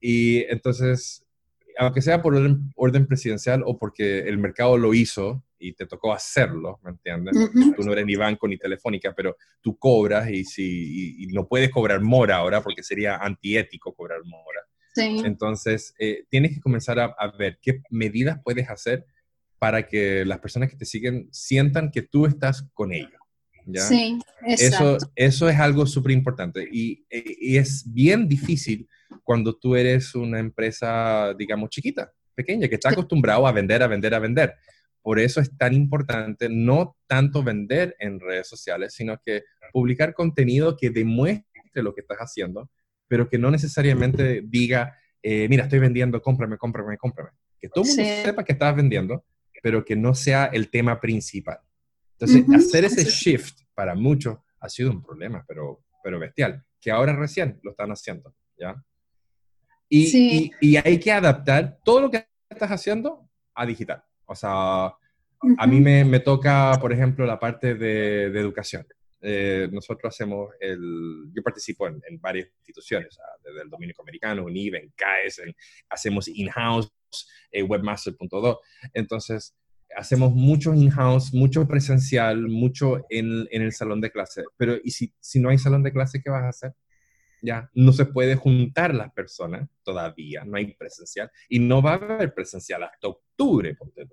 Y 0.00 0.44
entonces, 0.44 1.24
aunque 1.78 2.02
sea 2.02 2.22
por 2.22 2.34
orden, 2.76 3.06
presidencial 3.06 3.62
o 3.64 3.78
porque 3.78 4.20
el 4.20 4.38
mercado 4.38 4.76
lo 4.76 4.94
hizo 4.94 5.44
y 5.58 5.74
te 5.74 5.86
tocó 5.86 6.12
hacerlo, 6.12 6.80
¿me 6.82 6.90
entiendes? 6.90 7.34
Tú 7.76 7.82
no 7.84 7.92
eres 7.92 8.04
ni 8.06 8.16
banco 8.16 8.48
ni 8.48 8.58
telefónica, 8.58 9.14
pero 9.14 9.36
tú 9.60 9.78
cobras 9.78 10.28
y, 10.30 10.44
si, 10.44 11.26
no 11.32 11.46
puedes 11.46 11.70
cobrar 11.70 12.00
mora 12.00 12.36
ahora 12.36 12.62
porque 12.62 12.82
sería 12.82 13.16
antiético 13.16 13.94
cobrar 13.94 14.20
mora. 14.24 14.60
Entonces, 14.96 15.94
eh, 15.98 16.24
tienes 16.28 16.54
que 16.54 16.60
comenzar 16.60 16.98
a, 17.00 17.14
ver 17.38 17.58
qué 17.62 17.82
medidas 17.90 18.40
puedes 18.44 18.68
hacer 18.68 19.06
para 19.58 19.86
que 19.86 20.24
las 20.24 20.40
personas 20.40 20.68
que 20.68 20.76
te 20.76 20.84
siguen 20.84 21.28
sientan 21.30 21.90
que 21.90 22.02
tú 22.02 22.26
estás 22.26 22.68
con 22.74 22.92
ellos. 22.92 23.21
¿Ya? 23.66 23.82
Sí, 23.82 24.18
exacto. 24.46 24.96
Eso, 24.96 25.12
eso 25.14 25.48
es 25.48 25.58
algo 25.58 25.86
súper 25.86 26.12
importante 26.12 26.68
y, 26.70 27.04
y, 27.10 27.56
es 27.56 27.84
bien 27.86 28.28
difícil 28.28 28.88
cuando 29.22 29.54
tú 29.54 29.76
eres 29.76 30.14
una 30.14 30.38
empresa, 30.38 31.34
digamos, 31.38 31.70
chiquita, 31.70 32.12
pequeña, 32.34 32.68
que 32.68 32.74
está 32.74 32.90
acostumbrado 32.90 33.46
a 33.46 33.52
vender, 33.52 33.82
a 33.82 33.86
vender, 33.86 34.14
a 34.14 34.18
vender. 34.18 34.54
Por 35.02 35.18
eso 35.18 35.40
es 35.40 35.56
tan 35.56 35.74
importante 35.74 36.48
no 36.48 36.96
tanto 37.06 37.42
vender 37.42 37.96
en 37.98 38.20
redes 38.20 38.48
sociales, 38.48 38.94
sino 38.94 39.20
que 39.24 39.42
publicar 39.72 40.14
contenido 40.14 40.76
que 40.76 40.90
demuestre 40.90 41.82
lo 41.82 41.94
que 41.94 42.02
estás 42.02 42.18
haciendo, 42.18 42.70
pero 43.08 43.28
que 43.28 43.38
no 43.38 43.50
necesariamente 43.50 44.42
diga, 44.44 44.96
eh, 45.22 45.46
mira, 45.48 45.64
estoy 45.64 45.80
vendiendo, 45.80 46.20
cómprame, 46.22 46.56
cómprame, 46.56 46.96
cómprame. 46.96 47.30
Que 47.60 47.68
todo 47.68 47.84
el 47.84 47.90
mundo 47.90 48.12
sepa 48.24 48.44
que 48.44 48.52
estás 48.52 48.74
vendiendo, 48.74 49.24
pero 49.62 49.84
que 49.84 49.96
no 49.96 50.14
sea 50.14 50.46
el 50.46 50.70
tema 50.70 51.00
principal. 51.00 51.58
Entonces, 52.22 52.66
hacer 52.66 52.84
ese 52.84 53.04
shift 53.04 53.60
para 53.74 53.94
muchos 53.94 54.38
ha 54.60 54.68
sido 54.68 54.90
un 54.90 55.02
problema, 55.02 55.44
pero, 55.46 55.84
pero 56.02 56.18
bestial, 56.18 56.64
que 56.80 56.90
ahora 56.90 57.16
recién 57.16 57.58
lo 57.62 57.72
están 57.72 57.90
haciendo, 57.90 58.34
¿ya? 58.56 58.82
Y, 59.88 60.50
y, 60.60 60.76
hay 60.76 60.98
que 60.98 61.12
adaptar 61.12 61.78
todo 61.84 62.00
lo 62.00 62.10
que 62.10 62.26
estás 62.48 62.70
haciendo 62.70 63.28
a 63.54 63.66
digital. 63.66 64.02
O 64.24 64.34
sea, 64.34 64.86
a 64.86 65.66
mí 65.66 65.80
me, 65.80 66.04
me, 66.04 66.20
toca, 66.20 66.78
por 66.80 66.92
ejemplo, 66.92 67.26
la 67.26 67.38
parte 67.38 67.74
de, 67.74 68.30
de 68.30 68.40
educación. 68.40 68.86
Eh, 69.20 69.68
nosotros 69.70 70.12
hacemos 70.12 70.50
el, 70.58 71.30
yo 71.32 71.42
participo 71.42 71.86
en, 71.86 72.00
varias 72.20 72.48
instituciones, 72.58 73.18
desde 73.44 73.62
el 73.62 73.70
Dominico 73.70 74.02
Americano, 74.02 74.44
UNIVE, 74.44 74.78
en 74.78 74.92
CAES, 74.96 75.42
hacemos 75.88 76.26
in-house, 76.28 76.90
eh, 77.52 77.62
webmaster.do. 77.62 78.60
Entonces, 78.92 79.54
hacemos 79.96 80.32
mucho 80.32 80.74
in-house, 80.74 81.32
mucho 81.34 81.66
presencial, 81.66 82.48
mucho 82.48 83.04
en, 83.08 83.46
en, 83.50 83.62
el 83.62 83.72
salón 83.72 84.00
de 84.00 84.10
clase. 84.10 84.44
Pero, 84.56 84.76
¿y 84.82 84.90
si, 84.90 85.12
si 85.20 85.40
no 85.40 85.48
hay 85.50 85.58
salón 85.58 85.82
de 85.82 85.92
clase, 85.92 86.22
qué 86.22 86.30
vas 86.30 86.44
a 86.44 86.48
hacer? 86.48 86.74
ya 87.42 87.68
no 87.74 87.92
se 87.92 88.06
puede 88.06 88.36
juntar 88.36 88.94
las 88.94 89.12
personas 89.12 89.68
todavía, 89.82 90.44
no 90.44 90.56
hay 90.56 90.72
presencial 90.74 91.30
y 91.48 91.58
no 91.58 91.82
va 91.82 91.92
a 91.92 91.96
haber 91.96 92.32
presencial 92.32 92.84
hasta 92.84 93.08
octubre, 93.08 93.74
ponte 93.74 94.06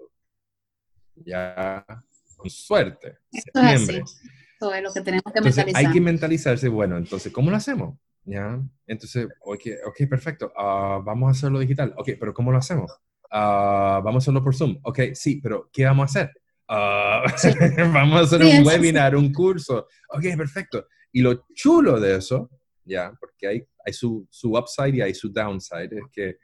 Ya, 1.16 1.86
con 2.36 2.50
suerte, 2.50 3.20
septiembre. 3.32 4.04
Eso 4.60 4.74
es 4.74 4.84
lo 4.84 4.92
que 4.92 5.02
tenemos 5.02 5.32
que 5.32 5.42
mentalizar. 5.42 5.86
Hay 5.86 5.94
que 5.94 6.02
mentalizarse, 6.02 6.68
bueno, 6.68 6.98
entonces, 6.98 7.32
¿cómo 7.32 7.52
lo 7.52 7.56
hacemos? 7.56 7.98
¿Ya? 8.26 8.60
Entonces, 8.88 9.28
ok, 9.42 9.62
okay 9.88 10.06
perfecto, 10.08 10.52
uh, 10.58 11.02
vamos 11.04 11.28
a 11.28 11.32
hacerlo 11.32 11.60
digital. 11.60 11.94
Ok, 11.98 12.10
pero 12.20 12.34
¿cómo 12.34 12.52
lo 12.52 12.58
hacemos? 12.58 12.92
Uh, 13.32 14.02
vamos 14.04 14.16
a 14.16 14.18
hacerlo 14.24 14.44
por 14.44 14.56
Zoom. 14.56 14.78
Ok, 14.84 15.00
sí, 15.14 15.40
pero 15.42 15.70
¿qué 15.72 15.86
vamos 15.86 16.04
a 16.04 16.20
hacer? 16.20 16.32
Uh, 16.68 17.92
vamos 17.94 18.20
a 18.20 18.24
hacer 18.24 18.44
un 18.44 18.66
webinar, 18.66 19.16
un 19.16 19.32
curso. 19.32 19.88
Ok, 20.10 20.24
perfecto. 20.38 20.88
Y 21.12 21.22
lo 21.22 21.46
chulo 21.54 22.00
de 22.00 22.18
eso 22.18 22.50
¿ya? 22.90 23.14
Porque 23.20 23.48
hay, 23.48 23.64
hay 23.86 23.94
su, 23.94 24.28
su, 24.30 24.58
upside 24.58 24.96
y 24.96 25.02
hay 25.02 25.14
su 25.14 25.30
downside. 25.30 25.90
Es 25.92 26.04
que 26.12 26.38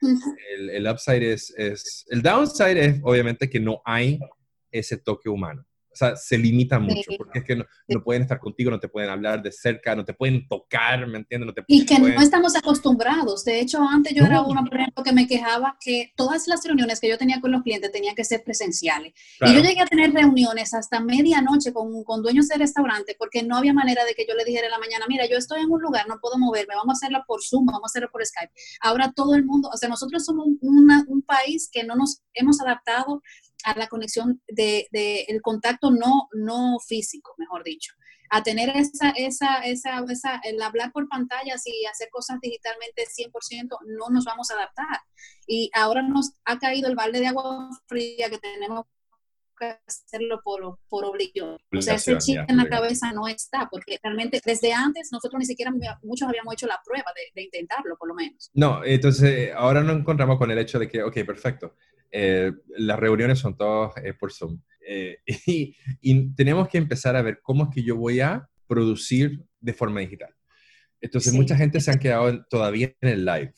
el, 0.55 0.69
el, 0.69 0.87
upside 0.87 1.33
es, 1.33 1.53
es, 1.57 2.05
el 2.09 2.21
downside 2.21 2.85
es 2.85 2.99
obviamente 3.03 3.49
que 3.49 3.59
no 3.59 3.81
hay 3.83 4.19
ese 4.71 4.97
toque 4.97 5.27
humano 5.27 5.65
o 5.95 5.97
sea, 5.97 6.15
se 6.17 6.37
limita 6.37 6.77
mucho, 6.77 7.11
porque 7.17 7.39
es 7.39 7.45
que 7.45 7.55
no, 7.55 7.65
no, 7.87 8.03
pueden 8.03 8.23
estar 8.23 8.37
contigo, 8.37 8.69
no 8.69 8.81
te 8.81 8.89
pueden 8.89 9.09
hablar 9.09 9.41
de 9.41 9.49
cerca, 9.49 9.95
no 9.95 10.03
te 10.03 10.13
pueden 10.13 10.45
tocar, 10.45 11.07
¿me 11.07 11.19
entiendes? 11.19 11.47
No 11.47 11.53
te 11.53 11.63
y 11.67 11.85
que 11.85 11.97
no 11.97 12.21
estamos 12.21 12.53
acostumbrados. 12.57 13.45
De 13.45 13.61
hecho, 13.61 13.79
antes 13.81 14.13
yo 14.13 14.25
era 14.25 14.41
una, 14.41 14.61
por 14.63 14.75
ejemplo, 14.77 15.03
que 15.05 15.13
me 15.13 15.25
quejaba 15.25 15.77
que 15.79 16.11
todas 16.17 16.49
las 16.49 16.65
reuniones 16.65 16.99
que 16.99 17.07
yo 17.07 17.17
tenía 17.17 17.39
con 17.39 17.53
los 17.53 17.63
clientes 17.63 17.93
tenían 17.93 18.13
que 18.13 18.25
ser 18.25 18.43
presenciales. 18.43 19.13
Y 19.39 19.53
yo 19.53 19.61
llegué 19.61 19.79
a 19.79 19.85
tener 19.85 20.11
reuniones 20.11 20.73
hasta 20.73 20.99
medianoche 20.99 21.71
con, 21.71 22.03
con 22.03 22.21
dueños 22.21 22.49
de 22.49 22.57
restaurantes 22.57 23.15
porque 23.17 23.41
no 23.41 23.55
había 23.55 23.73
manera 23.73 24.03
de 24.03 24.13
que 24.15 24.25
yo 24.27 24.35
le 24.35 24.43
dijera 24.43 24.65
en 24.65 24.71
la 24.71 24.79
mañana, 24.79 25.05
mira, 25.07 25.25
yo 25.29 25.37
estoy 25.37 25.61
en 25.61 25.71
un 25.71 25.81
lugar, 25.81 26.09
no 26.09 26.19
puedo 26.19 26.37
moverme, 26.37 26.75
vamos 26.75 26.95
a 26.95 27.05
hacerla 27.05 27.23
por 27.25 27.41
Zoom, 27.41 27.65
vamos 27.65 27.83
a 27.83 27.87
hacerlo 27.87 28.09
por 28.11 28.25
Skype. 28.25 28.51
Ahora 28.81 29.13
todo 29.15 29.33
el 29.33 29.45
mundo, 29.45 29.69
o 29.73 29.77
sea, 29.77 29.87
nosotros 29.87 30.25
somos 30.25 30.45
un 30.61 31.21
país 31.21 31.69
que 31.71 31.85
no 31.85 31.95
nos 31.95 32.21
hemos 32.33 32.59
adaptado 32.59 33.21
a 33.65 33.77
la 33.77 33.87
conexión 33.87 34.41
de, 34.47 34.87
de, 34.91 35.21
el 35.27 35.41
contacto 35.41 35.91
no, 35.91 36.29
no 36.33 36.77
físico, 36.79 37.33
mejor 37.37 37.63
dicho, 37.63 37.93
a 38.29 38.43
tener 38.43 38.69
esa, 38.75 39.09
esa, 39.11 39.59
esa, 39.59 40.03
esa, 40.09 40.41
el 40.43 40.61
hablar 40.61 40.91
por 40.91 41.07
pantallas 41.07 41.63
y 41.65 41.85
hacer 41.85 42.09
cosas 42.11 42.39
digitalmente 42.41 43.03
100%, 43.05 43.77
no 43.85 44.09
nos 44.09 44.25
vamos 44.25 44.51
a 44.51 44.55
adaptar. 44.55 44.99
Y 45.47 45.69
ahora 45.73 46.01
nos 46.01 46.31
ha 46.45 46.57
caído 46.59 46.89
el 46.89 46.95
balde 46.95 47.19
de 47.19 47.27
agua 47.27 47.69
fría 47.87 48.29
que 48.29 48.37
tenemos 48.37 48.85
que 49.57 49.77
hacerlo 49.87 50.41
por, 50.43 50.79
por 50.89 51.05
obligación. 51.05 51.57
O 51.75 51.81
sea, 51.81 51.95
ese 51.95 52.17
chip 52.17 52.39
en 52.47 52.57
la 52.57 52.67
cabeza 52.67 53.11
no 53.13 53.27
está, 53.27 53.67
porque 53.71 53.99
realmente 54.03 54.41
desde 54.43 54.73
antes 54.73 55.09
nosotros 55.11 55.39
ni 55.39 55.45
siquiera 55.45 55.71
muchos 56.03 56.27
habíamos 56.27 56.53
hecho 56.53 56.67
la 56.67 56.81
prueba 56.85 57.11
de, 57.15 57.31
de 57.33 57.43
intentarlo, 57.43 57.95
por 57.97 58.09
lo 58.09 58.15
menos. 58.15 58.51
No, 58.53 58.83
entonces 58.83 59.51
ahora 59.55 59.81
nos 59.81 59.97
encontramos 59.97 60.37
con 60.37 60.51
el 60.51 60.57
hecho 60.57 60.77
de 60.77 60.89
que, 60.89 61.03
ok, 61.03 61.13
perfecto, 61.25 61.75
eh, 62.11 62.51
las 62.77 62.99
reuniones 62.99 63.39
son 63.39 63.55
todas 63.55 63.93
eh, 64.03 64.13
por 64.13 64.31
Zoom. 64.31 64.59
Eh, 64.87 65.17
y, 66.01 66.35
tenemos 66.35 66.67
que 66.67 66.77
empezar 66.77 67.15
a 67.15 67.21
ver 67.21 67.39
cómo 67.41 67.65
es 67.65 67.69
que 67.73 67.83
yo 67.83 67.95
voy 67.95 68.19
a 68.19 68.49
producir 68.67 69.43
de 69.59 69.73
forma 69.73 70.01
digital. 70.01 70.33
Entonces, 71.01 71.33
mucha 71.33 71.55
gente 71.55 71.79
se 71.79 71.91
han 71.91 71.99
quedado 71.99 72.45
todavía 72.45 72.95
en 73.01 73.09
el 73.09 73.25
live. 73.25 73.53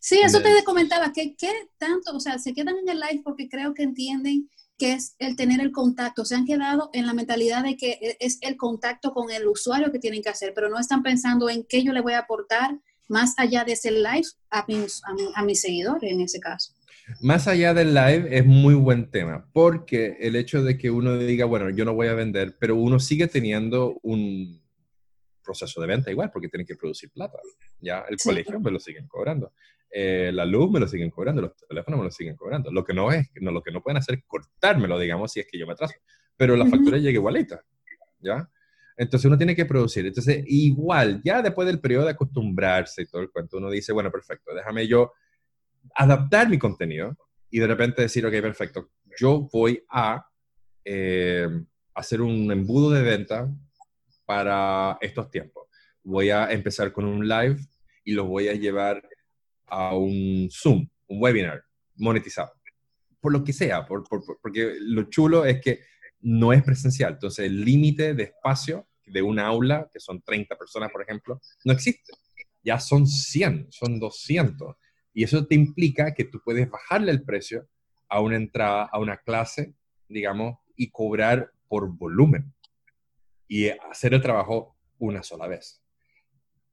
Sí, 0.00 0.20
eso 0.22 0.42
te 0.42 0.64
comentaba, 0.64 1.12
que 1.12 1.34
qué 1.36 1.50
tanto, 1.78 2.16
o 2.16 2.20
sea, 2.20 2.38
se 2.38 2.52
quedan 2.52 2.76
en 2.78 2.88
el 2.88 3.00
live 3.00 3.22
porque 3.24 3.48
creo 3.48 3.72
que 3.72 3.82
entienden 3.82 4.50
que 4.78 4.94
es 4.94 5.14
el 5.18 5.36
tener 5.36 5.60
el 5.60 5.72
contacto. 5.72 6.24
Se 6.24 6.34
han 6.34 6.46
quedado 6.46 6.88
en 6.94 7.06
la 7.06 7.12
mentalidad 7.12 7.62
de 7.62 7.76
que 7.76 7.98
e, 8.00 8.16
es 8.18 8.38
el 8.40 8.56
contacto 8.56 9.12
con 9.12 9.30
el 9.30 9.46
usuario 9.46 9.92
que 9.92 9.98
tienen 9.98 10.22
que 10.22 10.30
hacer, 10.30 10.52
pero 10.54 10.70
no 10.70 10.78
están 10.78 11.02
pensando 11.02 11.50
en 11.50 11.64
qué 11.68 11.84
yo 11.84 11.92
le 11.92 12.00
voy 12.00 12.14
a 12.14 12.20
aportar 12.20 12.78
más 13.10 13.34
allá 13.38 13.64
de 13.64 13.72
ese 13.72 13.90
live 13.90 14.26
a 14.50 14.64
mis, 14.68 15.02
a, 15.34 15.44
mis 15.44 15.60
seguidores 15.60 16.10
en 16.10 16.20
ese 16.20 16.38
caso. 16.38 16.72
Más 17.20 17.48
allá 17.48 17.74
del 17.74 17.92
live 17.92 18.28
es 18.30 18.46
muy 18.46 18.74
buen 18.74 19.10
tema, 19.10 19.50
porque 19.52 20.16
el 20.20 20.36
hecho 20.36 20.62
de 20.62 20.78
que 20.78 20.92
uno 20.92 21.18
diga, 21.18 21.44
bueno, 21.44 21.70
yo 21.70 21.84
no 21.84 21.92
voy 21.92 22.06
a 22.06 22.14
vender, 22.14 22.56
pero 22.60 22.76
uno 22.76 23.00
sigue 23.00 23.26
teniendo 23.26 23.98
un 24.02 24.62
proceso 25.42 25.80
de 25.80 25.88
venta 25.88 26.12
igual, 26.12 26.30
porque 26.32 26.48
tiene 26.48 26.64
que 26.64 26.76
producir 26.76 27.10
plata. 27.10 27.36
Ya 27.80 28.04
el 28.08 28.16
colegio 28.16 28.60
me 28.60 28.70
lo 28.70 28.78
siguen 28.78 29.08
cobrando, 29.08 29.52
eh, 29.90 30.30
la 30.32 30.44
luz 30.44 30.70
me 30.70 30.78
lo 30.78 30.86
siguen 30.86 31.10
cobrando, 31.10 31.42
los 31.42 31.56
teléfonos 31.56 31.98
me 31.98 32.04
lo 32.04 32.12
siguen 32.12 32.36
cobrando. 32.36 32.70
Lo 32.70 32.84
que 32.84 32.94
no 32.94 33.10
es, 33.10 33.28
no, 33.40 33.50
lo 33.50 33.60
que 33.60 33.72
no 33.72 33.82
pueden 33.82 33.96
hacer 33.96 34.14
es 34.18 34.24
cortármelo, 34.24 34.96
digamos, 35.00 35.32
si 35.32 35.40
es 35.40 35.48
que 35.50 35.58
yo 35.58 35.66
me 35.66 35.72
atraso. 35.72 35.94
Pero 36.36 36.54
la 36.54 36.66
factura 36.66 36.96
llega 36.96 37.18
igualita, 37.18 37.60
¿ya? 38.20 38.48
Entonces 39.00 39.24
uno 39.24 39.38
tiene 39.38 39.56
que 39.56 39.64
producir. 39.64 40.04
Entonces, 40.04 40.44
igual, 40.46 41.22
ya 41.24 41.40
después 41.40 41.66
del 41.66 41.80
periodo 41.80 42.04
de 42.04 42.10
acostumbrarse 42.10 43.00
y 43.00 43.06
todo 43.06 43.22
el 43.22 43.30
cuento, 43.30 43.56
uno 43.56 43.70
dice, 43.70 43.94
bueno, 43.94 44.12
perfecto, 44.12 44.54
déjame 44.54 44.86
yo 44.86 45.14
adaptar 45.94 46.50
mi 46.50 46.58
contenido 46.58 47.16
y 47.48 47.60
de 47.60 47.66
repente 47.66 48.02
decir, 48.02 48.26
ok, 48.26 48.32
perfecto, 48.32 48.90
yo 49.18 49.48
voy 49.50 49.82
a 49.88 50.26
eh, 50.84 51.48
hacer 51.94 52.20
un 52.20 52.52
embudo 52.52 52.90
de 52.90 53.00
venta 53.00 53.50
para 54.26 54.98
estos 55.00 55.30
tiempos. 55.30 55.68
Voy 56.02 56.28
a 56.28 56.52
empezar 56.52 56.92
con 56.92 57.06
un 57.06 57.26
live 57.26 57.56
y 58.04 58.12
lo 58.12 58.26
voy 58.26 58.48
a 58.48 58.52
llevar 58.52 59.02
a 59.64 59.96
un 59.96 60.50
Zoom, 60.52 60.86
un 61.06 61.22
webinar 61.22 61.64
monetizado. 61.96 62.52
Por 63.18 63.32
lo 63.32 63.42
que 63.44 63.54
sea, 63.54 63.86
porque 63.86 64.74
lo 64.78 65.04
chulo 65.04 65.46
es 65.46 65.58
que 65.58 65.80
no 66.20 66.52
es 66.52 66.62
presencial. 66.62 67.14
Entonces, 67.14 67.46
el 67.46 67.64
límite 67.64 68.12
de 68.12 68.24
espacio 68.24 68.89
de 69.10 69.22
un 69.22 69.38
aula, 69.38 69.88
que 69.92 70.00
son 70.00 70.20
30 70.22 70.56
personas, 70.56 70.90
por 70.90 71.02
ejemplo, 71.02 71.40
no 71.64 71.72
existe. 71.72 72.12
ya 72.62 72.78
son 72.78 73.06
100, 73.06 73.68
son 73.70 73.98
200. 73.98 74.76
Y 75.12 75.24
eso 75.24 75.46
te 75.46 75.54
implica 75.54 76.14
que 76.14 76.24
tú 76.24 76.40
puedes 76.44 76.68
bajarle 76.70 77.10
el 77.10 77.22
precio 77.22 77.68
a 78.08 78.20
una 78.20 78.36
entrada, 78.36 78.88
a 78.92 78.98
una 78.98 79.16
clase, 79.18 79.74
digamos, 80.08 80.58
y 80.76 80.90
cobrar 80.90 81.52
por 81.68 81.88
volumen 81.96 82.52
y 83.48 83.68
hacer 83.68 84.14
el 84.14 84.22
trabajo 84.22 84.76
una 84.98 85.22
sola 85.22 85.46
vez. 85.46 85.82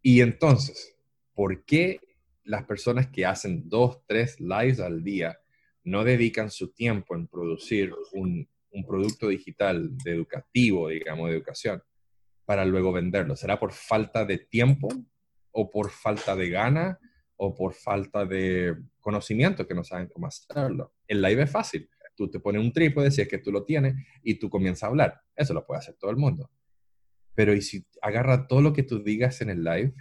Y 0.01 0.21
entonces, 0.21 0.95
¿por 1.33 1.63
qué 1.65 1.99
las 2.43 2.65
personas 2.65 3.07
que 3.07 3.25
hacen 3.25 3.67
dos, 3.67 4.05
tres 4.05 4.39
lives 4.39 4.79
al 4.79 5.03
día 5.03 5.39
no 5.83 6.03
dedican 6.03 6.51
su 6.51 6.73
tiempo 6.73 7.15
en 7.15 7.27
producir 7.27 7.93
un, 8.13 8.47
un 8.71 8.85
producto 8.85 9.27
digital 9.29 9.97
de 9.97 10.11
educativo, 10.11 10.89
digamos, 10.89 11.29
de 11.29 11.35
educación, 11.35 11.83
para 12.47 12.63
luego 12.63 12.93
venderlo? 12.93 13.35
¿Será 13.35 13.59
por 13.59 13.73
falta 13.73 14.23
de 14.23 14.37
tiempo 14.37 14.87
o 15.51 15.69
por 15.69 15.91
falta 15.91 16.33
de 16.33 16.49
gana 16.49 16.97
o 17.35 17.53
por 17.53 17.73
falta 17.73 18.25
de 18.25 18.73
conocimiento 19.01 19.67
que 19.67 19.75
no 19.75 19.83
saben 19.83 20.07
cómo 20.07 20.27
hacerlo? 20.27 20.93
El 21.05 21.21
live 21.21 21.43
es 21.43 21.51
fácil. 21.51 21.89
Tú 22.15 22.31
te 22.31 22.39
pones 22.39 22.61
un 22.61 22.71
trípode 22.71 23.11
si 23.11 23.21
es 23.21 23.27
que 23.27 23.39
tú 23.39 23.51
lo 23.51 23.65
tienes 23.65 23.95
y 24.23 24.35
tú 24.35 24.49
comienzas 24.49 24.83
a 24.83 24.87
hablar. 24.87 25.21
Eso 25.35 25.53
lo 25.53 25.65
puede 25.65 25.79
hacer 25.79 25.95
todo 25.95 26.09
el 26.09 26.15
mundo. 26.15 26.49
Pero 27.35 27.53
y 27.53 27.61
si 27.61 27.85
agarra 28.01 28.47
todo 28.47 28.61
lo 28.61 28.71
que 28.71 28.83
tú 28.83 29.03
digas 29.03 29.41
en 29.41 29.49
el 29.49 29.61
live 29.65 29.93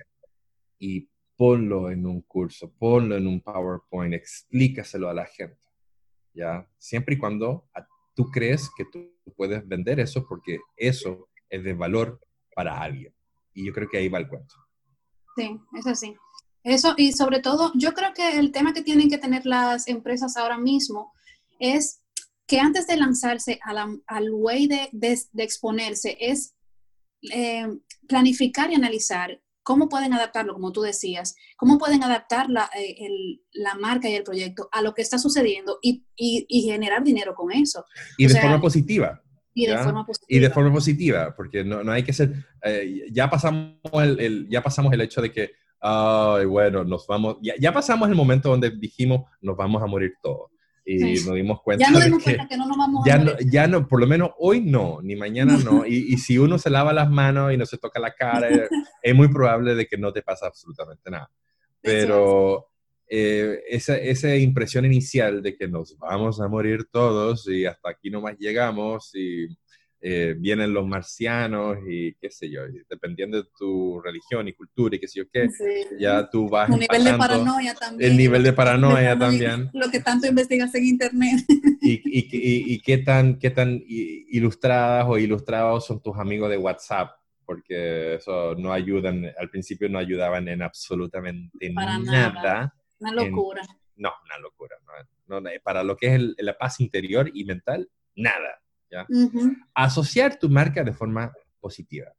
y 0.79 1.11
ponlo 1.37 1.91
en 1.91 2.07
un 2.07 2.23
curso, 2.23 2.73
ponlo 2.79 3.17
en 3.17 3.27
un 3.27 3.41
PowerPoint, 3.41 4.15
explícaselo 4.15 5.11
a 5.11 5.15
la 5.15 5.27
gente, 5.27 5.59
¿ya? 6.33 6.71
Siempre 6.79 7.17
y 7.17 7.19
cuando 7.19 7.69
tú 8.15 8.31
crees 8.31 8.71
que 8.77 8.85
tú 8.85 9.13
puedes 9.37 9.67
vender 9.67 9.99
eso 9.99 10.25
porque 10.29 10.61
eso 10.77 11.29
es 11.51 11.65
de 11.65 11.75
valor 11.75 12.21
para 12.57 12.81
alguien. 12.81 13.15
Y 13.53 13.67
yo 13.67 13.73
creo 13.73 13.87
que 13.89 13.99
ahí 13.99 14.09
va 14.09 14.19
el 14.19 14.29
cuento. 14.29 14.55
Sí, 15.37 15.61
es 15.79 15.87
así. 15.87 16.17
Eso, 16.65 16.95
y 16.97 17.13
sobre 17.13 17.41
todo, 17.41 17.71
yo 17.75 17.93
creo 17.93 18.15
que 18.15 18.39
el 18.39 18.51
tema 18.51 18.73
que 18.73 18.83
tienen 18.83 19.11
que 19.11 19.19
tener 19.19 19.45
las 19.45 19.87
empresas 19.87 20.37
ahora 20.37 20.59
mismo 20.59 21.13
es 21.61 22.03
que 22.47 22.59
antes 22.59 22.87
de 22.87 22.97
lanzarse 22.97 23.61
al 24.07 24.31
way 24.33 24.67
de, 24.67 24.89
de, 24.91 25.43
exponerse, 25.45 26.17
es 26.19 26.55
eh, 27.33 27.69
planificar 28.09 28.71
y 28.71 28.75
analizar 28.75 29.41
cómo 29.63 29.89
pueden 29.89 30.15
adaptarlo, 30.15 30.55
como 30.55 30.73
tú 30.73 30.81
decías, 30.81 31.35
cómo 31.57 31.77
pueden 31.77 32.03
adaptar 32.03 32.49
la, 32.49 32.71
eh, 32.75 32.97
la 33.53 33.75
marca 33.75 34.09
y 34.09 34.15
el 34.15 34.23
proyecto 34.23 34.69
a 34.73 34.81
lo 34.81 34.95
que 34.95 35.03
está 35.03 35.19
sucediendo 35.19 35.79
y, 35.83 36.07
y, 36.17 36.63
generar 36.63 37.05
dinero 37.05 37.35
con 37.35 37.53
eso. 37.53 37.85
Y 38.17 38.27
de 38.27 38.41
forma 38.41 38.61
positiva. 38.61 39.23
Y 39.59 39.67
de 39.67 39.79
forma 39.79 40.05
positiva. 40.05 40.37
Y 40.37 40.39
de 40.39 40.51
forma 40.51 40.73
positiva, 40.73 41.35
porque 41.35 41.65
no, 41.65 41.83
no 41.83 41.91
hay 41.91 42.03
que 42.03 42.13
ser, 42.13 42.35
eh, 42.63 43.07
ya, 43.11 43.31
pasamos 43.31 43.79
el, 43.95 44.47
ya 44.51 44.63
pasamos 44.63 44.93
el 44.93 45.01
hecho 45.01 45.23
de 45.23 45.33
que, 45.33 45.53
ay, 45.81 46.45
bueno, 46.45 46.85
nos 46.85 47.07
vamos, 47.07 47.39
ya, 47.41 47.55
ya 47.59 47.73
pasamos 47.73 48.07
el 48.11 48.15
momento 48.15 48.51
donde 48.51 48.71
dijimos, 48.71 49.23
nos 49.41 49.57
vamos 49.57 49.83
a 49.83 49.87
morir 49.87 50.13
todos 50.23 50.51
y 50.85 51.15
nos 51.25 51.35
dimos 51.35 51.63
cuenta 51.63 51.85
ya 51.85 51.91
nos 51.91 52.05
dimos 52.05 52.23
cuenta 52.23 52.47
que 52.47 52.57
no 52.57 52.67
nos 52.67 52.77
vamos 52.77 53.05
ya 53.05 53.15
a 53.15 53.19
no, 53.19 53.33
ya 53.51 53.67
no, 53.67 53.89
por 53.89 53.99
lo 53.99 54.07
menos 54.07 54.31
hoy 54.39 54.61
no, 54.61 55.01
ni 55.03 55.17
mañana 55.17 55.57
no. 55.57 55.85
Y, 55.87 56.13
y, 56.13 56.19
si 56.19 56.39
uno 56.39 56.59
se 56.59 56.71
lava 56.71 56.93
las 56.93 57.11
manos 57.11 57.53
y 57.53 57.57
no 57.57 57.65
se 57.67 57.79
toca 57.79 57.99
la 57.99 58.13
cara, 58.13 58.49
es 59.03 59.15
muy 59.15 59.29
probable 59.29 59.75
de 59.75 59.87
que 59.87 59.97
no 59.97 60.13
te 60.13 60.23
pasa 60.23 60.47
absolutamente 60.47 61.11
nada. 61.11 61.31
Pero 61.81 62.69
eh, 63.09 63.61
esa, 63.69 63.97
esa 63.97 64.35
impresión 64.37 64.85
inicial 64.85 65.43
de 65.43 65.57
que 65.57 65.69
nos 65.69 65.97
vamos 65.99 66.41
a 66.41 66.49
morir 66.49 66.87
todos 66.91 67.49
y 67.49 67.65
hasta 67.65 67.91
aquí 67.91 68.11
nomás 68.11 68.37
llegamos 68.39 69.15
y 69.15 69.47
eh, 70.01 70.35
vienen 70.39 70.73
los 70.73 70.87
marcianos 70.87 71.79
y 71.89 72.15
qué 72.15 72.31
sé 72.31 72.51
yo, 72.51 72.61
dependiendo 72.89 73.43
de 73.43 73.49
tu 73.59 74.01
religión 74.01 74.47
y 74.47 74.53
cultura 74.53 74.95
y 74.95 74.99
qué 75.01 75.09
sé 75.09 75.21
yo 75.21 75.25
qué, 75.33 75.49
ya 75.99 76.29
tú 76.31 76.49
vas... 76.49 76.71
El 76.71 76.79
nivel 76.79 77.05
de 77.05 77.15
paranoia 77.15 77.75
también. 77.75 78.11
El 78.11 78.17
nivel 78.17 78.43
de 78.43 78.53
paranoia 78.53 79.19
también. 79.19 79.71
Lo 79.73 79.91
que 79.91 80.01
tanto 80.01 80.27
investigas 80.27 80.75
en 80.75 80.85
internet. 80.85 81.45
Y, 81.81 81.95
y, 82.05 82.75
y, 82.75 82.81
qué 82.81 82.99
tan, 82.99 83.39
qué 83.39 83.51
tan 83.51 83.81
ilustradas 83.87 85.07
o 85.09 85.19
ilustrados 85.19 85.87
son 85.87 86.03
tus 86.03 86.17
amigos 86.19 86.51
de 86.51 86.59
WhatsApp, 86.59 87.13
porque 87.45 88.17
eso 88.17 88.55
no 88.57 88.73
ayudan, 88.73 89.25
al 89.39 89.51
principio 89.51 89.89
no 89.89 89.99
ayudaban 89.99 90.49
en 90.49 90.63
absolutamente 90.63 91.73
nada. 91.73 92.76
Una 92.99 93.13
locura. 93.13 93.63
no, 93.97 94.13
una 94.25 94.39
locura. 94.39 94.77
No, 95.27 95.43
para 95.63 95.83
lo 95.83 95.97
que 95.97 96.15
es 96.15 96.23
la 96.39 96.57
paz 96.57 96.81
interior 96.81 97.31
y 97.33 97.45
mental, 97.45 97.91
nada. 98.15 98.63
Asociar 99.75 100.39
tu 100.39 100.49
marca 100.49 100.85
de 100.85 100.93
forma 100.93 101.33
positiva. 101.61 102.13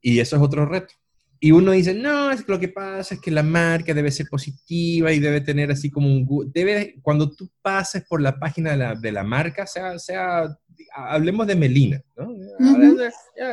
Y 0.00 0.18
eso 0.20 0.36
es 0.36 0.42
otro 0.42 0.66
reto. 0.66 0.94
Y 1.40 1.52
uno 1.52 1.72
dice, 1.72 1.92
no, 1.92 2.30
es 2.30 2.42
que 2.42 2.52
lo 2.52 2.58
que 2.58 2.68
pasa 2.68 3.14
es 3.14 3.20
que 3.20 3.30
la 3.30 3.42
marca 3.42 3.92
debe 3.92 4.10
ser 4.10 4.26
positiva 4.30 5.12
y 5.12 5.18
debe 5.18 5.42
tener 5.42 5.70
así 5.70 5.90
como 5.90 6.06
un... 6.08 6.50
Debe, 6.52 6.94
cuando 7.02 7.30
tú 7.30 7.50
pases 7.60 8.04
por 8.08 8.22
la 8.22 8.38
página 8.38 8.70
de 8.70 8.76
la, 8.78 8.94
de 8.94 9.12
la 9.12 9.24
marca, 9.24 9.66
sea, 9.66 9.98
sea, 9.98 10.48
hablemos 10.94 11.46
de 11.46 11.56
Melina, 11.56 12.02
¿no? 12.16 12.34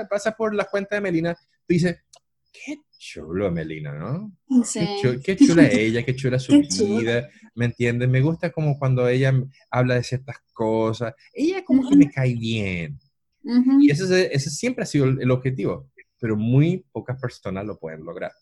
pasa 0.09 0.31
por 0.31 0.55
la 0.55 0.65
cuenta 0.65 0.95
de 0.95 1.01
Melina, 1.01 1.33
tú 1.33 1.67
dices, 1.67 1.97
qué 2.53 2.77
chulo 3.01 3.51
Melina, 3.51 3.93
¿no? 3.93 4.31
Qué, 5.23 5.35
chula 5.35 5.67
ella, 5.67 6.03
qué 6.03 6.15
chula 6.15 6.37
su 6.37 6.53
vida, 6.53 7.29
¿me 7.55 7.65
entiendes? 7.65 8.07
Me 8.07 8.21
gusta 8.21 8.51
como 8.51 8.77
cuando 8.77 9.07
ella 9.07 9.33
habla 9.71 9.95
de 9.95 10.03
ciertas 10.03 10.37
cosas, 10.53 11.15
ella 11.33 11.65
como 11.65 11.89
que 11.89 11.97
me 11.97 12.11
cae 12.11 12.35
bien. 12.35 12.99
Y 13.79 13.89
ese, 13.89 14.31
ese, 14.31 14.51
siempre 14.51 14.83
ha 14.83 14.85
sido 14.85 15.05
el, 15.05 15.31
objetivo, 15.31 15.89
pero 16.19 16.37
muy 16.37 16.85
pocas 16.91 17.19
personas 17.19 17.65
lo 17.65 17.79
pueden 17.79 18.05
lograr, 18.05 18.33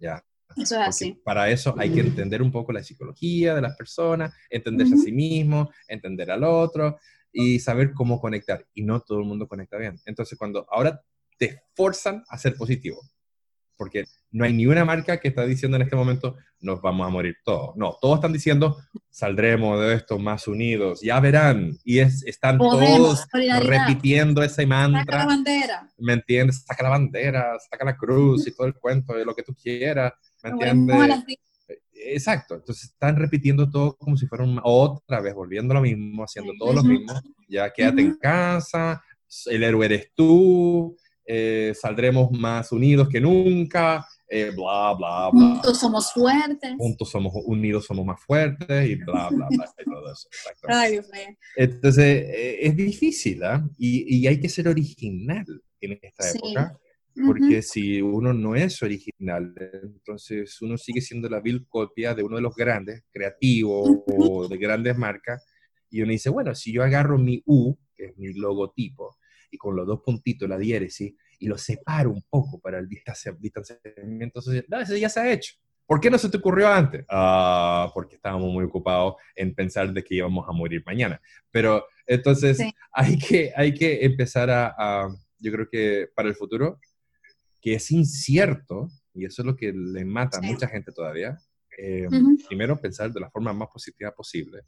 ¿ya? 0.00 0.24
Eso 0.56 0.80
es 0.80 0.88
así. 0.88 1.20
Para 1.22 1.50
eso 1.50 1.74
hay 1.78 1.90
que 1.90 2.00
entender 2.00 2.40
un 2.40 2.50
poco 2.50 2.72
la 2.72 2.82
psicología 2.82 3.54
de 3.54 3.60
las 3.60 3.76
personas, 3.76 4.34
entenderse 4.48 4.94
a 4.94 4.98
sí 4.98 5.12
mismo, 5.12 5.70
entender 5.86 6.30
al 6.30 6.44
otro 6.44 6.98
y 7.30 7.58
saber 7.58 7.92
cómo 7.92 8.18
conectar. 8.18 8.66
Y 8.72 8.84
no 8.84 9.00
todo 9.00 9.18
el 9.18 9.26
mundo 9.26 9.46
conecta 9.46 9.76
bien. 9.76 9.98
Entonces, 10.06 10.38
cuando 10.38 10.66
ahora 10.70 11.02
te 11.38 11.62
forzan 11.74 12.22
a 12.28 12.38
ser 12.38 12.54
positivo, 12.54 13.00
porque 13.76 14.04
no 14.30 14.44
hay 14.44 14.52
ni 14.52 14.66
una 14.66 14.84
marca 14.84 15.18
que 15.20 15.28
está 15.28 15.44
diciendo 15.44 15.76
en 15.76 15.82
este 15.82 15.96
momento, 15.96 16.36
nos 16.60 16.80
vamos 16.80 17.06
a 17.06 17.10
morir 17.10 17.36
todos. 17.44 17.76
No, 17.76 17.96
todos 18.00 18.16
están 18.16 18.32
diciendo, 18.32 18.78
saldremos 19.10 19.80
de 19.80 19.94
esto 19.94 20.18
más 20.18 20.46
unidos, 20.48 21.00
ya 21.02 21.20
verán. 21.20 21.78
Y 21.84 21.98
es, 21.98 22.24
están 22.24 22.58
todos 22.58 23.26
repitiendo 23.60 24.42
ese 24.42 24.66
mantra. 24.66 25.02
Saca 25.02 25.18
la 25.18 25.26
bandera. 25.26 25.90
¿Me 25.98 26.12
entiendes? 26.14 26.64
Saca 26.64 26.84
la 26.84 26.90
bandera, 26.90 27.58
saca 27.70 27.84
la 27.84 27.96
cruz 27.96 28.46
y 28.46 28.54
todo 28.54 28.66
el 28.66 28.74
cuento 28.74 29.14
de 29.14 29.24
lo 29.24 29.34
que 29.34 29.42
tú 29.42 29.54
quieras. 29.54 30.12
¿Me 30.42 30.50
entiendes? 30.50 31.24
Exacto, 32.04 32.56
entonces 32.56 32.84
están 32.84 33.16
repitiendo 33.16 33.70
todo 33.70 33.96
como 33.96 34.16
si 34.16 34.26
fuera 34.26 34.44
otra 34.64 35.20
vez, 35.20 35.34
volviendo 35.34 35.72
lo 35.72 35.80
mismo, 35.80 36.24
haciendo 36.24 36.52
todo 36.58 36.72
lo 36.72 36.82
mismo. 36.82 37.12
Ya 37.48 37.72
quédate 37.72 38.00
en 38.00 38.16
casa, 38.16 39.02
el 39.46 39.62
héroe 39.62 39.86
eres 39.86 40.10
tú, 40.14 40.96
eh, 41.24 41.72
saldremos 41.78 42.30
más 42.32 42.72
unidos 42.72 43.08
que 43.08 43.20
nunca, 43.20 44.06
eh, 44.28 44.50
bla, 44.54 44.94
bla, 44.94 45.30
bla. 45.30 45.30
Juntos 45.30 45.78
somos 45.78 46.12
fuertes. 46.12 46.74
Juntos 46.78 47.10
somos 47.10 47.32
unidos, 47.44 47.86
somos 47.86 48.04
más 48.04 48.20
fuertes 48.20 48.88
y 48.88 48.96
bla, 48.96 49.28
bla, 49.30 49.46
bla, 49.48 49.74
y 49.78 49.84
todo 49.84 50.12
eso. 50.12 50.28
Entonces, 51.56 52.24
eh, 52.28 52.58
es 52.66 52.76
difícil, 52.76 53.42
¿ah? 53.44 53.64
Y, 53.78 54.16
y, 54.16 54.26
hay 54.26 54.40
que 54.40 54.48
ser 54.48 54.68
original 54.68 55.46
en 55.80 55.98
esta 56.02 56.30
época. 56.30 56.78
Porque 57.26 57.60
si 57.60 58.00
uno 58.00 58.32
no 58.32 58.56
es 58.56 58.82
original, 58.82 59.54
entonces 59.82 60.62
uno 60.62 60.78
sigue 60.78 61.02
siendo 61.02 61.28
la 61.28 61.40
vil 61.40 61.66
copia 61.68 62.14
de 62.14 62.22
uno 62.22 62.36
de 62.36 62.42
los 62.42 62.54
grandes, 62.56 63.04
creativos 63.12 63.98
o 64.06 64.48
de 64.48 64.56
grandes 64.56 64.96
marcas, 64.96 65.46
y 65.90 66.00
uno 66.00 66.12
dice, 66.12 66.30
bueno, 66.30 66.54
si 66.54 66.72
yo 66.72 66.82
agarro 66.82 67.18
mi 67.18 67.42
U, 67.44 67.76
que 67.94 68.06
es 68.06 68.16
mi 68.16 68.32
logotipo, 68.32 69.18
y 69.52 69.58
con 69.58 69.76
los 69.76 69.86
dos 69.86 70.00
puntitos, 70.00 70.48
la 70.48 70.58
diéresis, 70.58 71.14
y 71.38 71.46
lo 71.46 71.58
separo 71.58 72.10
un 72.10 72.22
poco 72.28 72.58
para 72.58 72.78
el 72.78 72.88
distanciamiento 72.88 74.40
social. 74.40 74.64
No, 74.68 74.80
eso 74.80 74.96
ya 74.96 75.08
se 75.08 75.20
ha 75.20 75.30
hecho. 75.30 75.54
¿Por 75.86 76.00
qué 76.00 76.10
no 76.10 76.16
se 76.16 76.30
te 76.30 76.38
ocurrió 76.38 76.68
antes? 76.68 77.04
Ah, 77.10 77.90
porque 77.92 78.16
estábamos 78.16 78.50
muy 78.50 78.64
ocupados 78.64 79.16
en 79.36 79.54
pensar 79.54 79.92
de 79.92 80.02
que 80.02 80.14
íbamos 80.14 80.48
a 80.48 80.52
morir 80.52 80.82
mañana. 80.86 81.20
Pero 81.50 81.84
entonces 82.06 82.58
hay, 82.92 83.18
que, 83.18 83.52
hay 83.54 83.74
que 83.74 84.04
empezar 84.04 84.48
a, 84.50 85.08
yo 85.38 85.52
creo 85.52 85.68
que 85.70 86.08
para 86.14 86.28
el 86.28 86.34
futuro, 86.34 86.80
que 87.60 87.74
es 87.74 87.90
incierto, 87.90 88.88
y 89.12 89.26
eso 89.26 89.42
es 89.42 89.46
lo 89.46 89.54
que 89.54 89.72
le 89.72 90.04
mata 90.06 90.38
a 90.38 90.42
mucha 90.42 90.66
gente 90.66 90.92
todavía, 90.92 91.38
eh, 91.76 92.06
primero 92.48 92.80
pensar 92.80 93.12
de 93.12 93.20
la 93.20 93.30
forma 93.30 93.52
más 93.52 93.68
positiva 93.68 94.12
posible 94.12 94.62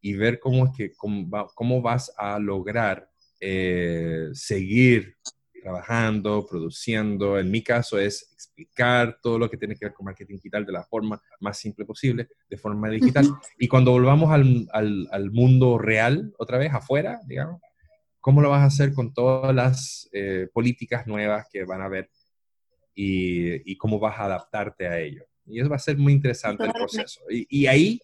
y 0.00 0.14
ver 0.14 0.38
cómo 0.38 0.66
es 0.66 0.72
que 0.76 0.92
cómo 0.96 1.82
vas 1.82 2.12
a 2.16 2.38
lograr 2.38 3.08
eh, 3.40 4.28
seguir 4.32 5.16
trabajando, 5.62 6.46
produciendo. 6.46 7.38
En 7.38 7.50
mi 7.50 7.62
caso 7.62 7.98
es 7.98 8.30
explicar 8.32 9.18
todo 9.22 9.38
lo 9.38 9.48
que 9.50 9.56
tiene 9.56 9.74
que 9.74 9.86
ver 9.86 9.94
con 9.94 10.04
marketing 10.04 10.36
digital 10.36 10.66
de 10.66 10.72
la 10.72 10.84
forma 10.84 11.20
más 11.40 11.58
simple 11.58 11.84
posible, 11.86 12.28
de 12.48 12.58
forma 12.58 12.90
digital. 12.90 13.26
Y 13.58 13.66
cuando 13.66 13.92
volvamos 13.92 14.30
al, 14.30 14.68
al, 14.72 15.30
mundo 15.30 15.78
real, 15.78 16.34
otra 16.38 16.58
vez, 16.58 16.72
afuera, 16.72 17.20
digamos, 17.26 17.60
¿cómo 18.20 18.42
lo 18.42 18.50
vas 18.50 18.62
a 18.62 18.66
hacer 18.66 18.92
con 18.92 19.14
todas 19.14 19.54
las 19.54 20.08
eh, 20.12 20.48
políticas 20.52 21.06
nuevas 21.06 21.46
que 21.50 21.64
van 21.64 21.80
a 21.80 21.86
haber 21.86 22.10
y, 22.94 23.76
cómo 23.76 23.98
vas 23.98 24.18
a 24.18 24.26
adaptarte 24.26 24.86
a 24.86 25.00
ello. 25.00 25.24
Y 25.46 25.60
eso 25.60 25.68
va 25.68 25.76
a 25.76 25.80
ser 25.80 25.98
muy 25.98 26.12
interesante 26.12 26.64
el 26.64 26.72
proceso. 26.72 27.20
Y, 27.28 27.66
ahí 27.66 28.00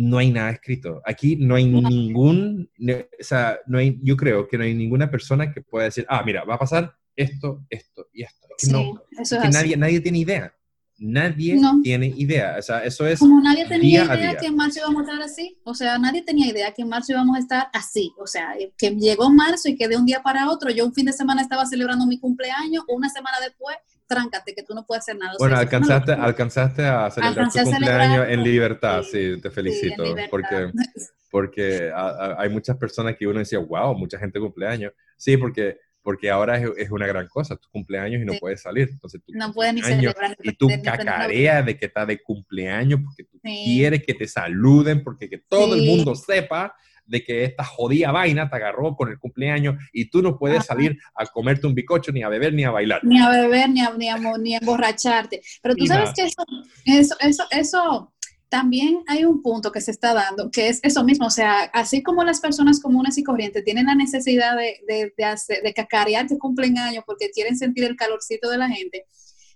no 0.00 0.16
hay 0.16 0.30
nada 0.30 0.50
escrito. 0.50 1.02
Aquí 1.04 1.36
no 1.36 1.56
hay 1.56 1.66
ningún, 1.66 2.70
o 2.80 3.22
sea, 3.22 3.58
no 3.66 3.76
hay, 3.76 3.98
yo 4.02 4.16
creo 4.16 4.48
que 4.48 4.56
no 4.56 4.64
hay 4.64 4.74
ninguna 4.74 5.10
persona 5.10 5.52
que 5.52 5.60
pueda 5.60 5.84
decir, 5.84 6.06
ah, 6.08 6.22
mira, 6.24 6.42
va 6.44 6.54
a 6.54 6.58
pasar 6.58 6.94
esto, 7.14 7.66
esto 7.68 8.08
y 8.10 8.22
esto. 8.22 8.48
no, 8.70 9.02
que 9.42 9.48
nadie, 9.50 9.76
nadie 9.76 10.00
tiene 10.00 10.18
idea. 10.18 10.54
Nadie 10.96 11.58
tiene 11.82 12.08
idea. 12.16 12.56
O 12.58 12.62
sea, 12.62 12.84
eso 12.84 13.06
es. 13.06 13.18
Como 13.18 13.40
nadie 13.42 13.66
tenía 13.66 14.04
idea 14.04 14.36
que 14.36 14.46
en 14.46 14.56
marzo 14.56 14.80
íbamos 14.80 15.00
a 15.00 15.04
estar 15.04 15.22
así. 15.22 15.58
O 15.64 15.74
sea, 15.74 15.98
nadie 15.98 16.22
tenía 16.22 16.46
idea 16.46 16.72
que 16.72 16.82
en 16.82 16.88
marzo 16.88 17.12
íbamos 17.12 17.36
a 17.36 17.38
estar 17.38 17.68
así. 17.72 18.12
O 18.18 18.26
sea, 18.26 18.54
que 18.76 18.90
llegó 18.90 19.30
marzo 19.30 19.68
y 19.68 19.76
que 19.76 19.88
de 19.88 19.96
un 19.96 20.04
día 20.04 20.22
para 20.22 20.50
otro, 20.50 20.70
yo 20.70 20.84
un 20.84 20.94
fin 20.94 21.06
de 21.06 21.12
semana 21.12 21.40
estaba 21.42 21.64
celebrando 21.64 22.06
mi 22.06 22.18
cumpleaños, 22.18 22.84
una 22.88 23.08
semana 23.08 23.36
después, 23.42 23.76
tráncate, 24.10 24.54
que 24.54 24.64
tú 24.64 24.74
no 24.74 24.84
puedes 24.84 25.04
hacer 25.04 25.16
nada. 25.16 25.34
bueno, 25.38 25.56
alcanzaste, 25.56 26.12
alcanzaste 26.12 26.84
a 26.84 27.10
celebrar 27.10 27.48
tu 27.50 27.62
cumpleaños 27.62 28.26
en 28.28 28.42
libertad, 28.42 29.02
sí, 29.04 29.40
te 29.40 29.50
felicito. 29.50 30.04
porque 30.30 30.70
porque 31.30 31.92
hay 31.94 32.48
muchas 32.48 32.76
personas 32.76 33.16
que 33.16 33.26
uno 33.26 33.38
decía, 33.38 33.60
wow, 33.60 33.96
mucha 33.96 34.18
gente 34.18 34.40
cumpleaños. 34.40 34.92
Sí, 35.16 35.36
porque 35.36 35.78
porque 36.02 36.30
ahora 36.30 36.58
es, 36.58 36.90
una 36.90 37.06
gran 37.06 37.28
cosa, 37.28 37.56
tu 37.56 37.68
cumpleaños 37.68 38.22
y 38.22 38.24
no 38.24 38.32
puedes 38.40 38.62
salir. 38.62 38.88
Entonces, 38.90 39.20
no 39.28 39.52
puedes 39.52 39.74
ni 39.74 39.82
celebrar. 39.82 40.36
Y 40.42 40.52
tú 40.52 40.68
cacareas 40.82 41.64
de 41.64 41.78
que 41.78 41.86
está 41.86 42.06
de 42.06 42.22
cumpleaños 42.22 43.00
porque 43.04 43.24
tú 43.24 43.38
quieres 43.42 44.02
que 44.04 44.14
te 44.14 44.26
saluden, 44.26 45.04
porque 45.04 45.28
que 45.28 45.38
todo 45.38 45.74
el 45.74 45.82
mundo 45.82 46.14
sepa 46.14 46.74
de 47.10 47.24
que 47.24 47.44
esta 47.44 47.64
jodida 47.64 48.12
vaina 48.12 48.48
te 48.48 48.56
agarró 48.56 48.94
con 48.94 49.10
el 49.10 49.18
cumpleaños 49.18 49.74
y 49.92 50.08
tú 50.08 50.22
no 50.22 50.38
puedes 50.38 50.64
salir 50.64 50.96
a 51.14 51.26
comerte 51.26 51.66
un 51.66 51.74
bicocho, 51.74 52.12
ni 52.12 52.22
a 52.22 52.28
beber, 52.28 52.54
ni 52.54 52.64
a 52.64 52.70
bailar. 52.70 53.04
Ni 53.04 53.20
a 53.20 53.28
beber, 53.28 53.68
ni 53.68 53.80
a, 53.80 53.92
ni 53.94 54.08
a, 54.08 54.16
ni 54.16 54.54
a 54.54 54.58
emborracharte. 54.58 55.42
Pero 55.60 55.74
tú 55.74 55.86
sabes 55.86 56.10
que 56.14 56.22
eso, 56.22 56.44
eso, 56.86 57.16
eso, 57.20 57.44
eso 57.50 58.12
también 58.48 59.02
hay 59.08 59.24
un 59.24 59.42
punto 59.42 59.72
que 59.72 59.80
se 59.80 59.90
está 59.90 60.14
dando, 60.14 60.50
que 60.50 60.68
es 60.68 60.80
eso 60.82 61.04
mismo, 61.04 61.26
o 61.26 61.30
sea, 61.30 61.62
así 61.72 62.02
como 62.02 62.24
las 62.24 62.40
personas 62.40 62.80
comunes 62.80 63.16
y 63.16 63.22
corrientes 63.22 63.64
tienen 63.64 63.86
la 63.86 63.94
necesidad 63.94 64.56
de, 64.56 64.80
de, 64.88 65.12
de, 65.16 65.24
hacer, 65.24 65.62
de 65.62 65.72
cacarear 65.72 66.26
que 66.26 66.38
cumplen 66.38 66.76
años 66.78 67.04
porque 67.06 67.30
quieren 67.30 67.56
sentir 67.56 67.84
el 67.84 67.96
calorcito 67.96 68.50
de 68.50 68.58
la 68.58 68.68
gente, 68.68 69.06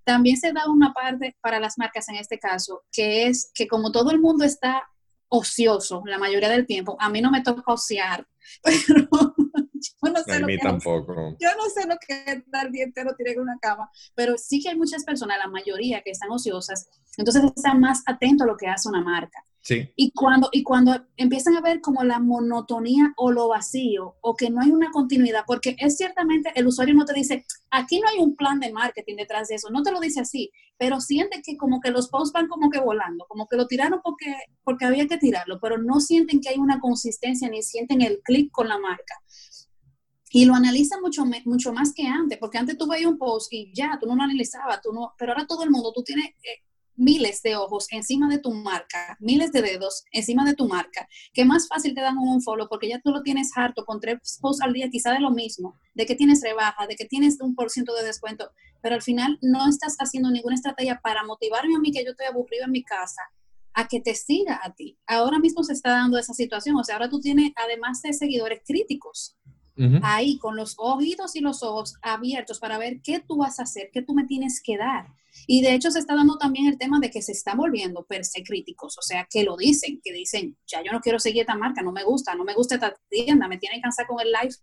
también 0.04 0.36
se 0.36 0.52
da 0.52 0.70
una 0.70 0.92
parte 0.92 1.36
para 1.40 1.58
las 1.58 1.76
marcas 1.76 2.08
en 2.08 2.16
este 2.16 2.38
caso, 2.38 2.82
que 2.92 3.26
es 3.26 3.50
que 3.52 3.66
como 3.66 3.90
todo 3.90 4.10
el 4.10 4.20
mundo 4.20 4.44
está 4.44 4.84
ocioso 5.36 6.02
la 6.06 6.18
mayoría 6.18 6.48
del 6.48 6.66
tiempo, 6.66 6.96
a 7.00 7.08
mí 7.08 7.20
no 7.20 7.30
me 7.30 7.42
toca 7.42 7.62
ociar, 7.66 8.26
pero 8.62 9.08
yo 9.08 10.12
no 10.12 10.22
sé 10.22 10.32
a 10.32 10.38
lo 10.40 10.46
mí 10.46 10.56
que 10.56 10.62
tampoco. 10.62 11.36
yo 11.40 11.48
no 11.56 11.68
sé 11.68 11.86
lo 11.86 11.96
que 12.06 12.24
es 12.26 12.36
estar 12.38 12.70
día 12.70 12.84
entero 12.84 13.14
tirado 13.16 13.36
en 13.36 13.42
una 13.42 13.58
cama, 13.60 13.90
pero 14.14 14.36
sí 14.38 14.60
que 14.60 14.70
hay 14.70 14.76
muchas 14.76 15.04
personas, 15.04 15.38
la 15.38 15.48
mayoría 15.48 16.02
que 16.02 16.10
están 16.10 16.30
ociosas, 16.30 16.88
entonces 17.16 17.44
están 17.44 17.80
más 17.80 18.02
atentos 18.06 18.46
a 18.46 18.50
lo 18.50 18.56
que 18.56 18.68
hace 18.68 18.88
una 18.88 19.02
marca. 19.02 19.44
Y 19.96 20.12
cuando, 20.12 20.50
y 20.52 20.62
cuando 20.62 21.06
empiezan 21.16 21.56
a 21.56 21.62
ver 21.62 21.80
como 21.80 22.04
la 22.04 22.18
monotonía 22.18 23.14
o 23.16 23.30
lo 23.30 23.48
vacío 23.48 24.16
o 24.20 24.36
que 24.36 24.50
no 24.50 24.60
hay 24.60 24.70
una 24.70 24.90
continuidad, 24.90 25.44
porque 25.46 25.74
es 25.78 25.96
ciertamente 25.96 26.52
el 26.54 26.66
usuario 26.66 26.94
no 26.94 27.06
te 27.06 27.14
dice, 27.14 27.46
aquí 27.70 27.98
no 28.00 28.08
hay 28.08 28.18
un 28.18 28.36
plan 28.36 28.60
de 28.60 28.72
marketing 28.72 29.16
detrás 29.16 29.48
de 29.48 29.54
eso, 29.54 29.70
no 29.70 29.82
te 29.82 29.90
lo 29.90 30.00
dice 30.00 30.20
así, 30.20 30.50
pero 30.76 31.00
siente 31.00 31.40
que 31.42 31.56
como 31.56 31.80
que 31.80 31.90
los 31.90 32.08
posts 32.08 32.32
van 32.32 32.48
como 32.48 32.68
que 32.68 32.78
volando, 32.78 33.24
como 33.26 33.48
que 33.48 33.56
lo 33.56 33.66
tiraron 33.66 34.00
porque, 34.02 34.34
porque 34.64 34.84
había 34.84 35.06
que 35.06 35.16
tirarlo, 35.16 35.58
pero 35.60 35.78
no 35.78 36.00
sienten 36.00 36.40
que 36.40 36.50
hay 36.50 36.58
una 36.58 36.78
consistencia 36.80 37.48
ni 37.48 37.62
sienten 37.62 38.02
el 38.02 38.20
clic 38.22 38.50
con 38.52 38.68
la 38.68 38.78
marca. 38.78 39.14
Y 40.30 40.46
lo 40.46 40.54
analizan 40.54 41.00
mucho, 41.00 41.24
mucho 41.44 41.72
más 41.72 41.94
que 41.94 42.06
antes, 42.06 42.38
porque 42.38 42.58
antes 42.58 42.76
tú 42.76 42.88
veías 42.88 43.10
un 43.10 43.18
post 43.18 43.52
y 43.52 43.72
ya, 43.72 43.96
tú 44.00 44.06
no 44.06 44.16
lo 44.16 44.22
analizabas, 44.24 44.82
tú 44.82 44.92
no, 44.92 45.14
pero 45.16 45.32
ahora 45.32 45.46
todo 45.46 45.62
el 45.62 45.70
mundo, 45.70 45.92
tú 45.94 46.02
tienes 46.02 46.26
eh, 46.26 46.64
miles 46.96 47.42
de 47.42 47.56
ojos 47.56 47.86
encima 47.90 48.28
de 48.28 48.38
tu 48.38 48.52
marca, 48.52 49.16
miles 49.20 49.52
de 49.52 49.62
dedos 49.62 50.04
encima 50.12 50.44
de 50.44 50.54
tu 50.54 50.68
marca, 50.68 51.08
que 51.32 51.44
más 51.44 51.68
fácil 51.68 51.94
te 51.94 52.00
dan 52.00 52.18
un 52.18 52.42
follow 52.42 52.68
porque 52.68 52.88
ya 52.88 53.00
tú 53.00 53.10
lo 53.10 53.22
tienes 53.22 53.50
harto 53.56 53.84
con 53.84 54.00
tres 54.00 54.38
posts 54.40 54.62
al 54.62 54.72
día, 54.72 54.88
quizá 54.90 55.12
de 55.12 55.20
lo 55.20 55.30
mismo, 55.30 55.78
de 55.94 56.06
que 56.06 56.14
tienes 56.14 56.42
rebaja, 56.42 56.86
de 56.86 56.96
que 56.96 57.04
tienes 57.04 57.40
un 57.40 57.54
por 57.54 57.70
ciento 57.70 57.94
de 57.94 58.04
descuento, 58.04 58.50
pero 58.80 58.94
al 58.94 59.02
final 59.02 59.38
no 59.42 59.68
estás 59.68 59.96
haciendo 59.98 60.30
ninguna 60.30 60.54
estrategia 60.54 61.00
para 61.02 61.24
motivarme 61.24 61.76
a 61.76 61.78
mí 61.78 61.90
que 61.90 62.04
yo 62.04 62.10
estoy 62.10 62.26
aburrido 62.26 62.64
en 62.64 62.72
mi 62.72 62.82
casa 62.82 63.22
a 63.74 63.88
que 63.88 64.00
te 64.00 64.14
siga 64.14 64.60
a 64.62 64.72
ti. 64.72 64.96
Ahora 65.06 65.38
mismo 65.38 65.64
se 65.64 65.72
está 65.72 65.90
dando 65.90 66.16
esa 66.16 66.32
situación, 66.32 66.76
o 66.76 66.84
sea, 66.84 66.94
ahora 66.94 67.08
tú 67.08 67.20
tienes 67.20 67.52
además 67.56 68.00
de 68.02 68.12
seguidores 68.12 68.62
críticos 68.64 69.36
ahí 70.02 70.38
con 70.38 70.56
los 70.56 70.76
oídos 70.78 71.34
y 71.36 71.40
los 71.40 71.62
ojos 71.62 71.96
abiertos 72.02 72.60
para 72.60 72.78
ver 72.78 73.00
qué 73.02 73.20
tú 73.20 73.38
vas 73.38 73.58
a 73.58 73.64
hacer, 73.64 73.90
qué 73.92 74.02
tú 74.02 74.14
me 74.14 74.24
tienes 74.24 74.62
que 74.62 74.76
dar. 74.76 75.06
Y 75.46 75.62
de 75.62 75.74
hecho 75.74 75.90
se 75.90 75.98
está 75.98 76.14
dando 76.14 76.38
también 76.38 76.66
el 76.66 76.78
tema 76.78 77.00
de 77.00 77.10
que 77.10 77.22
se 77.22 77.32
está 77.32 77.54
volviendo 77.54 78.04
per 78.04 78.24
se 78.24 78.44
críticos, 78.44 78.96
o 78.98 79.02
sea, 79.02 79.26
que 79.28 79.42
lo 79.42 79.56
dicen, 79.56 80.00
que 80.02 80.12
dicen, 80.12 80.56
ya 80.66 80.82
yo 80.82 80.92
no 80.92 81.00
quiero 81.00 81.18
seguir 81.18 81.40
esta 81.40 81.56
marca, 81.56 81.82
no 81.82 81.92
me 81.92 82.04
gusta, 82.04 82.34
no 82.34 82.44
me 82.44 82.54
gusta 82.54 82.76
esta 82.76 82.94
tienda, 83.08 83.48
me 83.48 83.58
tiene 83.58 83.76
que 83.76 83.82
cansar 83.82 84.06
con 84.06 84.20
el 84.20 84.30
live 84.30 84.54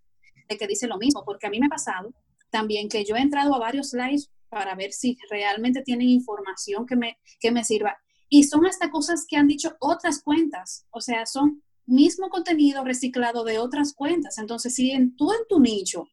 de 0.47 0.57
que 0.57 0.67
dice 0.67 0.87
lo 0.87 0.97
mismo, 0.97 1.23
porque 1.25 1.47
a 1.47 1.49
mí 1.49 1.59
me 1.59 1.67
ha 1.67 1.69
pasado 1.69 2.13
también 2.49 2.89
que 2.89 3.03
yo 3.05 3.15
he 3.15 3.21
entrado 3.21 3.53
a 3.55 3.59
varios 3.59 3.93
lives 3.93 4.29
para 4.49 4.75
ver 4.75 4.91
si 4.91 5.17
realmente 5.29 5.81
tienen 5.81 6.09
información 6.09 6.85
que 6.85 6.95
me, 6.95 7.17
que 7.39 7.51
me 7.51 7.63
sirva. 7.63 7.97
Y 8.29 8.43
son 8.43 8.65
hasta 8.65 8.89
cosas 8.91 9.25
que 9.27 9.37
han 9.37 9.47
dicho 9.47 9.75
otras 9.79 10.21
cuentas, 10.21 10.85
o 10.91 11.01
sea, 11.01 11.25
son 11.25 11.63
mismo 11.91 12.29
contenido 12.29 12.83
reciclado 12.83 13.43
de 13.43 13.59
otras 13.59 13.93
cuentas. 13.93 14.37
Entonces, 14.37 14.73
si 14.73 14.91
en, 14.91 15.15
tú 15.15 15.31
en 15.31 15.47
tu 15.47 15.59
nicho, 15.59 16.07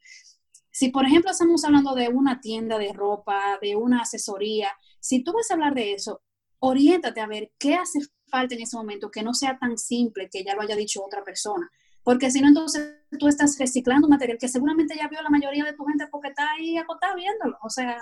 si 0.71 0.91
por 0.91 1.07
ejemplo 1.07 1.31
estamos 1.31 1.65
hablando 1.65 1.95
de 1.95 2.09
una 2.09 2.41
tienda 2.41 2.79
de 2.79 2.93
ropa, 2.93 3.59
de 3.61 3.77
una 3.77 4.03
asesoría, 4.03 4.71
si 5.01 5.25
tú 5.25 5.33
vas 5.33 5.51
a 5.51 5.55
hablar 5.55 5.75
de 5.75 5.95
eso, 5.95 6.23
oriéntate 6.61 7.21
a 7.21 7.27
ver 7.27 7.53
qué 7.59 7.75
hace 7.75 8.01
falta 8.31 8.55
en 8.55 8.63
ese 8.63 8.77
momento, 8.77 9.11
que 9.11 9.23
no 9.23 9.35
sea 9.35 9.59
tan 9.59 9.79
simple 9.79 10.29
que 10.31 10.45
ya 10.45 10.55
lo 10.55 10.63
haya 10.63 10.77
dicho 10.77 11.03
otra 11.03 11.25
persona. 11.25 11.71
Porque 12.03 12.31
si 12.31 12.41
no, 12.41 12.49
entonces 12.49 12.97
tú 13.19 13.29
estás 13.29 13.59
reciclando 13.59 14.09
material 14.09 14.39
que 14.39 14.49
seguramente 14.49 14.97
ya 14.97 15.09
vio 15.09 15.21
la 15.23 15.31
mayoría 15.31 15.65
de 15.65 15.73
tu 15.73 15.85
gente 15.85 16.07
porque 16.11 16.29
está 16.29 16.53
ahí 16.53 16.77
acotada 16.77 17.15
viéndolo. 17.15 17.59
O 17.63 17.71
sea, 17.71 17.99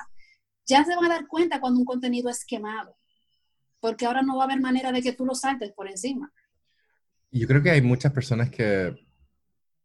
ya 0.66 0.84
se 0.84 0.94
van 0.94 1.06
a 1.06 1.08
dar 1.08 1.26
cuenta 1.26 1.60
cuando 1.60 1.80
un 1.80 1.84
contenido 1.84 2.28
es 2.30 2.44
quemado. 2.44 2.96
Porque 3.80 4.06
ahora 4.06 4.22
no 4.22 4.36
va 4.36 4.44
a 4.44 4.46
haber 4.46 4.60
manera 4.60 4.92
de 4.92 5.02
que 5.02 5.12
tú 5.12 5.24
lo 5.24 5.34
saltes 5.34 5.72
por 5.72 5.88
encima. 5.88 6.32
Yo 7.38 7.46
creo 7.46 7.62
que 7.62 7.70
hay 7.70 7.82
muchas 7.82 8.12
personas 8.12 8.50
que, 8.50 8.94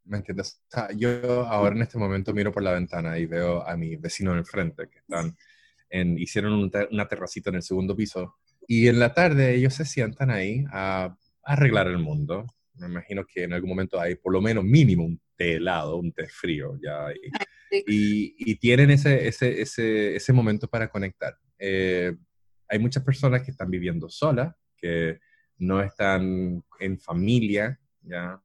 ¿me 0.04 0.18
entiendes? 0.18 0.62
yo 0.96 1.46
ahora 1.46 1.76
en 1.76 1.82
este 1.82 1.98
momento 1.98 2.32
miro 2.32 2.52
por 2.52 2.62
la 2.62 2.72
ventana 2.72 3.18
y 3.18 3.26
veo 3.26 3.66
a 3.66 3.76
mi 3.76 3.96
vecino 3.96 4.32
en 4.32 4.38
el 4.38 4.44
frente 4.44 4.88
que 4.88 4.98
están 4.98 5.36
en, 5.90 6.18
hicieron 6.18 6.70
una 6.90 7.08
terracita 7.08 7.50
en 7.50 7.56
el 7.56 7.62
segundo 7.62 7.94
piso 7.94 8.36
y 8.66 8.88
en 8.88 8.98
la 8.98 9.12
tarde 9.12 9.54
ellos 9.54 9.74
se 9.74 9.84
sientan 9.84 10.30
ahí 10.30 10.64
a, 10.72 11.16
arreglar 11.44 11.88
el 11.88 11.98
mundo. 11.98 12.46
Me 12.74 12.86
imagino 12.86 13.24
que 13.26 13.42
en 13.42 13.52
algún 13.52 13.70
momento 13.70 14.00
hay 14.00 14.14
por 14.14 14.32
lo 14.32 14.40
menos 14.40 14.64
mínimo 14.64 15.04
un 15.04 15.20
té 15.36 15.56
helado, 15.56 15.96
un 15.96 16.12
té 16.12 16.28
frío 16.28 16.78
ya. 16.80 17.08
Y, 17.86 18.34
y, 18.38 18.54
tienen 18.56 18.90
ese, 18.90 19.26
ese, 19.26 19.60
ese, 19.60 20.14
ese, 20.14 20.32
momento 20.32 20.68
para 20.68 20.88
conectar. 20.88 21.36
Eh, 21.58 22.14
hay 22.68 22.78
muchas 22.78 23.02
personas 23.02 23.42
que 23.42 23.50
están 23.50 23.70
viviendo 23.70 24.08
solas, 24.08 24.54
que 24.76 25.18
no 25.62 25.80
están 25.80 26.62
en 26.80 26.98
familia, 26.98 27.78
¿ya? 28.02 28.40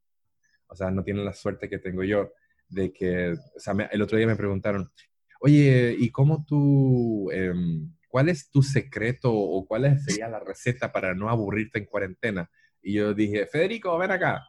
O 0.68 0.76
sea, 0.76 0.92
no 0.92 1.04
tienen 1.04 1.26
la 1.26 1.34
suerte 1.34 1.68
que 1.68 1.80
tengo 1.80 2.04
yo 2.04 2.32
de 2.70 2.94
que, 2.94 3.32
o 3.32 3.60
sea, 3.60 3.74
el 3.92 4.02
otro 4.02 4.18
día 4.18 4.28
me 4.28 4.36
preguntaron, 4.36 4.92
oye, 5.40 5.96
¿y 5.98 6.12
cómo 6.12 6.46
tú, 6.46 7.30
em, 7.32 7.92
cuál 8.08 8.30
es 8.30 8.52
tu 8.52 8.62
secreto 8.62 9.34
o 9.34 9.66
cuál 9.66 10.00
sería 10.00 10.28
la 10.28 10.40
receta 10.40 10.92
para 10.92 11.16
no 11.16 11.30
aburrirte 11.30 11.80
en 11.80 11.86
cuarentena? 11.86 12.52
Y 12.84 12.94
yo 12.94 13.14
dije, 13.16 13.48
Federico, 13.48 13.98
ven 13.98 14.12
acá. 14.12 14.48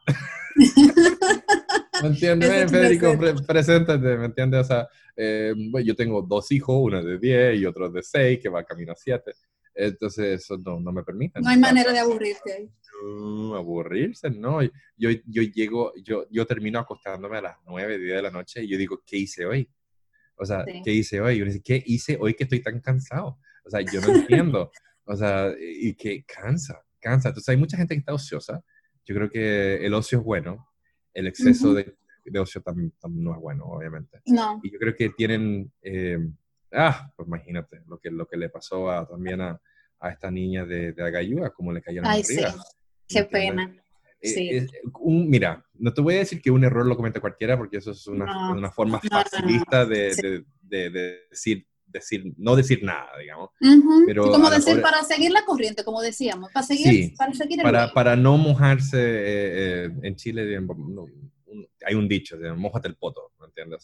¿Me 2.03 2.09
entiendes? 2.09 2.71
Federico, 2.71 3.17
preséntate, 3.47 4.15
¿me 4.15 4.25
entiendes? 4.25 4.61
O 4.61 4.63
sea, 4.63 4.87
em, 5.15 5.71
yo 5.83 5.95
tengo 5.95 6.21
dos 6.21 6.51
hijos, 6.51 6.75
uno 6.79 7.03
de 7.03 7.17
10 7.17 7.59
y 7.59 7.65
otro 7.65 7.89
de 7.89 8.03
6, 8.03 8.39
que 8.39 8.49
va 8.49 8.63
camino 8.63 8.91
a 8.91 8.95
7. 8.95 9.31
Entonces, 9.81 10.41
eso 10.41 10.57
no, 10.57 10.77
no 10.79 10.91
me 10.91 11.03
permite. 11.03 11.39
No 11.39 11.49
hay 11.49 11.57
manera 11.57 11.93
de 11.93 11.99
aburrirte 11.99 12.51
ahí. 12.51 12.69
aburrirse, 13.55 14.29
no. 14.29 14.61
Yo, 14.61 15.09
yo 15.25 15.41
llego, 15.41 15.93
yo, 16.03 16.25
yo 16.29 16.45
termino 16.45 16.79
acostándome 16.79 17.37
a 17.37 17.41
las 17.41 17.57
9, 17.65 17.97
10 17.97 18.15
de 18.17 18.21
la 18.21 18.29
noche 18.29 18.61
y 18.61 18.67
yo 18.67 18.77
digo, 18.77 19.01
¿qué 19.05 19.15
hice 19.15 19.45
hoy? 19.45 19.69
O 20.35 20.45
sea, 20.45 20.65
¿qué 20.65 20.91
hice 20.91 21.21
hoy? 21.21 21.35
Y 21.35 21.41
uno 21.41 21.51
dice, 21.51 21.63
¿qué 21.63 21.81
hice 21.85 22.17
hoy 22.19 22.33
que 22.33 22.43
estoy 22.43 22.61
tan 22.61 22.81
cansado? 22.81 23.39
O 23.63 23.69
sea, 23.69 23.79
yo 23.79 24.01
no 24.01 24.07
entiendo. 24.15 24.69
O 25.05 25.15
sea, 25.15 25.49
y 25.57 25.93
que 25.93 26.25
cansa, 26.25 26.83
cansa. 26.99 27.29
Entonces, 27.29 27.49
hay 27.49 27.57
mucha 27.57 27.77
gente 27.77 27.95
que 27.95 27.99
está 27.99 28.13
ociosa. 28.13 28.61
Yo 29.05 29.15
creo 29.15 29.29
que 29.29 29.85
el 29.85 29.93
ocio 29.93 30.19
es 30.19 30.25
bueno. 30.25 30.67
El 31.13 31.27
exceso 31.27 31.73
de, 31.73 31.95
de, 32.25 32.39
ocio 32.39 32.61
también, 32.61 32.93
no 33.09 33.33
es 33.33 33.39
bueno, 33.39 33.63
obviamente. 33.65 34.21
No. 34.25 34.59
Y 34.61 34.71
yo 34.71 34.77
creo 34.77 34.93
que 34.93 35.09
tienen... 35.11 35.71
Eh, 35.81 36.19
ah, 36.73 37.11
pues 37.15 37.27
imagínate 37.27 37.81
lo 37.87 37.97
que, 37.97 38.11
lo 38.11 38.27
que 38.27 38.37
le 38.37 38.49
pasó 38.49 38.91
a, 38.91 39.07
también 39.07 39.39
a, 39.41 39.59
a 39.99 40.09
esta 40.09 40.31
niña 40.31 40.65
de, 40.65 40.93
de 40.93 41.03
Agayúa, 41.03 41.51
como 41.51 41.71
le 41.71 41.81
cayeron 41.81 42.09
Ay, 42.09 42.23
sí. 42.23 42.39
Qué 43.07 43.23
pena. 43.23 43.75
Eh, 44.21 44.29
sí. 44.29 44.67
un, 44.99 45.29
mira, 45.29 45.65
no 45.75 45.93
te 45.93 46.01
voy 46.01 46.15
a 46.15 46.19
decir 46.19 46.41
que 46.41 46.51
un 46.51 46.63
error 46.63 46.85
lo 46.85 46.95
comete 46.95 47.21
cualquiera, 47.21 47.57
porque 47.57 47.77
eso 47.77 47.91
es 47.91 48.05
una, 48.07 48.51
una 48.51 48.71
forma 48.71 48.99
facilista 48.99 49.85
de, 49.85 50.43
de, 50.63 50.89
de, 50.89 51.19
decir 51.29 51.65
decir, 51.91 52.33
no 52.37 52.55
decir 52.55 52.83
nada, 52.83 53.09
digamos. 53.19 53.49
Pero 54.05 54.31
como 54.31 54.49
decir, 54.49 54.81
para 54.81 55.03
seguir 55.03 55.31
la 55.31 55.43
corriente, 55.45 55.83
como 55.83 56.01
decíamos, 56.01 56.51
para 56.51 56.65
seguir, 56.65 57.13
para 57.17 57.33
seguir 57.33 57.61
para, 57.61 57.93
para, 57.93 58.15
no 58.15 58.37
mojarse 58.37 58.99
eh, 58.99 59.85
eh, 59.85 59.89
en 60.03 60.15
Chile, 60.15 60.59
hay 61.85 61.95
un 61.95 62.07
dicho, 62.07 62.37
mojate 62.55 62.87
el 62.87 62.95
poto, 62.95 63.31
¿me 63.39 63.47
entiendes? 63.47 63.83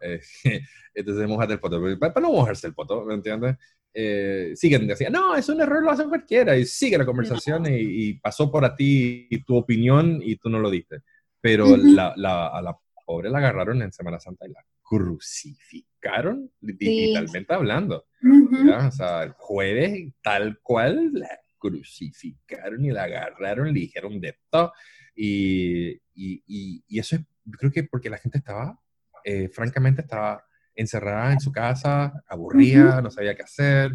Eh, 0.00 0.20
entonces, 0.94 1.28
mojate 1.28 1.54
el 1.54 1.60
poto, 1.60 1.80
para, 1.98 2.20
no 2.20 2.32
mojarse 2.32 2.66
el 2.66 2.74
poto, 2.74 3.04
¿me 3.04 3.14
entiendes? 3.14 3.56
Siguen, 3.94 4.86
decían, 4.86 5.12
no, 5.12 5.36
es 5.36 5.48
un 5.48 5.60
error, 5.60 5.82
lo 5.82 5.90
hace 5.90 6.04
cualquiera, 6.04 6.56
y 6.56 6.64
sigue 6.64 6.98
la 6.98 7.06
conversación 7.06 7.64
y, 7.68 8.14
pasó 8.14 8.50
por 8.50 8.64
a 8.64 8.74
ti 8.74 9.28
tu 9.46 9.56
opinión 9.56 10.20
y 10.22 10.36
tú 10.36 10.48
no 10.48 10.58
lo 10.58 10.70
diste. 10.70 11.02
Pero 11.40 11.76
la, 11.76 12.14
la, 12.16 12.46
a 12.48 12.62
la 12.62 12.76
pobre 13.04 13.30
la 13.30 13.38
agarraron 13.38 13.82
en 13.82 13.92
Semana 13.92 14.20
Santa 14.20 14.46
y 14.46 14.52
la 14.52 14.64
crucificaron, 14.82 16.50
digitalmente 16.60 17.54
hablando. 17.54 18.06
O 18.22 18.90
sea, 18.90 19.22
el 19.22 19.32
jueves, 19.32 20.12
tal 20.22 20.60
cual, 20.62 21.12
la 21.14 21.30
crucificaron 21.58 22.84
y 22.84 22.90
la 22.90 23.04
agarraron, 23.04 23.68
le 23.68 23.80
dijeron 23.80 24.20
de 24.20 24.36
todo. 24.50 24.72
Y, 25.14 25.92
y, 26.14 26.42
y, 26.86 26.98
eso 26.98 27.16
es, 27.16 27.22
yo 27.44 27.58
creo 27.58 27.72
que 27.72 27.84
porque 27.84 28.10
la 28.10 28.18
gente 28.18 28.38
estaba, 28.38 28.78
eh, 29.24 29.48
francamente, 29.48 30.02
estaba 30.02 30.44
encerrada 30.74 31.32
en 31.32 31.40
su 31.40 31.52
casa, 31.52 32.12
aburrida, 32.26 33.00
no 33.02 33.10
sabía 33.10 33.34
qué 33.34 33.42
hacer 33.42 33.92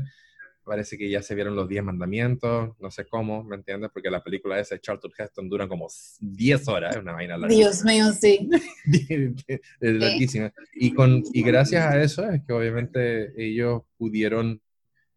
parece 0.67 0.97
que 0.97 1.09
ya 1.09 1.23
se 1.23 1.33
vieron 1.33 1.55
los 1.55 1.67
10 1.67 1.83
mandamientos, 1.83 2.75
no 2.79 2.91
sé 2.91 3.07
cómo, 3.07 3.43
¿me 3.43 3.55
entiendes? 3.55 3.89
Porque 3.91 4.11
la 4.11 4.21
película 4.21 4.59
esa 4.59 4.75
de 4.75 4.81
Charlton 4.81 5.11
Heston 5.17 5.49
dura 5.49 5.67
como 5.67 5.87
10 6.19 6.67
horas, 6.67 6.95
es 6.95 7.01
una 7.01 7.13
vaina 7.13 7.37
larga. 7.37 7.55
Dios 7.55 7.83
mío, 7.85 8.11
sí. 8.11 8.49
es 9.49 9.61
larguísima. 9.79 10.53
Y, 10.73 10.93
con, 10.93 11.23
y 11.33 11.41
gracias 11.41 11.85
a 11.85 12.01
eso 12.01 12.29
es 12.29 12.43
que 12.45 12.51
obviamente 12.51 13.31
ellos 13.41 13.83
pudieron 13.97 14.61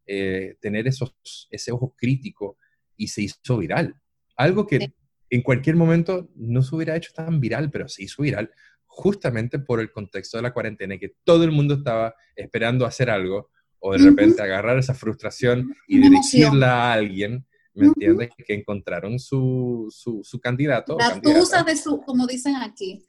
eh, 0.07 0.57
tener 0.61 0.87
esos, 0.87 1.15
ese 1.51 1.73
ojo 1.73 1.95
crítico 1.99 2.57
y 2.97 3.09
se 3.09 3.23
hizo 3.23 3.59
viral. 3.59 3.97
Algo 4.37 4.69
que 4.69 4.93
en 5.31 5.43
cualquier 5.43 5.75
momento 5.75 6.31
no 6.37 6.63
se 6.63 6.77
hubiera 6.77 6.97
hecho 6.97 7.13
tan 7.13 7.41
viral, 7.41 7.71
pero 7.71 7.89
se 7.89 8.05
hizo 8.05 8.23
viral 8.23 8.53
justamente 8.93 9.61
por 9.61 9.81
el 9.81 9.93
contexto 9.93 10.37
de 10.37 10.43
la 10.43 10.53
cuarentena 10.53 10.97
y 10.97 10.99
que 10.99 11.15
todo 11.25 11.45
el 11.45 11.53
mundo 11.53 11.75
estaba 11.75 12.15
esperando 12.35 12.85
hacer 12.85 13.09
algo 13.09 13.49
o 13.79 13.93
de 13.93 13.99
repente 13.99 14.43
agarrar 14.43 14.79
esa 14.79 14.95
frustración 14.95 15.75
y 15.87 16.01
dirigirla 16.01 16.91
a 16.91 16.93
alguien, 16.93 17.47
¿me 17.73 17.87
entiendes? 17.87 18.31
Que 18.37 18.53
encontraron 18.53 19.19
su, 19.19 19.87
su, 19.91 20.21
su 20.23 20.39
candidato. 20.41 20.99
La 20.99 21.19
tusa 21.21 21.63
de 21.63 21.77
su, 21.77 22.03
como 22.03 22.27
dicen 22.27 22.57
aquí. 22.57 23.07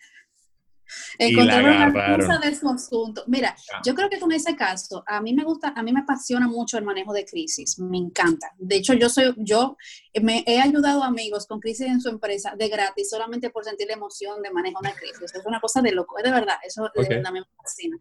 Encontraron 1.18 1.80
la 1.80 2.18
tusa 2.18 2.40
de 2.40 2.56
su 2.56 2.70
asunto. 2.70 3.24
Mira, 3.28 3.56
ah. 3.74 3.82
yo 3.86 3.96
creo 3.96 4.10
que 4.10 4.20
con 4.20 4.32
ese 4.32 4.56
caso, 4.56 5.04
a 5.08 5.22
mí 5.22 5.34
me 5.34 5.44
gusta, 5.44 5.74
a 5.76 5.84
mí 5.84 5.92
me 5.92 6.02
apasiona 6.02 6.48
mucho 6.48 6.78
el 6.78 6.84
manejo 6.84 7.14
de 7.14 7.26
crisis, 7.26 7.80
me 7.80 7.98
encanta. 7.98 8.52
De 8.58 8.78
hecho, 8.78 8.94
yo 8.94 9.10
soy, 9.10 9.34
yo 9.38 9.78
me 10.22 10.44
he 10.48 10.60
ayudado 10.60 11.04
a 11.04 11.08
amigos 11.08 11.48
con 11.48 11.60
crisis 11.60 11.88
en 11.88 12.02
su 12.02 12.10
empresa 12.10 12.54
de 12.58 12.70
gratis 12.70 13.10
solamente 13.10 13.50
por 13.50 13.64
sentir 13.64 13.88
la 13.88 13.94
emoción 13.94 14.42
de 14.42 14.52
manejo 14.52 14.80
una 14.80 14.94
crisis. 14.94 15.34
Es 15.34 15.46
una 15.46 15.60
cosa 15.60 15.82
de 15.82 15.92
loco, 15.92 16.18
es 16.18 16.24
de 16.24 16.32
verdad, 16.32 16.56
eso 16.66 16.84
okay. 16.84 17.22
de 17.22 17.32
me 17.32 17.44
fascina. 17.58 17.98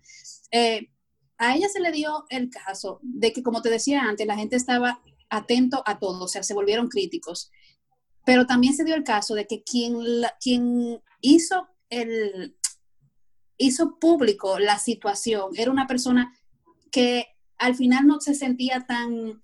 Eh, 0.51 0.89
a 1.39 1.57
ella 1.57 1.69
se 1.69 1.81
le 1.81 1.91
dio 1.91 2.27
el 2.29 2.51
caso 2.51 3.01
de 3.03 3.33
que, 3.33 3.43
como 3.43 3.63
te 3.63 3.71
decía 3.71 4.03
antes, 4.03 4.27
la 4.27 4.37
gente 4.37 4.57
estaba 4.57 5.01
atento 5.31 5.83
a 5.87 5.99
todo, 5.99 6.25
o 6.25 6.29
sea, 6.29 6.43
se 6.43 6.55
volvieron 6.55 6.89
críticos. 6.89 7.51
Pero 8.27 8.47
también 8.47 8.75
se 8.75 8.85
dio 8.85 8.95
el 8.95 9.05
caso 9.05 9.35
de 9.35 9.47
que 9.47 9.63
quien, 9.63 9.97
quien 10.39 11.01
hizo, 11.23 11.69
el, 11.89 12.57
hizo 13.61 13.99
público 13.99 14.59
la 14.59 14.79
situación 14.79 15.53
era 15.55 15.71
una 15.71 15.87
persona 15.87 16.35
que 16.91 17.27
al 17.59 17.75
final 17.75 18.07
no 18.07 18.21
se 18.21 18.35
sentía 18.35 18.87
tan, 18.87 19.41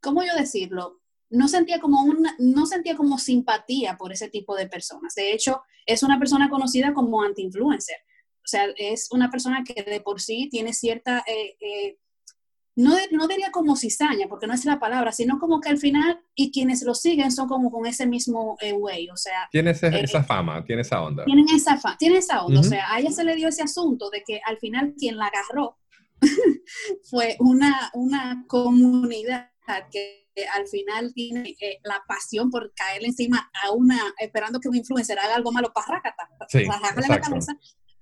¿cómo 0.00 0.22
yo 0.22 0.34
decirlo? 0.34 1.00
No 1.28 1.48
sentía 1.48 1.80
como 1.80 2.02
una, 2.02 2.36
no 2.38 2.64
sentía 2.66 2.96
como 2.96 3.18
simpatía 3.18 3.96
por 3.96 4.12
ese 4.12 4.28
tipo 4.28 4.54
de 4.54 4.68
personas. 4.68 5.14
De 5.16 5.32
hecho, 5.32 5.62
es 5.84 6.04
una 6.04 6.18
persona 6.18 6.48
conocida 6.48 6.94
como 6.94 7.22
anti-influencer. 7.22 7.96
O 8.36 8.48
sea, 8.48 8.66
es 8.76 9.08
una 9.10 9.30
persona 9.30 9.64
que 9.64 9.82
de 9.82 10.00
por 10.00 10.20
sí 10.20 10.48
tiene 10.48 10.72
cierta, 10.72 11.24
eh, 11.26 11.56
eh, 11.60 11.98
no, 12.76 12.94
no, 13.10 13.26
diría 13.26 13.50
como 13.50 13.74
cizaña, 13.74 14.26
porque 14.28 14.46
no 14.46 14.52
es 14.52 14.64
la 14.66 14.78
palabra, 14.78 15.10
sino 15.10 15.38
como 15.38 15.60
que 15.60 15.70
al 15.70 15.78
final, 15.78 16.20
y 16.34 16.52
quienes 16.52 16.82
lo 16.82 16.94
siguen 16.94 17.32
son 17.32 17.48
como 17.48 17.70
con 17.70 17.86
ese 17.86 18.06
mismo 18.06 18.56
eh, 18.60 18.74
way, 18.74 19.08
o 19.08 19.16
sea. 19.16 19.48
Tiene 19.50 19.70
esa 19.70 20.22
fama, 20.22 20.62
tiene 20.64 20.82
esa 20.82 21.02
onda. 21.02 21.24
Tienen 21.24 21.46
esa, 21.54 21.78
fama, 21.78 21.96
tiene 21.98 22.18
esa 22.18 22.44
onda, 22.44 22.60
o 22.60 22.64
sea, 22.64 22.92
a 22.92 23.00
ella 23.00 23.10
se 23.10 23.24
le 23.24 23.34
dio 23.34 23.48
ese 23.48 23.62
asunto 23.62 24.10
de 24.10 24.22
que 24.26 24.40
al 24.44 24.58
final 24.58 24.94
quien 24.98 25.16
la 25.16 25.26
agarró 25.26 25.78
fue 27.10 27.36
una, 27.40 27.90
una 27.94 28.44
comunidad 28.46 29.50
que 29.90 30.26
al 30.54 30.66
final 30.68 31.12
tiene 31.14 31.56
la 31.82 32.02
pasión 32.06 32.50
por 32.50 32.72
caerle 32.74 33.08
encima 33.08 33.50
a 33.64 33.72
una, 33.72 33.98
esperando 34.18 34.60
que 34.60 34.68
un 34.68 34.76
influencer 34.76 35.18
haga 35.18 35.34
algo 35.34 35.50
malo 35.50 35.72
para 35.72 35.96
rácata, 35.96 36.28
sí, 36.48 36.64
la 36.64 37.20
cabeza, 37.20 37.56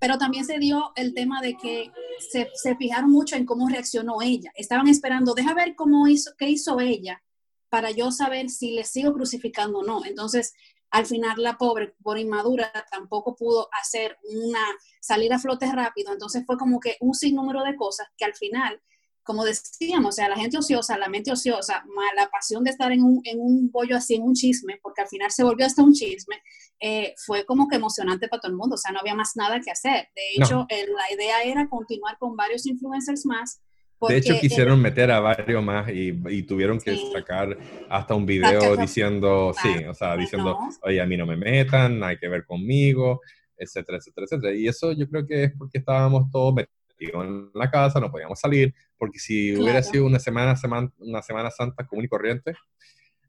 pero 0.05 0.19
también 0.19 0.45
se 0.45 0.59
dio 0.59 0.93
el 0.97 1.15
tema 1.15 1.41
de 1.41 1.57
que 1.57 1.91
se, 2.31 2.51
se, 2.53 2.77
fijaron 2.77 3.11
mucho 3.11 3.37
en 3.37 3.47
cómo 3.47 3.71
reaccionó 3.71 4.21
ella. 4.21 4.53
Estaban 4.55 4.87
esperando, 4.87 5.33
deja 5.33 5.55
ver 5.55 5.75
cómo 5.75 6.07
hizo, 6.09 6.33
qué 6.37 6.47
hizo 6.47 6.79
ella 6.79 7.23
para 7.71 7.91
yo 7.91 8.13
saber 8.13 8.51
si 8.51 8.73
le 8.73 8.85
sigo 8.85 9.15
crucificando 9.15 9.79
o 9.79 9.83
no. 9.83 10.05
Entonces, 10.05 10.53
al 10.91 11.07
final 11.07 11.43
la 11.43 11.57
pobre, 11.57 11.95
por 12.03 12.19
inmadura, 12.19 12.71
tampoco 12.91 13.35
pudo 13.35 13.71
hacer 13.81 14.19
una 14.25 14.61
salida 15.01 15.37
a 15.37 15.39
flote 15.39 15.73
rápido. 15.73 16.13
Entonces 16.13 16.45
fue 16.45 16.59
como 16.59 16.81
que 16.81 16.99
un 17.01 17.15
sinnúmero 17.15 17.63
de 17.65 17.75
cosas 17.75 18.07
que 18.19 18.27
al 18.27 18.35
final 18.35 18.83
como 19.25 19.45
decíamos, 19.45 20.11
o 20.11 20.13
sea, 20.13 20.29
la 20.29 20.37
gente 20.37 20.59
ociosa, 20.59 20.99
la 20.99 21.09
mente 21.09 21.33
ociosa, 21.33 21.83
más 21.95 22.11
la 22.15 22.29
pasión 22.29 22.63
de 22.63 22.71
estar 22.71 22.93
en 22.93 23.03
un, 23.03 23.21
en 23.25 23.41
un 23.41 23.71
bollo 23.71 23.97
así, 23.97 24.15
en 24.15 24.23
un 24.23 24.35
chisme, 24.35 24.79
porque 24.83 25.03
al 25.03 25.09
final 25.09 25.31
se 25.31 25.43
volvió 25.43 25.67
hasta 25.67 25.83
un 25.83 25.93
chisme, 25.93 26.37
eh, 26.79 27.15
fue 27.25 27.45
como 27.47 27.67
que 27.67 27.77
emocionante 27.77 28.29
para 28.29 28.43
todo 28.43 28.53
el 28.53 28.59
mundo, 28.59 28.75
o 28.75 28.79
sea, 28.79 28.93
no 28.93 29.01
había 29.01 29.15
más 29.15 29.33
nada 29.35 29.61
que 29.61 29.71
hacer. 29.71 30.09
De 30.15 30.45
hecho, 30.45 30.67
la 30.71 31.15
idea 31.15 31.43
era 31.43 31.69
continuar 31.69 32.19
con 32.19 32.37
varios 32.37 32.67
influencers 32.67 33.25
más. 33.25 33.63
de 34.07 34.19
hecho, 34.19 34.39
quisieron 34.39 34.81
meter 34.83 35.11
a 35.11 35.21
varios 35.21 35.65
más 35.65 35.89
y, 35.91 36.43
tuvieron 36.43 36.79
que 36.79 36.95
sacar 37.11 37.57
hasta 37.89 38.15
un 38.15 38.27
video 38.27 38.77
diciendo, 38.77 39.55
sí, 39.63 39.85
o 39.87 39.95
sea, 39.95 40.17
diciendo, 40.17 40.59
oye, 40.83 41.01
a 41.01 41.07
mí 41.07 41.17
no 41.17 41.25
me 41.25 41.37
metan, 41.37 42.05
hay 42.05 42.19
que 42.19 42.29
ver 42.29 42.45
conmigo, 42.45 43.23
etcétera, 43.57 43.97
etcétera, 43.99 44.27
etcétera. 44.27 44.55
Y 44.55 44.69
eso 44.69 44.93
yo 44.93 45.09
creo 45.09 45.27
que 45.27 45.45
es 45.45 45.53
porque 45.57 45.79
estábamos 45.79 46.31
todos 46.31 46.53
metidos 46.53 46.84
en 46.99 47.51
la 47.55 47.71
casa, 47.71 48.01
no 48.01 48.11
podíamos 48.11 48.39
salir, 48.39 48.75
porque 48.99 49.19
si 49.19 49.57
hubiera 49.57 49.83
sido 49.83 50.07
una 50.07 50.19
semana, 50.19 50.57
semana, 50.57 50.93
una 50.99 51.23
semana 51.23 51.51
santa 51.51 51.87
común 51.87 52.05
y 52.05 52.09
corriente, 52.09 52.55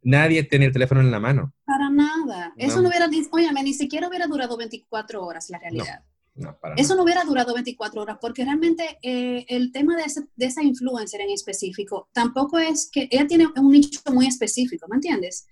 nadie 0.01 0.43
tenía 0.43 0.67
el 0.67 0.73
teléfono 0.73 1.01
en 1.01 1.11
la 1.11 1.19
mano. 1.19 1.53
Para 1.65 1.89
nada. 1.89 2.53
Eso 2.57 2.81
no 2.81 2.89
hubiera, 2.89 3.09
oye, 3.31 3.63
ni 3.63 3.73
siquiera 3.73 4.07
hubiera 4.07 4.27
durado 4.27 4.55
24 4.55 5.23
horas 5.23 5.49
la 5.49 5.59
realidad. 5.59 6.03
No, 6.35 6.57
para 6.59 6.75
Eso 6.75 6.95
no 6.95 7.03
hubiera 7.03 7.23
durado 7.23 7.53
24 7.53 8.01
horas, 8.01 8.17
porque 8.19 8.43
realmente 8.43 8.99
eh, 9.01 9.45
el 9.47 9.71
tema 9.71 9.95
de, 9.95 10.03
de, 10.35 10.45
esa 10.45 10.61
influencer 10.61 11.21
en 11.21 11.29
específico 11.29 12.09
tampoco 12.11 12.59
es 12.59 12.89
que 12.91 13.07
ella 13.09 13.25
tiene 13.25 13.47
un 13.55 13.71
nicho 13.71 14.01
muy 14.11 14.27
específico, 14.27 14.85
¿me 14.89 14.97
entiendes? 14.97 15.47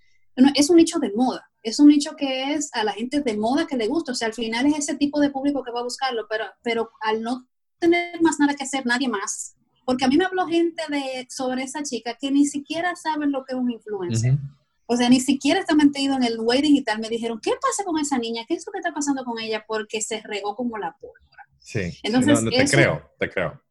Es 0.55 0.69
un 0.69 0.77
nicho 0.77 0.99
de 0.99 1.13
moda, 1.13 1.49
es 1.61 1.79
un 1.79 1.87
nicho 1.87 2.15
que 2.17 2.53
es 2.53 2.69
a 2.73 2.83
la 2.83 2.91
gente 2.91 3.21
de 3.21 3.37
moda 3.37 3.65
que 3.65 3.77
le 3.77 3.87
gusta, 3.87 4.11
o 4.11 4.15
sea, 4.15 4.27
al 4.27 4.33
final 4.33 4.65
es 4.65 4.79
ese 4.79 4.95
tipo 4.95 5.21
de 5.21 5.29
público 5.29 5.63
que 5.63 5.71
va 5.71 5.79
a 5.79 5.83
buscarlo, 5.83 6.25
pero, 6.29 6.45
pero 6.63 6.91
al 7.01 7.21
no 7.21 7.47
tener 7.83 8.21
más 8.21 8.39
nada 8.39 8.55
que 8.55 8.63
hacer 8.63 8.85
nadie 8.85 9.07
más. 9.07 9.55
Porque 9.85 10.05
a 10.05 10.07
mí 10.07 10.17
me 10.17 10.25
habló 10.25 10.47
gente 10.47 10.81
de, 10.89 11.27
sobre 11.29 11.63
esa 11.63 11.83
chica 11.83 12.17
que 12.19 12.31
ni 12.31 12.45
siquiera 12.45 12.95
saben 12.95 13.31
lo 13.31 13.43
que 13.43 13.53
es 13.53 13.59
un 13.59 13.71
influencer. 13.71 14.37
O 14.85 14.95
sea, 14.95 15.09
ni 15.09 15.19
siquiera 15.19 15.59
está 15.59 15.75
metido 15.75 16.15
en 16.15 16.23
el 16.23 16.39
way 16.39 16.61
digital. 16.61 16.99
Me 16.99 17.09
dijeron, 17.09 17.39
¿qué 17.41 17.51
pasa 17.61 17.83
con 17.83 17.99
esa 17.99 18.17
niña? 18.17 18.43
¿Qué 18.47 18.55
es 18.55 18.65
lo 18.65 18.71
que 18.71 18.79
está 18.79 18.93
pasando 18.93 19.23
con 19.25 19.39
ella? 19.39 19.65
Porque 19.67 20.01
se 20.01 20.21
regó 20.21 20.55
como 20.55 20.77
la 20.77 20.95
pólvora. 20.99 21.47
Sí, 21.59 21.97
Entonces, 22.03 22.39
te 22.43 22.77
creo, 22.77 23.01
te 23.19 23.29
creo. 23.29 23.61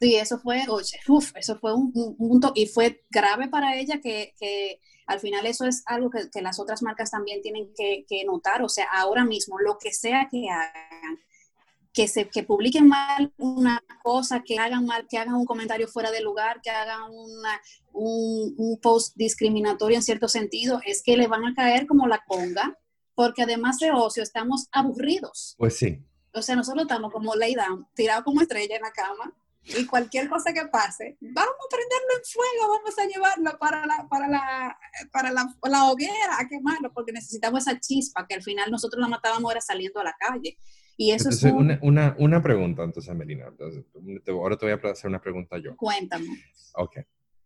Sí, 0.00 0.16
eso 0.16 0.38
fue, 0.38 0.64
oye, 0.68 0.98
uf, 1.08 1.32
eso 1.36 1.58
fue 1.58 1.74
un, 1.74 1.92
punto 1.92 2.52
y 2.54 2.66
fue 2.66 3.04
grave 3.08 3.48
para 3.48 3.76
ella 3.76 3.98
que, 4.00 4.34
que 4.38 4.80
al 5.06 5.20
final 5.20 5.46
eso 5.46 5.64
es 5.64 5.82
algo 5.86 6.10
que, 6.10 6.28
que 6.30 6.42
las 6.42 6.60
otras 6.60 6.82
marcas 6.82 7.10
también 7.10 7.40
tienen 7.40 7.72
que, 7.74 8.04
que, 8.06 8.24
notar. 8.24 8.62
O 8.62 8.68
sea, 8.68 8.86
ahora 8.92 9.24
mismo, 9.24 9.58
lo 9.58 9.78
que 9.78 9.92
sea 9.92 10.28
que 10.30 10.48
hagan, 10.50 11.18
que, 11.96 12.08
se, 12.08 12.28
que 12.28 12.42
publiquen 12.42 12.88
mal 12.88 13.32
una 13.38 13.82
cosa, 14.02 14.42
que 14.44 14.58
hagan 14.58 14.84
mal, 14.84 15.06
que 15.08 15.16
hagan 15.16 15.34
un 15.34 15.46
comentario 15.46 15.88
fuera 15.88 16.10
de 16.10 16.20
lugar, 16.20 16.60
que 16.60 16.68
hagan 16.68 17.10
una, 17.10 17.58
un, 17.94 18.54
un, 18.58 18.78
post 18.82 19.16
discriminatorio 19.16 19.96
en 19.96 20.02
cierto 20.02 20.28
sentido, 20.28 20.78
es 20.84 21.02
que 21.02 21.16
le 21.16 21.26
van 21.26 21.46
a 21.46 21.54
caer 21.54 21.86
como 21.86 22.06
la 22.06 22.22
conga, 22.28 22.78
porque 23.14 23.44
además 23.44 23.78
de 23.78 23.92
ocio 23.92 24.22
estamos 24.22 24.68
aburridos. 24.72 25.54
Pues 25.56 25.78
sí. 25.78 26.04
O 26.34 26.42
sea, 26.42 26.54
nosotros 26.54 26.82
estamos 26.82 27.10
como 27.10 27.34
lay 27.34 27.54
down, 27.54 27.88
tirados 27.94 28.24
como 28.24 28.42
estrella 28.42 28.76
en 28.76 28.82
la 28.82 28.92
cama, 28.92 29.34
y 29.64 29.86
cualquier 29.86 30.28
cosa 30.28 30.52
que 30.52 30.66
pase, 30.66 31.16
vamos 31.18 31.56
a 31.64 31.74
prenderlo 31.74 32.08
en 32.14 32.24
fuego, 32.24 32.72
vamos 32.74 32.98
a 32.98 33.06
llevarlo 33.06 33.58
para 33.58 33.86
la, 33.86 34.06
para 34.10 34.28
la, 34.28 34.78
para 35.10 35.32
la, 35.32 35.48
la 35.62 35.84
hoguera, 35.90 36.38
a 36.38 36.46
quemarlo, 36.46 36.92
porque 36.92 37.12
necesitamos 37.12 37.66
esa 37.66 37.80
chispa 37.80 38.26
que 38.26 38.34
al 38.34 38.42
final 38.42 38.70
nosotros 38.70 39.00
la 39.00 39.08
matábamos 39.08 39.50
era 39.50 39.62
saliendo 39.62 39.98
a 40.00 40.04
la 40.04 40.14
calle. 40.18 40.58
Y 40.96 41.10
eso 41.10 41.28
es 41.28 41.42
una, 41.42 41.78
una, 41.82 42.16
una, 42.18 42.42
pregunta, 42.42 42.82
entonces, 42.82 43.14
Melina. 43.14 43.52
ahora 44.28 44.56
te 44.56 44.66
voy 44.66 44.72
a 44.72 44.90
hacer 44.90 45.08
una 45.08 45.20
pregunta 45.20 45.58
yo. 45.58 45.76
Cuéntame. 45.76 46.26
Ok. 46.74 46.98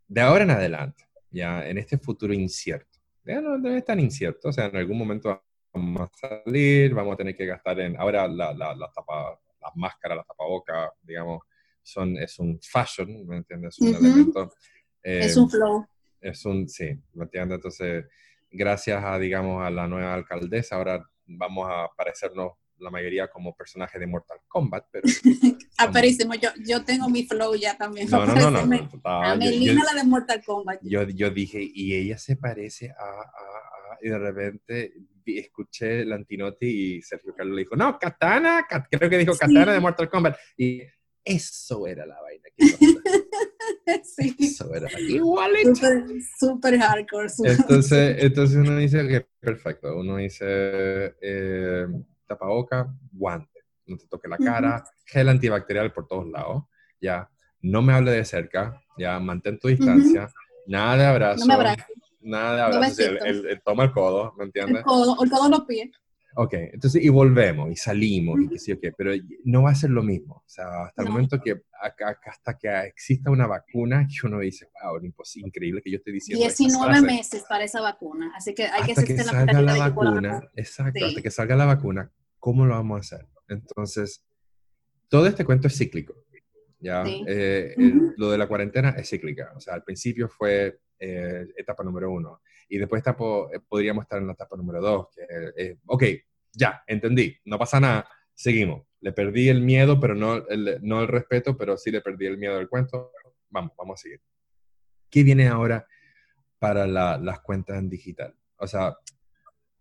De 0.06 0.20
ahora 0.20 0.44
en 0.44 0.50
adelante, 0.50 1.04
ya 1.30 1.68
en 1.68 1.78
este 1.78 1.98
futuro 1.98 2.32
incierto, 2.32 2.98
ya 3.24 3.40
no 3.40 3.58
debe 3.58 3.78
estar 3.78 3.98
incierto, 3.98 4.48
o 4.48 4.52
sea, 4.52 4.66
en 4.66 4.76
algún 4.76 4.98
momento 4.98 5.42
vamos 5.72 6.00
a 6.00 6.44
salir, 6.44 6.94
vamos 6.94 7.14
a 7.14 7.16
tener 7.16 7.36
que 7.36 7.46
gastar 7.46 7.80
en, 7.80 7.96
ahora 7.98 8.26
la, 8.28 8.52
la, 8.52 8.74
la 8.74 8.90
tapa, 8.92 9.38
las 9.60 9.76
máscaras, 9.76 10.18
las 10.18 10.26
tapabocas, 10.26 10.90
digamos, 11.02 11.42
son, 11.82 12.16
es 12.18 12.38
un 12.38 12.58
fashion, 12.60 13.26
¿me 13.26 13.38
entiendes? 13.38 13.76
Es 13.78 13.80
un 13.80 13.94
elemento. 13.94 14.52
es 15.02 15.36
un 15.36 15.46
eh, 15.46 15.50
flow. 15.50 15.86
Es 16.20 16.44
un, 16.44 16.68
sí, 16.68 16.90
¿me 17.14 17.24
entiendes? 17.24 17.56
Entonces, 17.56 18.04
gracias 18.50 19.02
a, 19.02 19.18
digamos, 19.18 19.64
a 19.64 19.70
la 19.70 19.86
nueva 19.86 20.14
alcaldesa, 20.14 20.76
ahora 20.76 21.04
vamos 21.26 21.68
a 21.70 21.88
parecernos 21.96 22.52
la 22.80 22.90
mayoría 22.90 23.28
como 23.28 23.54
personaje 23.54 23.98
de 23.98 24.06
Mortal 24.06 24.38
Kombat, 24.48 24.86
pero... 24.90 25.04
Aperísimo, 25.78 26.34
yo, 26.34 26.50
yo 26.66 26.84
tengo 26.84 27.08
mi 27.08 27.24
flow 27.24 27.54
ya 27.54 27.76
también. 27.76 28.08
No, 28.10 28.26
no, 28.26 28.50
no, 28.50 28.66
no, 28.66 28.80
a 29.04 29.34
Melina 29.36 29.82
la 29.84 30.02
de 30.02 30.06
Mortal 30.06 30.42
Kombat. 30.44 30.80
Yo, 30.82 31.02
yo 31.04 31.30
dije, 31.30 31.58
y 31.62 31.94
ella 31.94 32.18
se 32.18 32.36
parece 32.36 32.90
a, 32.90 33.20
a, 33.20 33.98
y 34.02 34.08
de 34.08 34.18
repente 34.18 34.92
escuché 35.24 36.04
Lantinotti 36.04 36.96
y 36.96 37.02
Sergio 37.02 37.34
Carlos 37.34 37.54
le 37.54 37.62
dijo, 37.62 37.76
no, 37.76 37.98
Katana, 37.98 38.66
creo 38.90 39.10
que 39.10 39.18
dijo 39.18 39.36
Katana 39.36 39.72
de 39.72 39.80
Mortal 39.80 40.08
Kombat. 40.08 40.36
Y 40.56 40.82
eso 41.24 41.86
era 41.86 42.06
la 42.06 42.20
vaina 42.20 42.48
que 42.56 42.64
sí. 44.04 44.34
Eso 44.38 44.74
era 44.74 44.88
igualito. 45.00 45.74
Super, 45.74 46.04
super 46.38 46.78
hardcore. 46.78 47.28
Entonces, 47.44 48.16
entonces 48.22 48.56
uno 48.56 48.76
dice 48.76 49.06
que 49.06 49.26
perfecto. 49.38 49.96
Uno 49.96 50.16
dice 50.16 51.14
eh, 51.20 51.86
tapaboca, 52.30 52.92
guante. 53.12 53.60
No 53.86 53.96
te 53.96 54.06
toque 54.06 54.28
la 54.28 54.38
cara, 54.38 54.84
gel 55.04 55.28
antibacterial 55.28 55.92
por 55.92 56.06
todos 56.06 56.28
lados. 56.28 56.64
Ya. 57.00 57.28
No 57.60 57.82
me 57.82 57.92
hable 57.92 58.12
de 58.12 58.24
cerca. 58.24 58.80
Ya. 58.96 59.18
Mantén 59.18 59.58
tu 59.58 59.68
distancia. 59.68 60.28
Nada 60.66 60.96
de 60.96 61.06
abrazo. 61.06 61.46
No 61.46 61.58
me 61.58 61.76
Nada 62.22 62.54
de 62.54 62.62
abrazo. 62.62 63.02
el, 63.02 63.60
toma 63.64 63.84
el 63.84 63.92
codo, 63.92 64.34
¿me 64.38 64.44
entiendes? 64.44 64.78
El 64.78 64.84
codo, 64.84 65.22
el 65.22 65.30
codo 65.30 65.48
los 65.48 65.64
pies. 65.64 65.90
Ok, 66.36 66.54
entonces 66.54 67.02
y 67.02 67.08
volvemos 67.08 67.70
y 67.72 67.76
salimos 67.76 68.40
y 68.40 68.48
qué 68.48 68.58
sé 68.58 68.70
yo 68.72 68.80
qué, 68.80 68.92
pero 68.92 69.12
no 69.44 69.62
va 69.62 69.70
a 69.70 69.74
ser 69.74 69.90
lo 69.90 70.02
mismo. 70.02 70.36
O 70.36 70.48
sea, 70.48 70.84
hasta 70.84 71.02
el 71.02 71.08
momento 71.08 71.40
que 71.40 71.60
hasta 72.24 72.56
que 72.56 72.68
exista 72.86 73.30
una 73.30 73.46
vacuna, 73.46 74.06
que 74.08 74.26
uno 74.26 74.38
dice, 74.38 74.68
wow, 74.82 74.98
es 74.98 75.36
increíble 75.36 75.82
que 75.82 75.90
yo 75.90 75.96
esté 75.96 76.12
diciendo. 76.12 76.44
19 76.44 77.00
meses 77.00 77.44
para 77.48 77.64
esa 77.64 77.80
vacuna, 77.80 78.32
así 78.36 78.54
que 78.54 78.64
hay 78.64 78.90
hasta 78.90 79.02
que, 79.02 79.16
que 79.16 79.24
salga 79.24 79.60
la, 79.60 79.76
vacuna. 79.76 80.42
Exacto, 80.54 81.04
hasta 81.04 81.20
que 81.20 81.30
salga 81.30 81.56
la 81.56 81.64
vacuna, 81.64 82.12
¿cómo 82.40 82.66
lo 82.66 82.74
vamos 82.74 82.96
a 82.96 83.16
hacer? 83.16 83.28
Entonces, 83.48 84.24
todo 85.08 85.26
este 85.26 85.44
cuento 85.44 85.68
es 85.68 85.78
cíclico. 85.78 86.14
¿ya? 86.80 87.04
Eh, 87.06 87.74
lo 88.16 88.30
de 88.30 88.38
la 88.38 88.48
cuarentena 88.48 88.90
es 88.90 89.08
cíclica. 89.08 89.52
O 89.54 89.60
sea, 89.60 89.74
al 89.74 89.84
principio 89.84 90.28
fue 90.28 90.80
eh, 90.98 91.46
etapa 91.56 91.84
número 91.84 92.10
uno. 92.10 92.40
Y 92.68 92.78
después 92.78 93.02
eh, 93.06 93.60
podríamos 93.68 94.02
estar 94.02 94.18
en 94.18 94.26
la 94.26 94.32
etapa 94.32 94.56
número 94.56 94.80
dos, 94.80 95.08
que 95.14 95.22
es, 95.56 95.78
ok, 95.86 96.04
ya, 96.52 96.82
entendí, 96.86 97.36
no 97.44 97.58
pasa 97.58 97.80
nada, 97.80 98.08
seguimos. 98.34 98.86
Le 99.00 99.12
perdí 99.12 99.48
el 99.48 99.62
miedo, 99.62 99.98
pero 100.00 100.14
no 100.14 100.46
el, 100.48 100.78
no 100.82 101.00
el 101.00 101.08
respeto, 101.08 101.56
pero 101.56 101.76
sí 101.76 101.90
le 101.90 102.00
perdí 102.00 102.26
el 102.26 102.38
miedo 102.38 102.56
del 102.56 102.68
cuento. 102.68 103.12
Vamos, 103.48 103.72
vamos 103.76 104.00
a 104.00 104.02
seguir. 104.02 104.20
¿Qué 105.08 105.22
viene 105.22 105.48
ahora 105.48 105.86
para 106.58 106.86
las 106.86 107.40
cuentas 107.40 107.78
en 107.78 107.88
digital? 107.88 108.36
O 108.56 108.66
sea, 108.66 108.94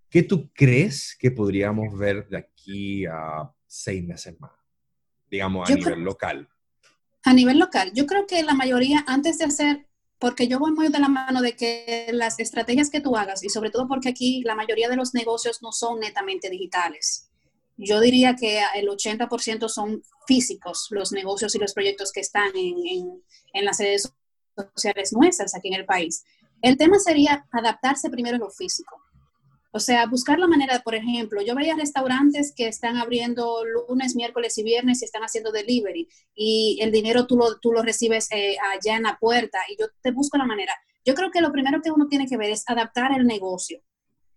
¿qué 0.09 0.23
tú 0.23 0.49
crees 0.53 1.15
que 1.17 1.31
podríamos 1.31 1.97
ver 1.97 2.27
de 2.27 2.37
aquí 2.37 3.05
a 3.05 3.51
seis 3.67 4.03
meses 4.03 4.39
más? 4.39 4.51
Digamos, 5.29 5.69
a 5.69 5.73
nivel 5.73 5.99
local. 5.99 6.49
A 7.23 7.33
nivel 7.33 7.59
local, 7.59 7.91
yo 7.93 8.05
creo 8.05 8.25
que 8.25 8.41
la 8.43 8.53
mayoría, 8.53 9.03
antes 9.07 9.37
de 9.37 9.45
hacer 9.45 9.89
porque 10.19 10.49
yo 10.49 10.59
voy 10.59 10.73
muy 10.73 10.89
de 10.89 10.99
la 10.99 11.07
mano 11.07 11.41
de 11.41 11.55
que 11.55 12.09
las 12.11 12.39
estrategias 12.39 12.89
que 12.89 12.99
tú 12.99 13.15
hagas, 13.15 13.43
y 13.43 13.49
sobre 13.49 13.71
todo 13.71 13.87
porque 13.87 14.09
aquí 14.09 14.43
la 14.43 14.53
mayoría 14.53 14.89
de 14.89 14.97
los 14.97 15.13
negocios 15.13 15.61
no 15.61 15.71
son 15.71 15.99
netamente 15.99 16.49
digitales. 16.49 17.29
Yo 17.77 18.01
diría 18.01 18.35
que 18.35 18.61
el 18.75 18.89
80% 18.89 19.69
son 19.69 20.03
físicos 20.27 20.87
los 20.91 21.13
negocios 21.13 21.55
y 21.55 21.59
los 21.59 21.73
proyectos 21.73 22.11
que 22.11 22.19
están 22.19 22.51
en, 22.53 23.23
en 23.53 23.65
las 23.65 23.79
redes 23.79 24.11
sociales 24.75 25.13
nuestras 25.13 25.55
aquí 25.55 25.69
en 25.69 25.75
el 25.75 25.85
país. 25.85 26.25
El 26.61 26.75
tema 26.75 26.99
sería 26.99 27.47
adaptarse 27.53 28.09
primero 28.09 28.35
a 28.35 28.39
lo 28.39 28.49
físico. 28.49 28.97
O 29.71 29.79
sea, 29.79 30.07
buscar 30.07 30.39
la 30.39 30.47
manera, 30.47 30.79
por 30.79 30.95
ejemplo, 30.95 31.41
yo 31.41 31.53
veía 31.53 31.75
restaurantes 31.75 32.53
que 32.55 32.67
están 32.67 32.97
abriendo 32.97 33.63
lunes, 33.87 34.15
miércoles 34.15 34.57
y 34.57 34.63
viernes 34.63 35.01
y 35.01 35.05
están 35.05 35.21
haciendo 35.21 35.51
delivery 35.51 36.07
y 36.33 36.79
el 36.81 36.91
dinero 36.91 37.27
tú 37.27 37.37
lo, 37.37 37.59
tú 37.59 37.71
lo 37.71 37.83
recibes 37.83 38.31
eh, 38.31 38.57
allá 38.73 38.97
en 38.97 39.03
la 39.03 39.17
puerta 39.19 39.59
y 39.69 39.79
yo 39.79 39.87
te 40.01 40.11
busco 40.11 40.37
la 40.37 40.45
manera. 40.45 40.73
Yo 41.05 41.13
creo 41.13 41.29
que 41.29 41.41
lo 41.41 41.51
primero 41.51 41.81
que 41.81 41.91
uno 41.91 42.07
tiene 42.07 42.25
que 42.27 42.37
ver 42.37 42.49
es 42.49 42.63
adaptar 42.67 43.11
el 43.15 43.27
negocio. 43.27 43.79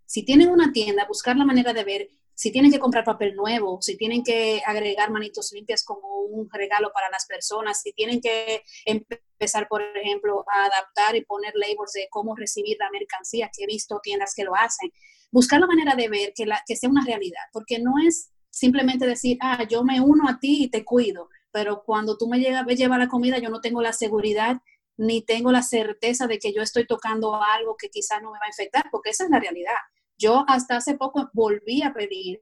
Si 0.04 0.22
tienen 0.22 0.50
una 0.50 0.72
tienda, 0.72 1.06
buscar 1.06 1.36
la 1.36 1.46
manera 1.46 1.72
de 1.72 1.84
ver 1.84 2.08
si 2.42 2.50
tienen 2.50 2.72
que 2.72 2.80
comprar 2.80 3.04
papel 3.04 3.36
nuevo, 3.36 3.80
si 3.80 3.96
tienen 3.96 4.24
que 4.24 4.60
agregar 4.66 5.12
manitos 5.12 5.52
limpias 5.52 5.84
como 5.84 6.22
un 6.22 6.50
regalo 6.50 6.90
para 6.92 7.08
las 7.08 7.24
personas, 7.24 7.80
si 7.80 7.92
tienen 7.92 8.20
que 8.20 8.64
empezar, 8.84 9.68
por 9.68 9.80
ejemplo, 9.80 10.44
a 10.52 10.64
adaptar 10.64 11.14
y 11.14 11.24
poner 11.24 11.52
labels 11.54 11.92
de 11.92 12.08
cómo 12.10 12.34
recibir 12.34 12.78
la 12.80 12.90
mercancía, 12.90 13.48
que 13.56 13.62
he 13.62 13.66
visto 13.68 14.00
tiendas 14.02 14.34
que 14.34 14.42
lo 14.42 14.56
hacen, 14.56 14.90
buscar 15.30 15.60
la 15.60 15.68
manera 15.68 15.94
de 15.94 16.08
ver 16.08 16.32
que, 16.34 16.44
la, 16.44 16.60
sea 16.66 16.90
una 16.90 17.04
realidad, 17.04 17.42
porque 17.52 17.78
no 17.78 17.92
es 18.04 18.32
simplemente 18.50 19.06
decir, 19.06 19.38
ah, 19.40 19.64
yo 19.70 19.84
me 19.84 20.00
uno 20.00 20.28
a 20.28 20.40
ti 20.40 20.64
y 20.64 20.68
te 20.68 20.84
cuido, 20.84 21.28
pero 21.52 21.84
cuando 21.84 22.18
tú 22.18 22.26
me 22.26 22.40
llevas 22.40 22.66
lleva 22.74 22.98
la 22.98 23.06
comida, 23.06 23.38
yo 23.38 23.50
no 23.50 23.60
tengo 23.60 23.82
la 23.82 23.92
seguridad 23.92 24.56
ni 24.96 25.22
tengo 25.22 25.52
la 25.52 25.62
certeza 25.62 26.26
de 26.26 26.40
que 26.40 26.52
yo 26.52 26.60
estoy 26.60 26.88
tocando 26.88 27.40
algo 27.40 27.76
que 27.76 27.88
quizás 27.88 28.20
no 28.20 28.32
me 28.32 28.40
va 28.40 28.46
a 28.46 28.50
infectar, 28.50 28.86
porque 28.90 29.10
esa 29.10 29.22
es 29.22 29.30
la 29.30 29.38
realidad. 29.38 29.78
Yo 30.22 30.44
hasta 30.46 30.76
hace 30.76 30.94
poco 30.94 31.28
volví 31.32 31.82
a 31.82 31.92
pedir 31.92 32.40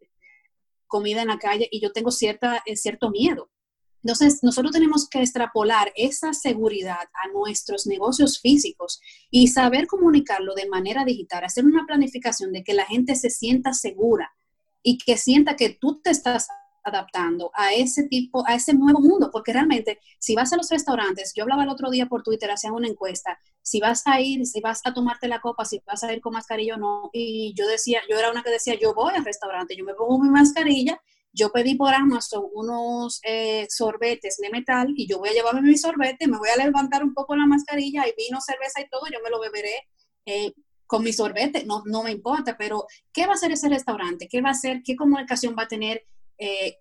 comida 0.86 1.22
en 1.22 1.28
la 1.28 1.38
calle 1.38 1.66
y 1.70 1.80
yo 1.80 1.92
tengo 1.92 2.10
cierta, 2.10 2.62
eh, 2.66 2.76
cierto 2.76 3.10
miedo. 3.10 3.50
Entonces, 4.02 4.40
nosotros 4.42 4.72
tenemos 4.72 5.08
que 5.08 5.20
extrapolar 5.20 5.92
esa 5.94 6.32
seguridad 6.32 7.08
a 7.12 7.28
nuestros 7.32 7.86
negocios 7.86 8.40
físicos 8.40 9.00
y 9.30 9.48
saber 9.48 9.86
comunicarlo 9.86 10.54
de 10.54 10.68
manera 10.68 11.04
digital, 11.04 11.44
hacer 11.44 11.64
una 11.64 11.86
planificación 11.86 12.52
de 12.52 12.64
que 12.64 12.74
la 12.74 12.86
gente 12.86 13.14
se 13.14 13.30
sienta 13.30 13.72
segura 13.72 14.30
y 14.82 14.98
que 14.98 15.16
sienta 15.16 15.56
que 15.56 15.70
tú 15.70 16.00
te 16.02 16.10
estás 16.10 16.48
adaptando 16.82 17.50
a 17.54 17.72
ese 17.72 18.04
tipo, 18.04 18.46
a 18.46 18.54
ese 18.54 18.74
nuevo 18.74 19.00
mundo, 19.00 19.30
porque 19.32 19.52
realmente 19.52 19.98
si 20.18 20.34
vas 20.34 20.52
a 20.52 20.56
los 20.56 20.70
restaurantes, 20.70 21.32
yo 21.34 21.44
hablaba 21.44 21.64
el 21.64 21.68
otro 21.68 21.90
día 21.90 22.06
por 22.06 22.22
Twitter, 22.22 22.50
hacían 22.50 22.74
una 22.74 22.88
encuesta, 22.88 23.38
si 23.62 23.80
vas 23.80 24.06
a 24.06 24.20
ir, 24.20 24.46
si 24.46 24.60
vas 24.60 24.80
a 24.84 24.94
tomarte 24.94 25.28
la 25.28 25.40
copa, 25.40 25.64
si 25.64 25.80
vas 25.86 26.02
a 26.02 26.12
ir 26.12 26.20
con 26.20 26.32
mascarilla 26.32 26.76
o 26.76 26.78
no, 26.78 27.10
y 27.12 27.54
yo 27.54 27.66
decía, 27.66 28.00
yo 28.08 28.18
era 28.18 28.30
una 28.30 28.42
que 28.42 28.50
decía, 28.50 28.74
yo 28.80 28.94
voy 28.94 29.14
al 29.14 29.24
restaurante, 29.24 29.76
yo 29.76 29.84
me 29.84 29.94
pongo 29.94 30.18
mi 30.18 30.30
mascarilla, 30.30 31.00
yo 31.32 31.50
pedí 31.52 31.76
por 31.76 31.94
Amazon 31.94 32.44
unos 32.52 33.20
eh, 33.22 33.66
sorbetes 33.68 34.38
de 34.38 34.50
metal 34.50 34.92
y 34.96 35.06
yo 35.06 35.18
voy 35.18 35.28
a 35.28 35.32
llevarme 35.32 35.62
mi 35.62 35.76
sorbete, 35.76 36.26
me 36.26 36.38
voy 36.38 36.48
a 36.48 36.56
levantar 36.56 37.04
un 37.04 37.14
poco 37.14 37.36
la 37.36 37.46
mascarilla 37.46 38.06
y 38.06 38.14
vino, 38.16 38.40
cerveza 38.40 38.80
y 38.80 38.88
todo, 38.88 39.02
yo 39.12 39.18
me 39.22 39.30
lo 39.30 39.40
beberé 39.40 39.88
eh, 40.26 40.52
con 40.86 41.04
mi 41.04 41.12
sorbete, 41.12 41.64
no, 41.64 41.82
no 41.86 42.02
me 42.02 42.10
importa, 42.10 42.56
pero 42.58 42.86
¿qué 43.12 43.26
va 43.26 43.32
a 43.32 43.34
hacer 43.36 43.52
ese 43.52 43.68
restaurante? 43.68 44.26
¿Qué 44.28 44.40
va 44.40 44.48
a 44.48 44.52
hacer? 44.52 44.82
¿Qué 44.84 44.96
comunicación 44.96 45.54
va 45.56 45.62
a 45.62 45.68
tener? 45.68 46.04
Eh, 46.40 46.78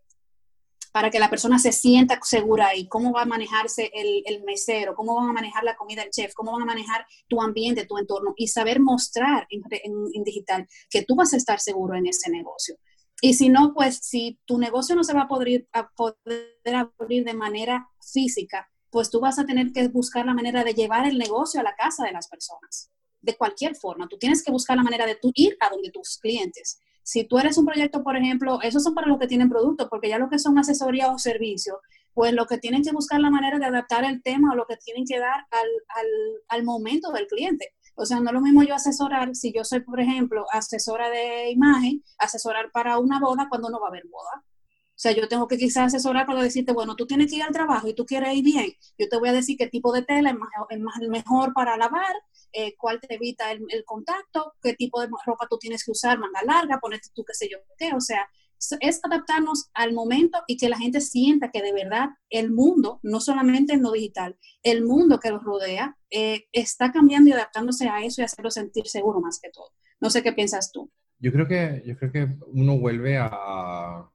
para 0.92 1.12
que 1.12 1.20
la 1.20 1.30
persona 1.30 1.60
se 1.60 1.72
sienta 1.72 2.20
segura 2.24 2.76
y 2.76 2.88
cómo 2.88 3.12
va 3.12 3.22
a 3.22 3.26
manejarse 3.26 3.92
el, 3.94 4.44
mesero, 4.44 4.96
cómo 4.96 5.16
van 5.16 5.30
a 5.30 5.34
manejar 5.34 5.64
la 5.64 5.76
comida 5.76 6.02
el 6.02 6.10
chef, 6.10 6.34
cómo 6.34 6.52
van 6.54 6.64
a 6.64 6.66
manejar 6.66 7.06
tu 7.28 7.42
ambiente, 7.42 7.86
tu 7.86 7.98
entorno 7.98 8.34
y 8.36 8.48
saber 8.48 8.80
mostrar 8.80 9.48
en, 9.50 10.24
digital 10.24 10.68
que 10.90 11.04
tú 11.04 11.16
vas 11.16 11.34
a 11.34 11.38
estar 11.38 11.60
seguro 11.60 11.96
en 11.96 12.08
ese 12.08 12.32
negocio. 12.32 12.76
Y 13.22 13.34
si 13.34 13.50
no, 13.50 13.74
pues 13.74 14.00
si 14.02 14.40
tu 14.46 14.58
negocio 14.58 14.96
no 14.96 15.04
se 15.04 15.14
va 15.14 15.24
a 15.24 15.28
poder, 15.28 15.68
abrir 16.74 17.24
de 17.26 17.34
manera 17.34 17.88
física, 18.02 18.68
pues 18.90 19.12
tú 19.12 19.20
vas 19.20 19.38
a 19.38 19.46
tener 19.46 19.72
que 19.72 19.88
buscar 19.90 20.26
la 20.26 20.34
manera 20.34 20.64
de 20.64 20.74
llevar 20.74 21.06
el 21.06 21.18
negocio 21.18 21.60
a 21.60 21.64
la 21.64 21.76
casa 21.76 22.06
de 22.06 22.14
las 22.14 22.28
personas. 22.28 22.92
De 23.22 23.36
cualquier 23.36 23.76
forma, 23.76 24.08
tú 24.08 24.18
tienes 24.18 24.42
que 24.42 24.52
buscar 24.52 24.78
la 24.78 24.84
manera 24.84 25.06
de 25.06 25.20
ir 25.36 25.56
a 25.60 25.70
donde 25.70 25.92
tus 25.92 26.18
clientes 26.18 26.80
si 27.10 27.24
tú 27.24 27.40
eres 27.40 27.58
un 27.58 27.66
proyecto, 27.66 28.04
por 28.04 28.16
ejemplo, 28.16 28.62
esos 28.62 28.84
son 28.84 28.94
para 28.94 29.08
los 29.08 29.18
que 29.18 29.26
tienen 29.26 29.50
productos, 29.50 29.88
porque 29.90 30.10
ya 30.10 30.20
lo 30.20 30.30
que 30.30 30.38
son 30.38 30.60
asesoría 30.60 31.12
o 31.12 31.18
servicio, 31.18 31.80
pues 32.14 32.34
lo 32.34 32.46
que 32.46 32.60
tienen 32.60 32.84
que 32.84 32.92
buscar 32.92 33.20
la 33.20 33.32
manera 33.32 33.58
de 33.58 33.66
adaptar 33.66 34.04
el 34.04 34.22
tema 34.22 34.52
o 34.52 34.56
lo 34.56 34.68
que 34.68 34.78
tienen 34.78 35.06
que 35.06 35.18
dar 35.18 35.48
al, 35.50 35.70
al, 35.96 36.08
al 36.50 36.64
momento 36.64 37.12
del 37.12 37.26
cliente. 37.26 37.74
O 37.96 38.06
sea, 38.06 38.20
no 38.20 38.30
es 38.30 38.34
lo 38.34 38.42
mismo 38.42 38.62
yo 38.62 38.76
asesorar, 38.76 39.36
si 39.36 39.52
yo 39.52 39.64
soy, 39.64 39.80
por 39.80 40.00
ejemplo, 40.00 40.46
asesora 40.52 41.10
de 41.10 41.50
imagen, 41.50 42.04
asesorar 42.20 42.70
para 42.72 43.00
una 43.00 43.20
boda 43.20 43.48
cuando 43.50 43.72
no 43.72 43.80
va 43.80 43.88
a 43.88 43.90
haber 43.90 44.04
boda. 44.08 44.44
O 45.00 45.02
sea, 45.02 45.14
yo 45.14 45.30
tengo 45.30 45.48
que 45.48 45.58
quizás 45.58 45.94
asesorar 45.96 46.26
para 46.26 46.44
decirte, 46.44 46.74
bueno, 46.74 46.94
tú 46.98 47.08
tienes 47.08 47.30
que 47.30 47.38
ir 47.38 47.44
al 47.44 47.54
trabajo 47.54 47.88
y 47.88 47.94
tú 47.94 48.06
quieres 48.06 48.36
ir 48.36 48.44
bien. 48.44 48.74
Yo 48.98 49.08
te 49.08 49.18
voy 49.18 49.30
a 49.30 49.32
decir 49.32 49.56
qué 49.58 49.68
tipo 49.68 49.94
de 49.94 50.02
tela 50.02 50.38
es, 50.70 50.80
más, 50.82 50.96
mejor 51.08 51.54
para 51.54 51.78
lavar, 51.78 52.14
eh, 52.52 52.76
cuál 52.76 53.00
te 53.00 53.16
evita 53.16 53.50
el, 53.50 53.86
contacto, 53.86 54.56
qué 54.62 54.74
tipo 54.74 55.00
de 55.00 55.08
ropa 55.26 55.48
tú 55.50 55.58
tienes 55.58 55.86
que 55.86 55.92
usar, 55.92 56.20
manga 56.20 56.42
larga, 56.46 56.82
ponerte 56.82 57.08
tú 57.16 57.24
qué 57.24 57.34
sé 57.34 57.48
yo 57.50 57.60
qué, 57.78 57.94
o 57.94 58.02
sea, 58.02 58.28
es 58.82 59.00
adaptarnos 59.02 59.70
al 59.74 59.94
momento 59.94 60.44
y 60.48 60.58
que 60.58 60.68
la 60.68 60.78
gente 60.78 61.00
sienta 61.00 61.50
que 61.50 61.62
de 61.62 61.72
verdad 61.72 62.10
el 62.30 62.52
mundo, 62.52 63.00
no 63.02 63.22
solamente 63.22 63.72
en 63.72 63.84
lo 63.84 63.94
digital, 63.94 64.38
el 64.64 64.84
mundo 64.84 65.22
que 65.22 65.32
los 65.32 65.42
rodea, 65.46 65.96
eh, 66.10 66.44
está 66.52 66.92
cambiando 66.92 67.30
y 67.30 67.34
adaptándose 67.34 67.88
a 67.88 68.04
eso 68.04 68.20
y 68.20 68.26
hacerlo 68.26 68.52
sentir 68.52 68.86
seguro 68.88 69.22
más 69.22 69.40
que 69.42 69.50
todo. 69.50 69.70
No 70.02 70.10
sé 70.10 70.22
qué 70.24 70.34
piensas 70.34 70.74
tú. 70.74 70.92
Yo 71.20 71.32
creo 71.32 71.48
que, 71.48 71.84
yo 71.86 71.98
creo 71.98 72.12
que 72.12 72.28
uno 72.48 72.78
vuelve 72.78 73.18
a, 73.18 74.10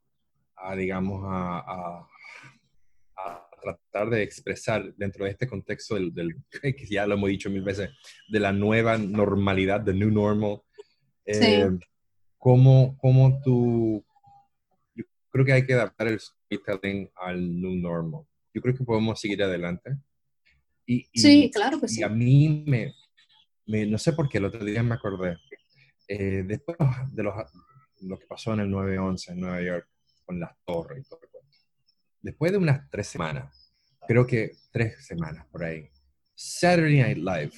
digamos, 0.77 1.23
a, 1.27 2.07
tratar 3.63 4.11
de 4.11 4.23
expresar 4.23 4.95
dentro 4.95 5.25
de 5.25 5.31
este 5.31 5.49
contexto 5.49 5.95
del, 5.95 6.37
que 6.63 6.87
ya 6.87 7.07
lo 7.07 7.15
hemos 7.15 7.31
dicho 7.31 7.49
mil 7.49 7.63
veces, 7.63 7.91
de 8.29 8.41
la 8.41 8.53
nueva 8.53 8.99
normalidad, 8.99 9.83
the 9.85 9.95
new 9.95 10.11
normal. 10.11 10.61
Eh, 11.25 11.71
cómo, 12.37 12.99
cómo 12.99 13.41
tú 13.43 14.05
creo 15.35 15.45
que 15.45 15.53
hay 15.53 15.67
que 15.67 15.75
adaptar 15.75 16.07
el 16.07 16.21
storytelling 16.21 17.11
al 17.17 17.61
new 17.61 17.75
normal. 17.75 18.23
Yo 18.53 18.63
creo 18.63 18.75
que 18.75 18.85
podemos 18.85 19.21
seguir 19.21 19.43
adelante. 19.43 19.97
Y, 20.87 21.07
sí, 21.13 21.51
claro 21.53 21.81
que 21.81 21.89
sí. 21.89 22.01
Y 22.01 22.03
a 22.05 22.09
mí 22.09 22.65
me, 22.67 22.95
no 23.87 23.99
sé 23.99 24.13
por 24.13 24.29
qué, 24.29 24.39
el 24.39 24.45
otro 24.45 24.65
día 24.65 24.83
me 24.85 24.95
acordé, 24.95 25.37
eh, 26.07 26.45
después 26.47 26.77
de 27.11 27.23
los, 27.23 27.35
lo 28.03 28.19
que 28.19 28.27
pasó 28.27 28.55
en 28.55 28.61
el 28.61 28.69
9-11 28.69 29.33
en 29.33 29.41
Nueva 29.41 29.61
York, 29.61 29.89
con 30.25 30.41
las 30.41 30.53
torres 30.65 31.05
y 31.05 31.09
todo 31.09 31.21
el 31.23 31.29
después 32.25 32.53
de 32.53 32.59
unas 32.59 32.89
tres 32.91 33.07
semanas, 33.07 33.75
creo 34.09 34.27
que 34.27 34.53
tres 34.73 35.07
semanas 35.07 35.47
por 35.53 35.63
ahí, 35.63 35.91
Saturday 36.35 37.03
Night 37.03 37.19
Live, 37.19 37.53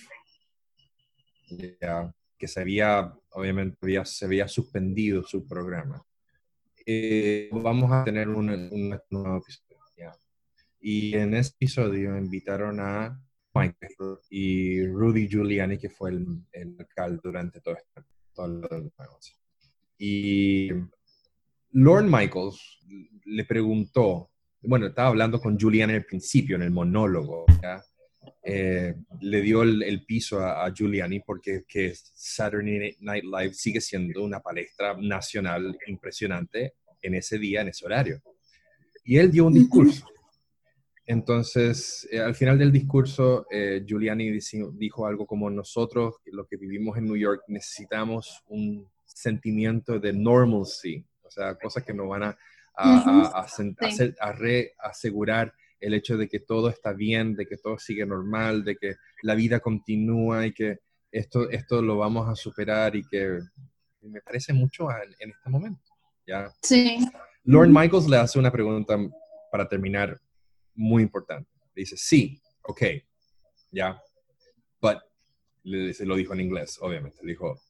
que 2.37 2.49
se 2.49 2.61
había, 2.61 3.14
obviamente, 3.31 3.79
había, 3.81 4.05
se 4.05 4.25
había 4.25 4.49
suspendido 4.49 5.23
su 5.23 5.47
programa. 5.47 6.05
Eh, 6.85 7.49
vamos 7.53 7.91
a 7.93 8.05
tener 8.05 8.29
un, 8.29 8.47
nuevo 9.11 9.37
episodio. 9.39 9.67
Y 10.81 11.17
en 11.17 11.35
ese 11.35 11.51
episodio 11.51 12.17
invitaron 12.17 12.79
a 12.81 13.21
Michael 13.55 14.19
y 14.29 14.87
Rudy 14.87 15.29
Giuliani, 15.29 15.79
que 15.79 15.91
fue 15.91 16.11
el, 16.11 16.27
el 16.53 16.77
alcalde 16.79 17.21
durante 17.23 17.61
todo, 17.61 17.77
este, 17.77 18.03
todo 18.35 18.69
el 18.71 18.93
Y 19.99 20.71
Lord 21.77 22.07
Michaels 22.09 22.79
le 23.27 23.45
preguntó, 23.45 24.31
bueno, 24.62 24.87
estaba 24.87 25.09
hablando 25.09 25.39
con 25.39 25.59
Giuliani 25.59 25.93
al 25.93 26.07
principio, 26.07 26.57
en 26.57 26.62
el 26.62 26.70
monólogo, 26.70 27.45
eh, 28.43 28.95
le 29.20 29.41
dio 29.43 29.62
el, 29.62 30.05
piso 30.07 30.41
a, 30.41 30.72
Giuliani 30.72 31.20
porque 31.20 31.64
que 31.68 31.93
Saturday 31.95 32.97
Night 33.01 33.24
Live 33.24 33.53
sigue 33.53 33.83
siendo 33.83 34.24
una 34.24 34.41
palestra 34.41 34.97
nacional 34.99 35.77
impresionante 35.87 36.77
en 37.03 37.14
ese 37.14 37.39
día, 37.39 37.61
en 37.61 37.68
ese 37.68 37.85
horario. 37.85 38.22
Y 39.05 39.18
él 39.18 39.31
dio 39.31 39.45
un 39.45 39.53
discurso. 39.53 40.07
Entonces, 41.05 42.09
eh, 42.11 42.20
al 42.20 42.35
final 42.35 42.59
del 42.59 42.72
discurso, 42.72 43.47
eh, 43.51 43.85
Giuliani 43.87 44.31
dijo 44.72 45.07
algo 45.07 45.27
como 45.27 45.51
nosotros, 45.51 46.14
los 46.24 46.49
que 46.49 46.57
vivimos 46.57 46.97
en 46.97 47.05
New 47.05 47.16
York, 47.16 47.43
necesitamos 47.49 48.43
un 48.49 48.89
sentimiento 49.05 50.01
de 50.01 50.14
normalcy, 50.14 51.05
o 51.27 51.31
sea, 51.31 51.55
cosas 51.57 51.85
que 51.85 51.95
nos 51.95 52.09
van 52.09 52.22
a, 52.22 52.39
a, 52.74 54.33
reasegurar 54.33 55.53
el 55.81 55.95
hecho 55.95 56.16
de 56.16 56.29
que 56.29 56.41
todo 56.41 56.68
está 56.68 56.93
bien, 56.93 57.35
de 57.35 57.47
que 57.47 57.57
todo 57.57 57.79
sigue 57.79 58.07
normal, 58.07 58.64
de 58.64 58.77
que 58.77 58.97
la 59.22 59.35
vida 59.35 59.61
continúa 59.61 60.47
y 60.47 60.53
que 60.53 60.79
esto, 61.11 61.51
esto 61.51 61.83
lo 61.83 61.99
vamos 61.99 62.29
a 62.29 62.35
superar 62.35 62.97
y 62.97 63.07
que 63.07 63.39
me 64.03 64.20
parece 64.20 64.53
mucho 64.53 64.89
en 64.91 65.31
este 65.31 65.51
momento. 65.51 65.83
¿ya? 66.27 66.51
Sí. 66.62 66.99
Lord 67.45 67.68
Michaels 67.68 68.09
le 68.09 68.16
hace 68.16 68.39
una 68.39 68.51
pregunta 68.51 68.99
para 69.51 69.68
terminar 69.68 70.20
muy 70.74 71.03
importante. 71.03 71.49
dice, 71.74 71.97
sí, 71.97 72.41
ok, 72.62 72.83
ya, 73.70 74.01
but, 74.81 74.99
le 75.62 75.89
dice, 75.89 76.05
lo 76.05 76.16
dijo 76.16 76.33
en 76.33 76.41
inglés, 76.41 76.79
obviamente, 76.81 77.18
le 77.22 77.33
dijo, 77.33 77.61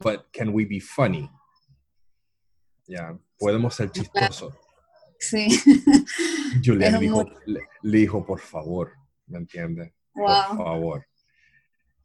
but 0.00 0.26
can 0.32 0.50
we 0.50 0.64
be 0.64 0.80
funny? 0.80 1.28
Ya, 2.86 3.18
podemos 3.38 3.74
ser 3.74 3.90
chistosos. 3.90 4.54
Sí. 5.18 5.48
Julian 6.64 7.00
dijo, 7.00 7.24
le, 7.46 7.60
dijo, 7.82 8.24
por 8.26 8.40
favor, 8.40 8.92
¿me 9.26 9.38
entiende? 9.38 9.94
Por 10.12 10.28
favor. 10.28 11.06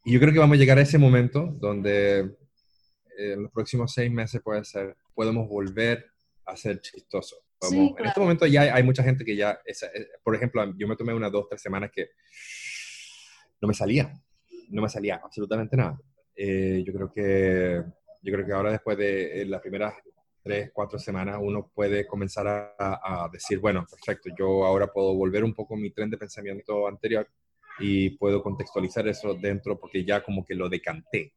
Y 0.06 0.14
yo 0.14 0.20
creo 0.20 0.34
que 0.34 0.40
vamos 0.40 0.56
a 0.56 0.60
llegar 0.60 0.78
a 0.78 0.82
ese 0.82 0.98
momento 0.98 1.48
donde 1.60 2.20
eh, 2.20 3.34
en 3.34 3.44
los 3.44 3.52
próximos 3.52 3.94
seis 3.94 4.10
meses 4.12 4.42
puede 4.42 4.64
ser 4.64 4.96
podemos 5.20 5.50
volver 5.50 6.06
a 6.46 6.56
ser 6.56 6.80
chistosos. 6.80 7.40
En 7.70 8.06
este 8.06 8.22
momento 8.22 8.46
ya 8.46 8.74
hay, 8.74 8.84
mucha 8.84 9.04
gente 9.04 9.26
que 9.26 9.36
ya, 9.36 9.60
eh, 9.66 10.08
por 10.24 10.34
ejemplo, 10.34 10.74
yo 10.78 10.88
me 10.88 10.96
tomé 10.96 11.14
unas 11.14 11.30
dos, 11.30 11.46
tres 11.50 11.62
semanas 11.62 11.92
que 11.94 12.12
no 13.60 13.68
me 13.68 13.74
salía, 13.74 14.14
no 14.70 14.82
me 14.82 14.88
salía 14.88 15.20
absolutamente 15.22 15.76
nada. 15.76 16.00
Eh, 16.34 16.84
yo 16.88 16.94
creo 16.94 17.12
que 17.12 17.84
yo 18.22 18.34
creo 18.34 18.46
que 18.46 18.54
ahora 18.54 18.72
después 18.72 18.98
de 18.98 19.42
eh, 19.42 19.46
las 19.46 19.60
primeras 19.60 19.94
tres, 20.50 20.72
cuatro 20.74 20.98
semanas 20.98 21.38
uno 21.40 21.70
puede 21.76 22.08
comenzar 22.08 22.48
a, 22.48 22.74
a, 22.80 23.30
decir, 23.32 23.60
bueno, 23.60 23.86
perfecto, 23.88 24.32
yo 24.36 24.66
ahora 24.66 24.92
puedo 24.92 25.14
volver 25.14 25.44
un 25.44 25.54
poco 25.54 25.76
mi 25.76 25.92
tren 25.92 26.10
de 26.10 26.18
pensamiento 26.18 26.88
anterior 26.88 27.28
y 27.78 28.10
puedo 28.12 28.42
contextualizar 28.42 29.08
eso 29.08 29.36
dentro 29.36 29.80
porque 29.80 30.04
ya 30.04 30.24
como 30.24 30.44
que 30.44 30.56
lo 30.56 30.68
decanté. 30.68 31.36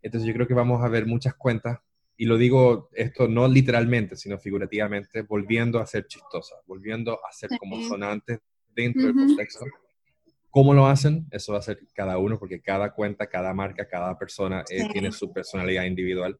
Entonces 0.00 0.28
yo 0.28 0.32
creo 0.32 0.46
que 0.46 0.54
vamos 0.54 0.84
a 0.84 0.88
ver 0.88 1.06
muchas 1.06 1.34
cuentas 1.34 1.80
y 2.16 2.26
lo 2.26 2.36
digo 2.36 2.88
esto 2.92 3.26
no 3.26 3.48
literalmente, 3.48 4.14
sino 4.14 4.38
figurativamente, 4.38 5.22
volviendo 5.22 5.80
a 5.80 5.86
ser 5.86 6.06
chistosa, 6.06 6.54
volviendo 6.66 7.14
a 7.14 7.32
ser 7.32 7.50
como 7.58 7.82
sonantes 7.82 8.38
dentro 8.76 9.08
del 9.08 9.14
contexto. 9.14 9.64
¿Cómo 10.50 10.72
lo 10.72 10.86
hacen? 10.86 11.26
Eso 11.32 11.52
va 11.52 11.58
a 11.58 11.62
ser 11.62 11.80
cada 11.94 12.16
uno, 12.18 12.38
porque 12.38 12.62
cada 12.62 12.92
cuenta, 12.92 13.26
cada 13.26 13.52
marca, 13.52 13.88
cada 13.88 14.16
persona 14.16 14.62
eh, 14.70 14.88
tiene 14.92 15.10
su 15.10 15.32
personalidad 15.32 15.82
individual. 15.82 16.38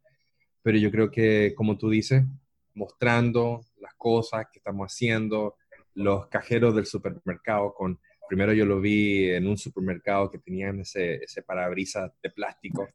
Pero 0.64 0.78
yo 0.78 0.90
creo 0.90 1.10
que, 1.10 1.52
como 1.54 1.76
tú 1.76 1.90
dices, 1.90 2.24
mostrando 2.72 3.60
las 3.80 3.94
cosas 3.94 4.46
que 4.50 4.60
estamos 4.60 4.92
haciendo, 4.92 5.56
los 5.94 6.26
cajeros 6.28 6.74
del 6.74 6.86
supermercado 6.86 7.74
con, 7.74 8.00
primero 8.28 8.54
yo 8.54 8.64
lo 8.64 8.80
vi 8.80 9.30
en 9.30 9.46
un 9.46 9.58
supermercado 9.58 10.30
que 10.30 10.38
tenían 10.38 10.80
ese, 10.80 11.16
ese 11.16 11.42
parabrisas 11.42 12.10
de 12.22 12.30
plástico 12.30 12.88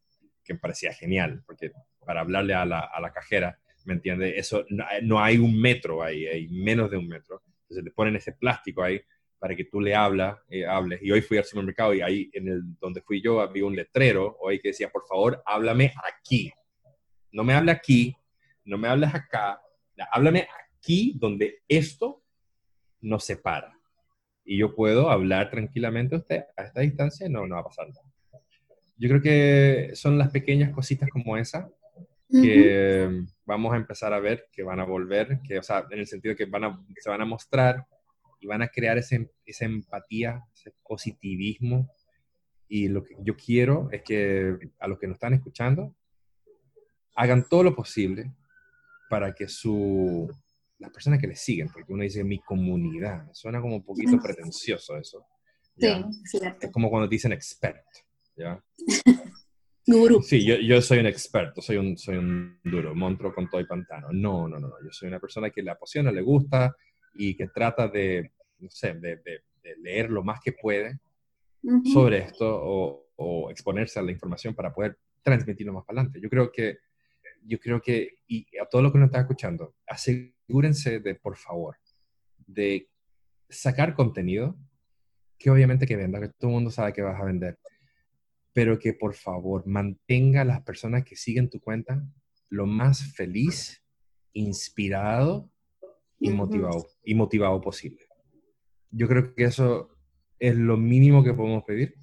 que 0.43 0.55
me 0.55 0.59
parecía 0.59 0.91
genial, 0.93 1.43
porque 1.45 1.72
para 2.03 2.22
hablarle 2.22 2.55
a 2.55 2.65
la, 2.65 2.80
a 2.80 2.99
la 2.99 3.13
cajera, 3.13 3.59
¿me 3.86 3.93
entiende? 3.93 4.38
Eso, 4.38 4.65
no, 5.03 5.22
hay 5.22 5.38
un 5.38 5.61
metro 5.61 6.01
ahí, 6.01 6.26
hay 6.26 6.47
menos 6.47 6.89
de 6.89 6.97
un 6.97 7.07
metro. 7.07 7.43
Entonces 7.61 7.84
le 7.84 7.91
ponen 7.91 8.15
ese 8.15 8.34
plástico 8.34 8.82
ahí 8.82 8.99
para 9.38 9.55
que 9.55 9.65
tú 9.65 9.80
le 9.80 9.93
habla, 9.93 10.43
eh, 10.49 10.65
hables. 10.65 11.01
Y 11.03 11.11
hoy 11.11 11.22
fui 11.22 11.38
al 11.38 11.45
supermercado 11.45 11.93
y 11.93 12.01
ahí, 12.01 12.30
en 12.34 12.47
el 12.47 12.61
donde 12.80 13.01
fui 13.01 13.22
yo, 13.22 13.39
había 13.39 13.65
un 13.65 13.76
letrero 13.76 14.38
hoy 14.39 14.59
que 14.59 14.70
decía, 14.70 14.89
por 14.89 15.05
favor, 15.07 15.41
háblame 15.45 15.93
aquí. 16.03 16.51
No 17.32 17.44
me 17.44 17.54
hable 17.54 17.72
aquí, 17.72 18.16
no 18.66 18.78
me 18.78 18.88
hables 18.88 19.14
acá, 19.14 19.62
háblame 20.12 20.48
aquí 20.78 21.14
donde 21.18 21.62
esto 21.68 22.24
nos 23.02 23.24
separa. 23.24 23.78
Y 24.44 24.58
yo 24.58 24.76
puedo 24.76 25.10
hablar 25.10 25.50
tranquilamente 25.50 26.16
a 26.16 26.20
usted 26.20 26.44
a 26.58 26.64
esta 26.64 26.82
distancia 26.82 27.30
no, 27.30 27.46
no 27.46 27.56
va 27.56 27.62
a 27.62 27.66
pasar 27.66 27.88
nada. 27.90 28.02
Yo 28.98 29.08
creo 29.08 29.22
que 29.22 29.92
son 29.96 30.18
las 30.18 30.30
pequeñas 30.32 30.72
cositas 30.72 31.10
como 31.10 31.38
esa 31.38 31.70
que 32.30 33.24
vamos 33.46 33.74
a 33.74 33.78
empezar 33.78 34.14
a 34.14 34.20
ver, 34.20 34.48
que 34.52 34.62
van 34.62 34.80
a 34.80 34.86
volver, 34.86 35.40
que, 35.42 35.58
o 35.58 35.64
sea, 35.64 35.86
en 35.90 36.00
el 36.00 36.08
sentido 36.08 36.36
que 36.36 36.46
van 36.46 36.64
a, 36.64 36.86
se 37.00 37.10
van 37.10 37.22
a 37.22 37.26
mostrar 37.26 37.86
y 38.40 38.46
van 38.46 38.62
a 38.62 38.68
crear 38.68 38.98
ese, 38.98 39.32
esa 39.46 39.66
empatía, 39.66 40.44
ese 40.54 40.74
positivismo. 40.84 41.92
Y 42.68 42.88
lo 42.88 43.04
que 43.04 43.16
yo 43.20 43.36
quiero 43.36 43.90
es 43.92 44.04
que 44.04 44.58
a 44.80 44.88
los 44.88 45.00
que 45.00 45.08
nos 45.08 45.16
están 45.16 45.34
escuchando 45.34 45.96
hagan 47.16 47.47
todo 47.47 47.64
lo 47.64 47.76
posible 47.76 48.32
para 49.10 49.34
que 49.34 49.47
su, 49.47 50.30
las 50.78 50.91
personas 50.91 51.20
que 51.20 51.28
les 51.28 51.41
siguen, 51.41 51.70
porque 51.70 51.91
uno 51.91 52.03
dice 52.03 52.24
mi 52.24 52.39
comunidad, 52.39 53.30
suena 53.34 53.62
como 53.62 53.76
un 53.76 53.84
poquito 53.84 54.18
pretencioso 54.24 54.97
eso. 54.97 55.26
Sí, 55.78 55.88
Es 56.62 56.72
como 56.72 56.89
cuando 56.89 57.07
dicen 57.07 57.32
expert, 57.32 57.86
¿ya? 58.36 58.62
Guru. 59.86 60.22
Sí, 60.22 60.45
yo, 60.45 60.55
yo, 60.57 60.82
soy 60.82 60.99
un 60.99 61.07
experto, 61.07 61.62
soy 61.62 61.78
un, 61.78 61.97
soy 61.97 62.18
un 62.18 62.60
duro, 62.64 62.93
monstruo 62.93 63.34
con 63.34 63.49
todo 63.49 63.60
y 63.60 63.66
pantano. 63.66 64.10
No, 64.12 64.47
no, 64.47 64.60
no, 64.60 64.70
yo 64.84 64.91
soy 64.91 65.07
una 65.07 65.20
persona 65.20 65.49
que 65.49 65.64
le 65.64 65.72
apasiona, 65.72 66.12
le 66.12 66.22
gusta 66.22 66.76
y 67.16 67.36
que 67.36 67.47
trata 67.47 67.88
de, 67.88 68.32
no 68.60 68.70
sé, 68.70 68.93
de, 68.93 69.18
de, 69.18 69.41
leer 69.82 70.10
lo 70.10 70.24
más 70.24 70.39
que 70.43 70.53
puede 70.53 70.99
sobre 71.93 72.20
esto 72.20 72.47
o, 72.49 73.07
o, 73.18 73.51
exponerse 73.51 73.99
a 73.99 74.01
la 74.01 74.12
información 74.12 74.55
para 74.55 74.74
poder 74.74 74.97
transmitirlo 75.22 75.74
más 75.74 75.86
para 75.86 75.99
adelante. 75.99 76.20
Yo 76.22 76.30
creo 76.30 76.51
que, 76.51 76.78
yo 77.44 77.60
creo 77.60 77.82
que, 77.82 78.20
y 78.28 78.46
a 78.58 78.66
todos 78.66 78.84
los 78.84 78.92
que 78.92 79.00
nos 79.00 79.08
están 79.08 79.22
escuchando, 79.22 79.76
asegúrense 79.88 81.00
de, 81.00 81.16
por 81.16 81.38
favor, 81.38 81.78
de 82.38 82.90
sacar 83.50 83.96
contenido 83.96 84.58
que 85.38 85.50
obviamente 85.50 85.86
que 85.88 85.96
venda, 85.96 86.20
que 86.20 86.30
todo 86.30 86.52
el 86.52 86.56
mundo 86.56 86.72
sabe 86.72 86.94
que 86.94 87.02
vas 87.02 87.20
a 87.20 87.26
vender 87.26 87.58
pero 88.54 88.80
que 88.80 88.94
por 88.94 89.14
favor 89.14 89.66
mantenga 89.66 90.42
a 90.42 90.46
las 90.46 90.62
personas 90.64 91.04
que 91.04 91.16
siguen 91.16 91.50
tu 91.50 91.60
cuenta 91.60 92.04
lo 92.50 92.66
más 92.66 93.14
feliz 93.14 93.84
inspirado 94.34 95.50
y 96.20 96.32
motivado, 96.32 96.88
y 97.04 97.16
motivado 97.16 97.62
posible. 97.62 98.06
Yo 98.92 99.08
creo 99.08 99.34
que 99.34 99.44
eso 99.46 99.96
es 100.40 100.56
lo 100.56 100.78
mínimo 100.78 101.24
que 101.24 101.34
podemos 101.34 101.64
pedir 101.64 101.96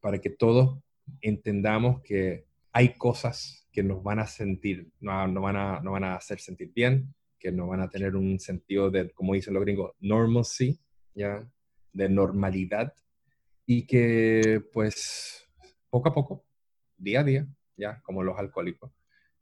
para 0.00 0.20
que 0.20 0.30
todos 0.30 0.78
entendamos 1.20 2.02
que 2.02 2.46
hay 2.72 2.94
cosas 2.94 3.63
que 3.74 3.82
nos 3.82 4.04
van 4.04 4.20
a 4.20 4.26
sentir, 4.26 4.88
no, 5.00 5.40
van, 5.40 5.56
a, 5.56 5.80
no 5.80 5.90
van 5.90 6.04
a 6.04 6.14
hacer 6.14 6.38
sentir 6.38 6.72
bien, 6.72 7.12
que 7.40 7.50
no 7.50 7.66
van 7.66 7.80
a 7.80 7.90
tener 7.90 8.14
un 8.14 8.38
sentido 8.38 8.88
de, 8.88 9.10
como 9.10 9.34
dicen 9.34 9.52
los 9.52 9.64
gringos, 9.64 9.96
normalcy, 9.98 10.78
¿ya? 11.12 11.44
de 11.92 12.08
normalidad, 12.08 12.94
y 13.66 13.84
que 13.84 14.62
pues 14.72 15.48
poco 15.90 16.08
a 16.08 16.14
poco, 16.14 16.44
día 16.96 17.20
a 17.20 17.24
día, 17.24 17.48
ya 17.76 18.00
como 18.02 18.22
los 18.22 18.38
alcohólicos, 18.38 18.92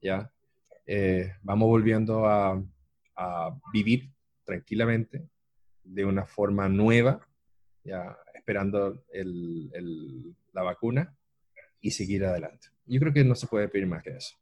ya 0.01 0.33
eh, 0.87 1.35
vamos 1.43 1.69
volviendo 1.69 2.25
a, 2.25 2.63
a, 3.17 3.61
vivir 3.71 4.15
tranquilamente 4.45 5.29
de 5.85 6.07
una 6.07 6.25
forma 6.25 6.71
nueva, 6.71 7.21
ya 7.85 8.17
esperando 8.35 9.05
el, 9.13 9.71
el, 9.75 10.35
la 10.53 10.63
vacuna 10.63 11.15
y 11.83 11.91
seguir 11.91 12.25
adelante. 12.25 12.72
Yo 12.87 13.01
creo 13.01 13.13
que 13.13 13.25
no 13.25 13.35
se 13.35 13.47
puede 13.47 13.69
pedir 13.69 13.87
más 13.87 14.03
que 14.03 14.11
eso. 14.11 14.37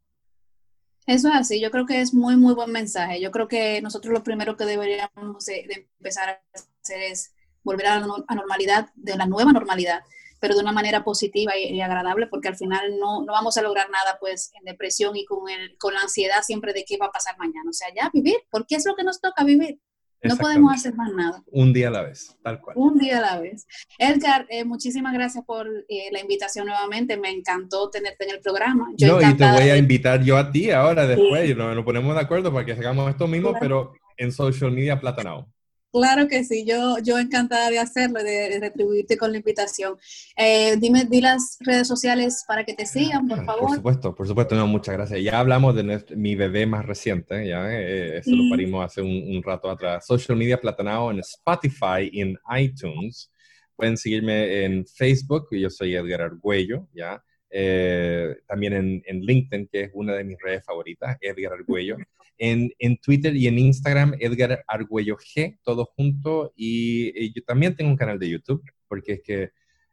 Eso 1.07 1.28
es 1.28 1.34
así, 1.34 1.61
yo 1.61 1.70
creo 1.70 1.86
que 1.86 2.01
es 2.01 2.14
muy, 2.14 2.36
muy 2.36 2.55
buen 2.55 2.70
mensaje. 2.70 3.20
Yo 3.20 3.30
creo 3.30 3.49
que 3.49 3.80
nosotros 3.82 4.12
lo 4.12 4.22
primero 4.22 4.57
que 4.57 4.64
deberíamos 4.64 5.45
de, 5.47 5.88
empezar 5.99 6.28
a 6.28 6.41
hacer 6.82 7.03
es 7.03 7.34
volver 7.62 7.86
a 7.86 8.01
la 8.01 8.07
normalidad, 8.07 8.91
de 8.95 9.16
la 9.16 9.26
nueva 9.26 9.53
normalidad, 9.53 10.03
pero 10.41 10.55
de 10.55 10.61
una 10.61 10.72
manera 10.72 11.03
positiva 11.03 11.57
y, 11.57 11.80
agradable, 11.80 12.26
porque 12.26 12.49
al 12.49 12.57
final 12.57 12.99
no, 12.99 13.24
no, 13.24 13.32
vamos 13.32 13.57
a 13.59 13.62
lograr 13.62 13.91
nada 13.91 14.18
pues 14.20 14.53
en 14.59 14.64
depresión 14.64 15.16
y 15.16 15.24
con, 15.24 15.49
el, 15.49 15.76
con 15.78 15.95
la 15.95 16.01
ansiedad 16.01 16.43
siempre 16.43 16.72
de 16.72 16.84
qué 16.84 16.97
va 16.97 17.07
a 17.07 17.12
pasar 17.12 17.36
mañana. 17.38 17.68
O 17.68 17.72
sea, 17.72 17.88
ya 17.95 18.11
vivir, 18.12 18.36
porque 18.51 18.76
es 18.76 18.86
lo 18.86 18.95
que 18.95 19.05
nos 19.05 19.20
toca 19.20 19.45
vivir. 19.45 19.80
No 20.23 20.37
podemos 20.37 20.75
hacer 20.75 20.95
más 20.95 21.12
nada. 21.14 21.43
Un 21.47 21.73
día 21.73 21.89
a 21.89 21.91
la 21.91 22.03
vez, 22.03 22.37
tal 22.43 22.61
cual. 22.61 22.77
Un 22.77 22.99
día 22.99 23.18
a 23.18 23.21
la 23.21 23.41
vez. 23.41 23.66
Edgar, 23.99 24.47
eh, 24.51 24.64
muchísimas 24.64 25.14
gracias 25.14 25.45
por 25.45 25.66
eh, 25.66 26.09
la 26.12 26.21
invitación 26.21 26.66
nuevamente. 26.66 27.16
Me 27.16 27.31
encantó 27.31 27.89
tenerte 27.91 28.25
en 28.25 28.31
el 28.37 28.41
programa. 28.41 28.89
Yo 28.97 29.21
no, 29.21 29.31
y 29.31 29.35
te 29.35 29.51
voy 29.51 29.71
a 29.71 29.77
invitar 29.77 30.23
yo 30.23 30.37
a 30.37 30.51
ti 30.51 30.71
ahora 30.71 31.07
después. 31.07 31.49
Y 31.49 31.55
nos, 31.55 31.85
ponemos 31.85 32.14
de 32.14 32.21
acuerdo 32.21 32.53
para 32.53 32.66
que 32.66 32.73
hagamos 32.73 33.09
esto 33.09 33.27
mismo, 33.27 33.55
pero 33.59 33.93
en 34.16 34.31
social 34.33 34.73
media 34.73 35.01
platanao. 35.01 35.49
Claro 35.93 36.28
que 36.28 36.45
sí, 36.45 36.64
yo, 36.64 36.99
yo 37.03 37.18
encantada 37.18 37.68
de 37.68 37.80
hacerlo, 37.80 38.22
de, 38.22 38.59
retribuirte 38.61 39.16
con 39.16 39.32
la 39.32 39.38
invitación. 39.38 39.97
Eh, 40.36 40.76
dime, 40.76 41.05
di 41.05 41.20
las 41.20 41.57
redes 41.61 41.88
sociales 41.88 42.45
para 42.47 42.64
que 42.64 42.74
te 42.74 42.86
sigan, 42.86 43.26
por 43.26 43.45
favor. 43.45 43.68
Por 43.68 43.76
supuesto, 43.76 44.14
por 44.14 44.28
supuesto, 44.28 44.55
no, 44.55 44.68
muchas 44.68 44.95
gracias. 44.95 45.20
Ya 45.20 45.41
hablamos 45.41 45.74
de 45.74 46.05
mi 46.16 46.36
bebé 46.36 46.64
más 46.66 46.84
reciente, 46.84 47.47
ya, 47.47 47.66
eh, 47.72 48.18
eso 48.18 48.30
lo 48.30 48.49
parimos 48.49 48.84
hace 48.84 49.03
un, 49.03 49.43
rato 49.43 49.68
atrás. 49.68 50.07
Social 50.07 50.38
Media 50.38 50.61
Platanao 50.61 51.11
en 51.11 51.20
Spotify 51.20 52.09
y 52.12 52.20
en 52.20 52.38
iTunes. 52.57 53.32
Pueden 53.74 53.97
seguirme 53.97 54.64
en 54.64 54.86
Facebook, 54.86 55.49
yo 55.51 55.70
soy 55.70 55.97
Edgar 55.97 56.22
Argüello, 56.22 56.86
ya. 56.95 57.20
Eh, 57.51 58.36
también 58.46 58.72
en, 58.74 59.03
en 59.07 59.20
LinkedIn, 59.20 59.68
que 59.68 59.82
es 59.82 59.90
una 59.94 60.14
de 60.14 60.24
mis 60.24 60.38
redes 60.40 60.64
favoritas, 60.64 61.16
Edgar 61.20 61.55
Argüello 61.55 61.96
en, 62.40 62.72
en, 62.78 62.96
Twitter 62.96 63.36
y 63.36 63.46
en 63.46 63.59
Instagram, 63.59 64.14
Edgar 64.18 64.64
Argüello 64.66 65.16
G, 65.18 65.59
todo 65.62 65.84
junto. 65.84 66.53
Y, 66.57 67.32
yo 67.34 67.44
también 67.44 67.76
tengo 67.76 67.90
un 67.90 67.96
canal 67.96 68.18
de 68.18 68.30
YouTube, 68.30 68.62
porque 68.88 69.12
es 69.12 69.22
que, 69.22 69.51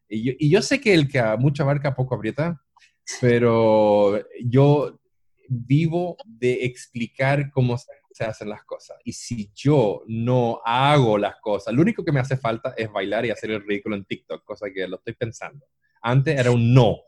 y 0.09 0.49
yo, 0.49 0.61
sé 0.61 0.79
que 0.79 0.93
el 0.93 1.09
que 1.09 1.19
a 1.19 1.35
mucha 1.35 1.65
barca 1.65 1.93
poco 1.93 2.15
aprieta, 2.15 2.61
pero 3.19 4.23
yo 4.41 4.97
vivo 5.49 6.15
de 6.25 6.65
explicar 6.65 7.51
cómo 7.51 7.77
se 7.77 8.23
hacen 8.23 8.47
las 8.47 8.63
cosas. 8.63 8.97
Y 9.03 9.11
si 9.11 9.51
yo 9.53 10.03
no 10.07 10.61
hago 10.63 11.17
las 11.17 11.35
cosas, 11.41 11.73
lo 11.73 11.81
único 11.81 12.05
que 12.05 12.13
me 12.13 12.21
hace 12.21 12.37
falta 12.37 12.73
es 12.77 12.89
bailar 12.89 13.25
y 13.25 13.29
hacer 13.29 13.51
el 13.51 13.65
ridículo 13.65 13.97
en 13.97 14.05
TikTok, 14.05 14.45
cosa 14.45 14.67
que 14.73 14.87
lo 14.87 14.95
estoy 14.95 15.13
pensando. 15.13 15.65
Antes 16.01 16.39
era 16.39 16.51
un 16.51 16.73
no, 16.73 17.01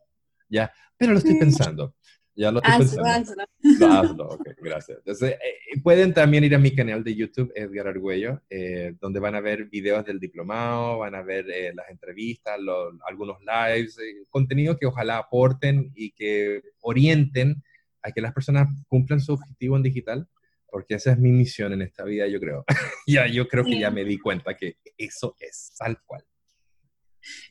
¿ya? 0.50 0.72
Pero 0.98 1.14
lo 1.14 1.20
estoy 1.20 1.40
pensando. 1.40 1.96
Ya 2.36 2.52
lo 2.52 2.62
estoy 2.62 2.98
pensando. 2.98 3.44
Hazlo. 3.82 4.30
ok, 4.30 4.50
gracias. 4.62 5.00
Entonces, 5.00 5.32
eh, 5.34 5.80
pueden 5.84 6.14
también 6.14 6.46
ir 6.46 6.56
a 6.56 6.58
mi 6.58 6.74
canal 6.74 7.04
de 7.04 7.14
YouTube, 7.14 7.52
Edgar 7.54 7.88
Argüello, 7.88 8.42
eh, 8.50 8.96
donde 9.02 9.20
van 9.20 9.36
a 9.36 9.42
ver 9.42 9.66
videos 9.66 10.06
del 10.06 10.22
diplomado, 10.22 11.00
van 11.00 11.16
a 11.16 11.22
ver 11.22 11.50
eh, 11.50 11.74
las 11.76 11.90
entrevistas, 11.90 12.58
algunos 13.06 13.40
lives, 13.42 13.98
contenido 14.30 14.78
que 14.78 14.86
ojalá 14.86 15.18
aporten 15.18 15.92
y 15.96 16.12
que 16.12 16.62
orienten 16.80 17.62
a 18.02 18.12
que 18.12 18.22
las 18.22 18.34
personas 18.34 18.70
cumplan 18.88 19.20
su 19.20 19.34
objetivo 19.34 19.76
en 19.76 19.84
digital, 19.84 20.28
porque 20.72 20.96
esa 20.96 21.12
es 21.12 21.20
mi 21.20 21.34
misión 21.34 21.74
en 21.74 21.82
esta 21.82 22.06
vida, 22.06 22.26
yo 22.28 22.40
creo. 22.40 22.64
ya, 23.06 23.28
yo 23.28 23.50
creo 23.50 23.66
que 23.66 23.78
ya 23.78 23.92
me 23.92 24.06
di 24.06 24.18
cuenta 24.18 24.56
que 24.56 24.78
eso 24.98 25.36
es 25.40 25.74
tal 25.78 26.02
cual. 26.06 26.24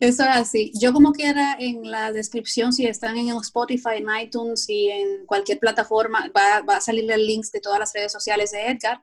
Eso 0.00 0.22
es 0.22 0.28
así. 0.28 0.72
Yo 0.80 0.92
como 0.92 1.12
quiera 1.12 1.56
en 1.58 1.90
la 1.90 2.12
descripción, 2.12 2.72
si 2.72 2.86
están 2.86 3.16
en 3.16 3.28
Spotify, 3.36 3.96
en 3.96 4.06
iTunes 4.22 4.68
y 4.68 4.88
en 4.88 5.26
cualquier 5.26 5.58
plataforma, 5.58 6.30
va, 6.36 6.62
va 6.62 6.76
a 6.76 6.80
salir 6.80 7.10
el 7.10 7.26
link 7.26 7.46
de 7.52 7.60
todas 7.60 7.78
las 7.78 7.92
redes 7.92 8.12
sociales 8.12 8.50
de 8.50 8.66
Edgar, 8.66 9.02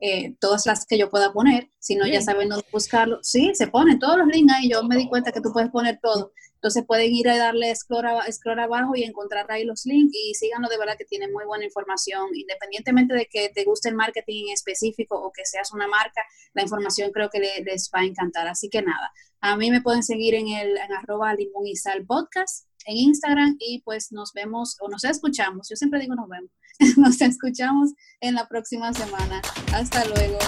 eh, 0.00 0.34
todas 0.40 0.66
las 0.66 0.84
que 0.86 0.98
yo 0.98 1.10
pueda 1.10 1.32
poner. 1.32 1.70
Si 1.78 1.94
no, 1.94 2.06
ya 2.06 2.20
saben 2.20 2.48
dónde 2.48 2.66
buscarlo. 2.72 3.20
Sí, 3.22 3.52
se 3.54 3.68
ponen 3.68 3.98
todos 3.98 4.18
los 4.18 4.26
links 4.26 4.52
ahí. 4.52 4.68
Yo 4.68 4.82
me 4.82 4.96
di 4.96 5.08
cuenta 5.08 5.32
que 5.32 5.40
tú 5.40 5.50
puedes 5.52 5.70
poner 5.70 5.98
todo. 6.02 6.32
Entonces 6.64 6.84
pueden 6.86 7.12
ir 7.12 7.28
a 7.28 7.36
darle 7.36 7.74
scroll 7.76 8.58
abajo 8.58 8.96
y 8.96 9.04
encontrar 9.04 9.50
ahí 9.50 9.64
los 9.64 9.84
links 9.84 10.14
y 10.14 10.32
síganlo 10.32 10.70
de 10.70 10.78
verdad 10.78 10.96
que 10.96 11.04
tiene 11.04 11.28
muy 11.28 11.44
buena 11.44 11.66
información. 11.66 12.30
Independientemente 12.34 13.14
de 13.14 13.26
que 13.26 13.50
te 13.50 13.64
guste 13.64 13.90
el 13.90 13.94
marketing 13.94 14.50
específico 14.50 15.14
o 15.14 15.30
que 15.30 15.44
seas 15.44 15.72
una 15.74 15.86
marca, 15.86 16.22
la 16.54 16.62
información 16.62 17.10
creo 17.12 17.28
que 17.28 17.40
les 17.40 17.90
va 17.94 18.00
a 18.00 18.04
encantar. 18.04 18.48
Así 18.48 18.70
que 18.70 18.80
nada, 18.80 19.12
a 19.44 19.58
mí 19.58 19.70
me 19.70 19.82
pueden 19.82 20.02
seguir 20.02 20.34
en 20.34 20.48
el 20.48 20.78
en 20.78 20.92
arroba 20.92 21.34
limón 21.34 21.66
y 21.66 21.76
sal 21.76 22.06
podcast 22.06 22.66
en 22.86 22.96
Instagram 22.96 23.56
y 23.60 23.82
pues 23.82 24.10
nos 24.10 24.32
vemos 24.32 24.78
o 24.80 24.88
nos 24.88 25.04
escuchamos. 25.04 25.68
Yo 25.68 25.76
siempre 25.76 26.00
digo 26.00 26.14
nos 26.14 26.30
vemos. 26.30 26.50
nos 26.96 27.20
escuchamos 27.20 27.90
en 28.20 28.34
la 28.36 28.48
próxima 28.48 28.94
semana. 28.94 29.42
Hasta 29.74 30.06
luego. 30.06 30.38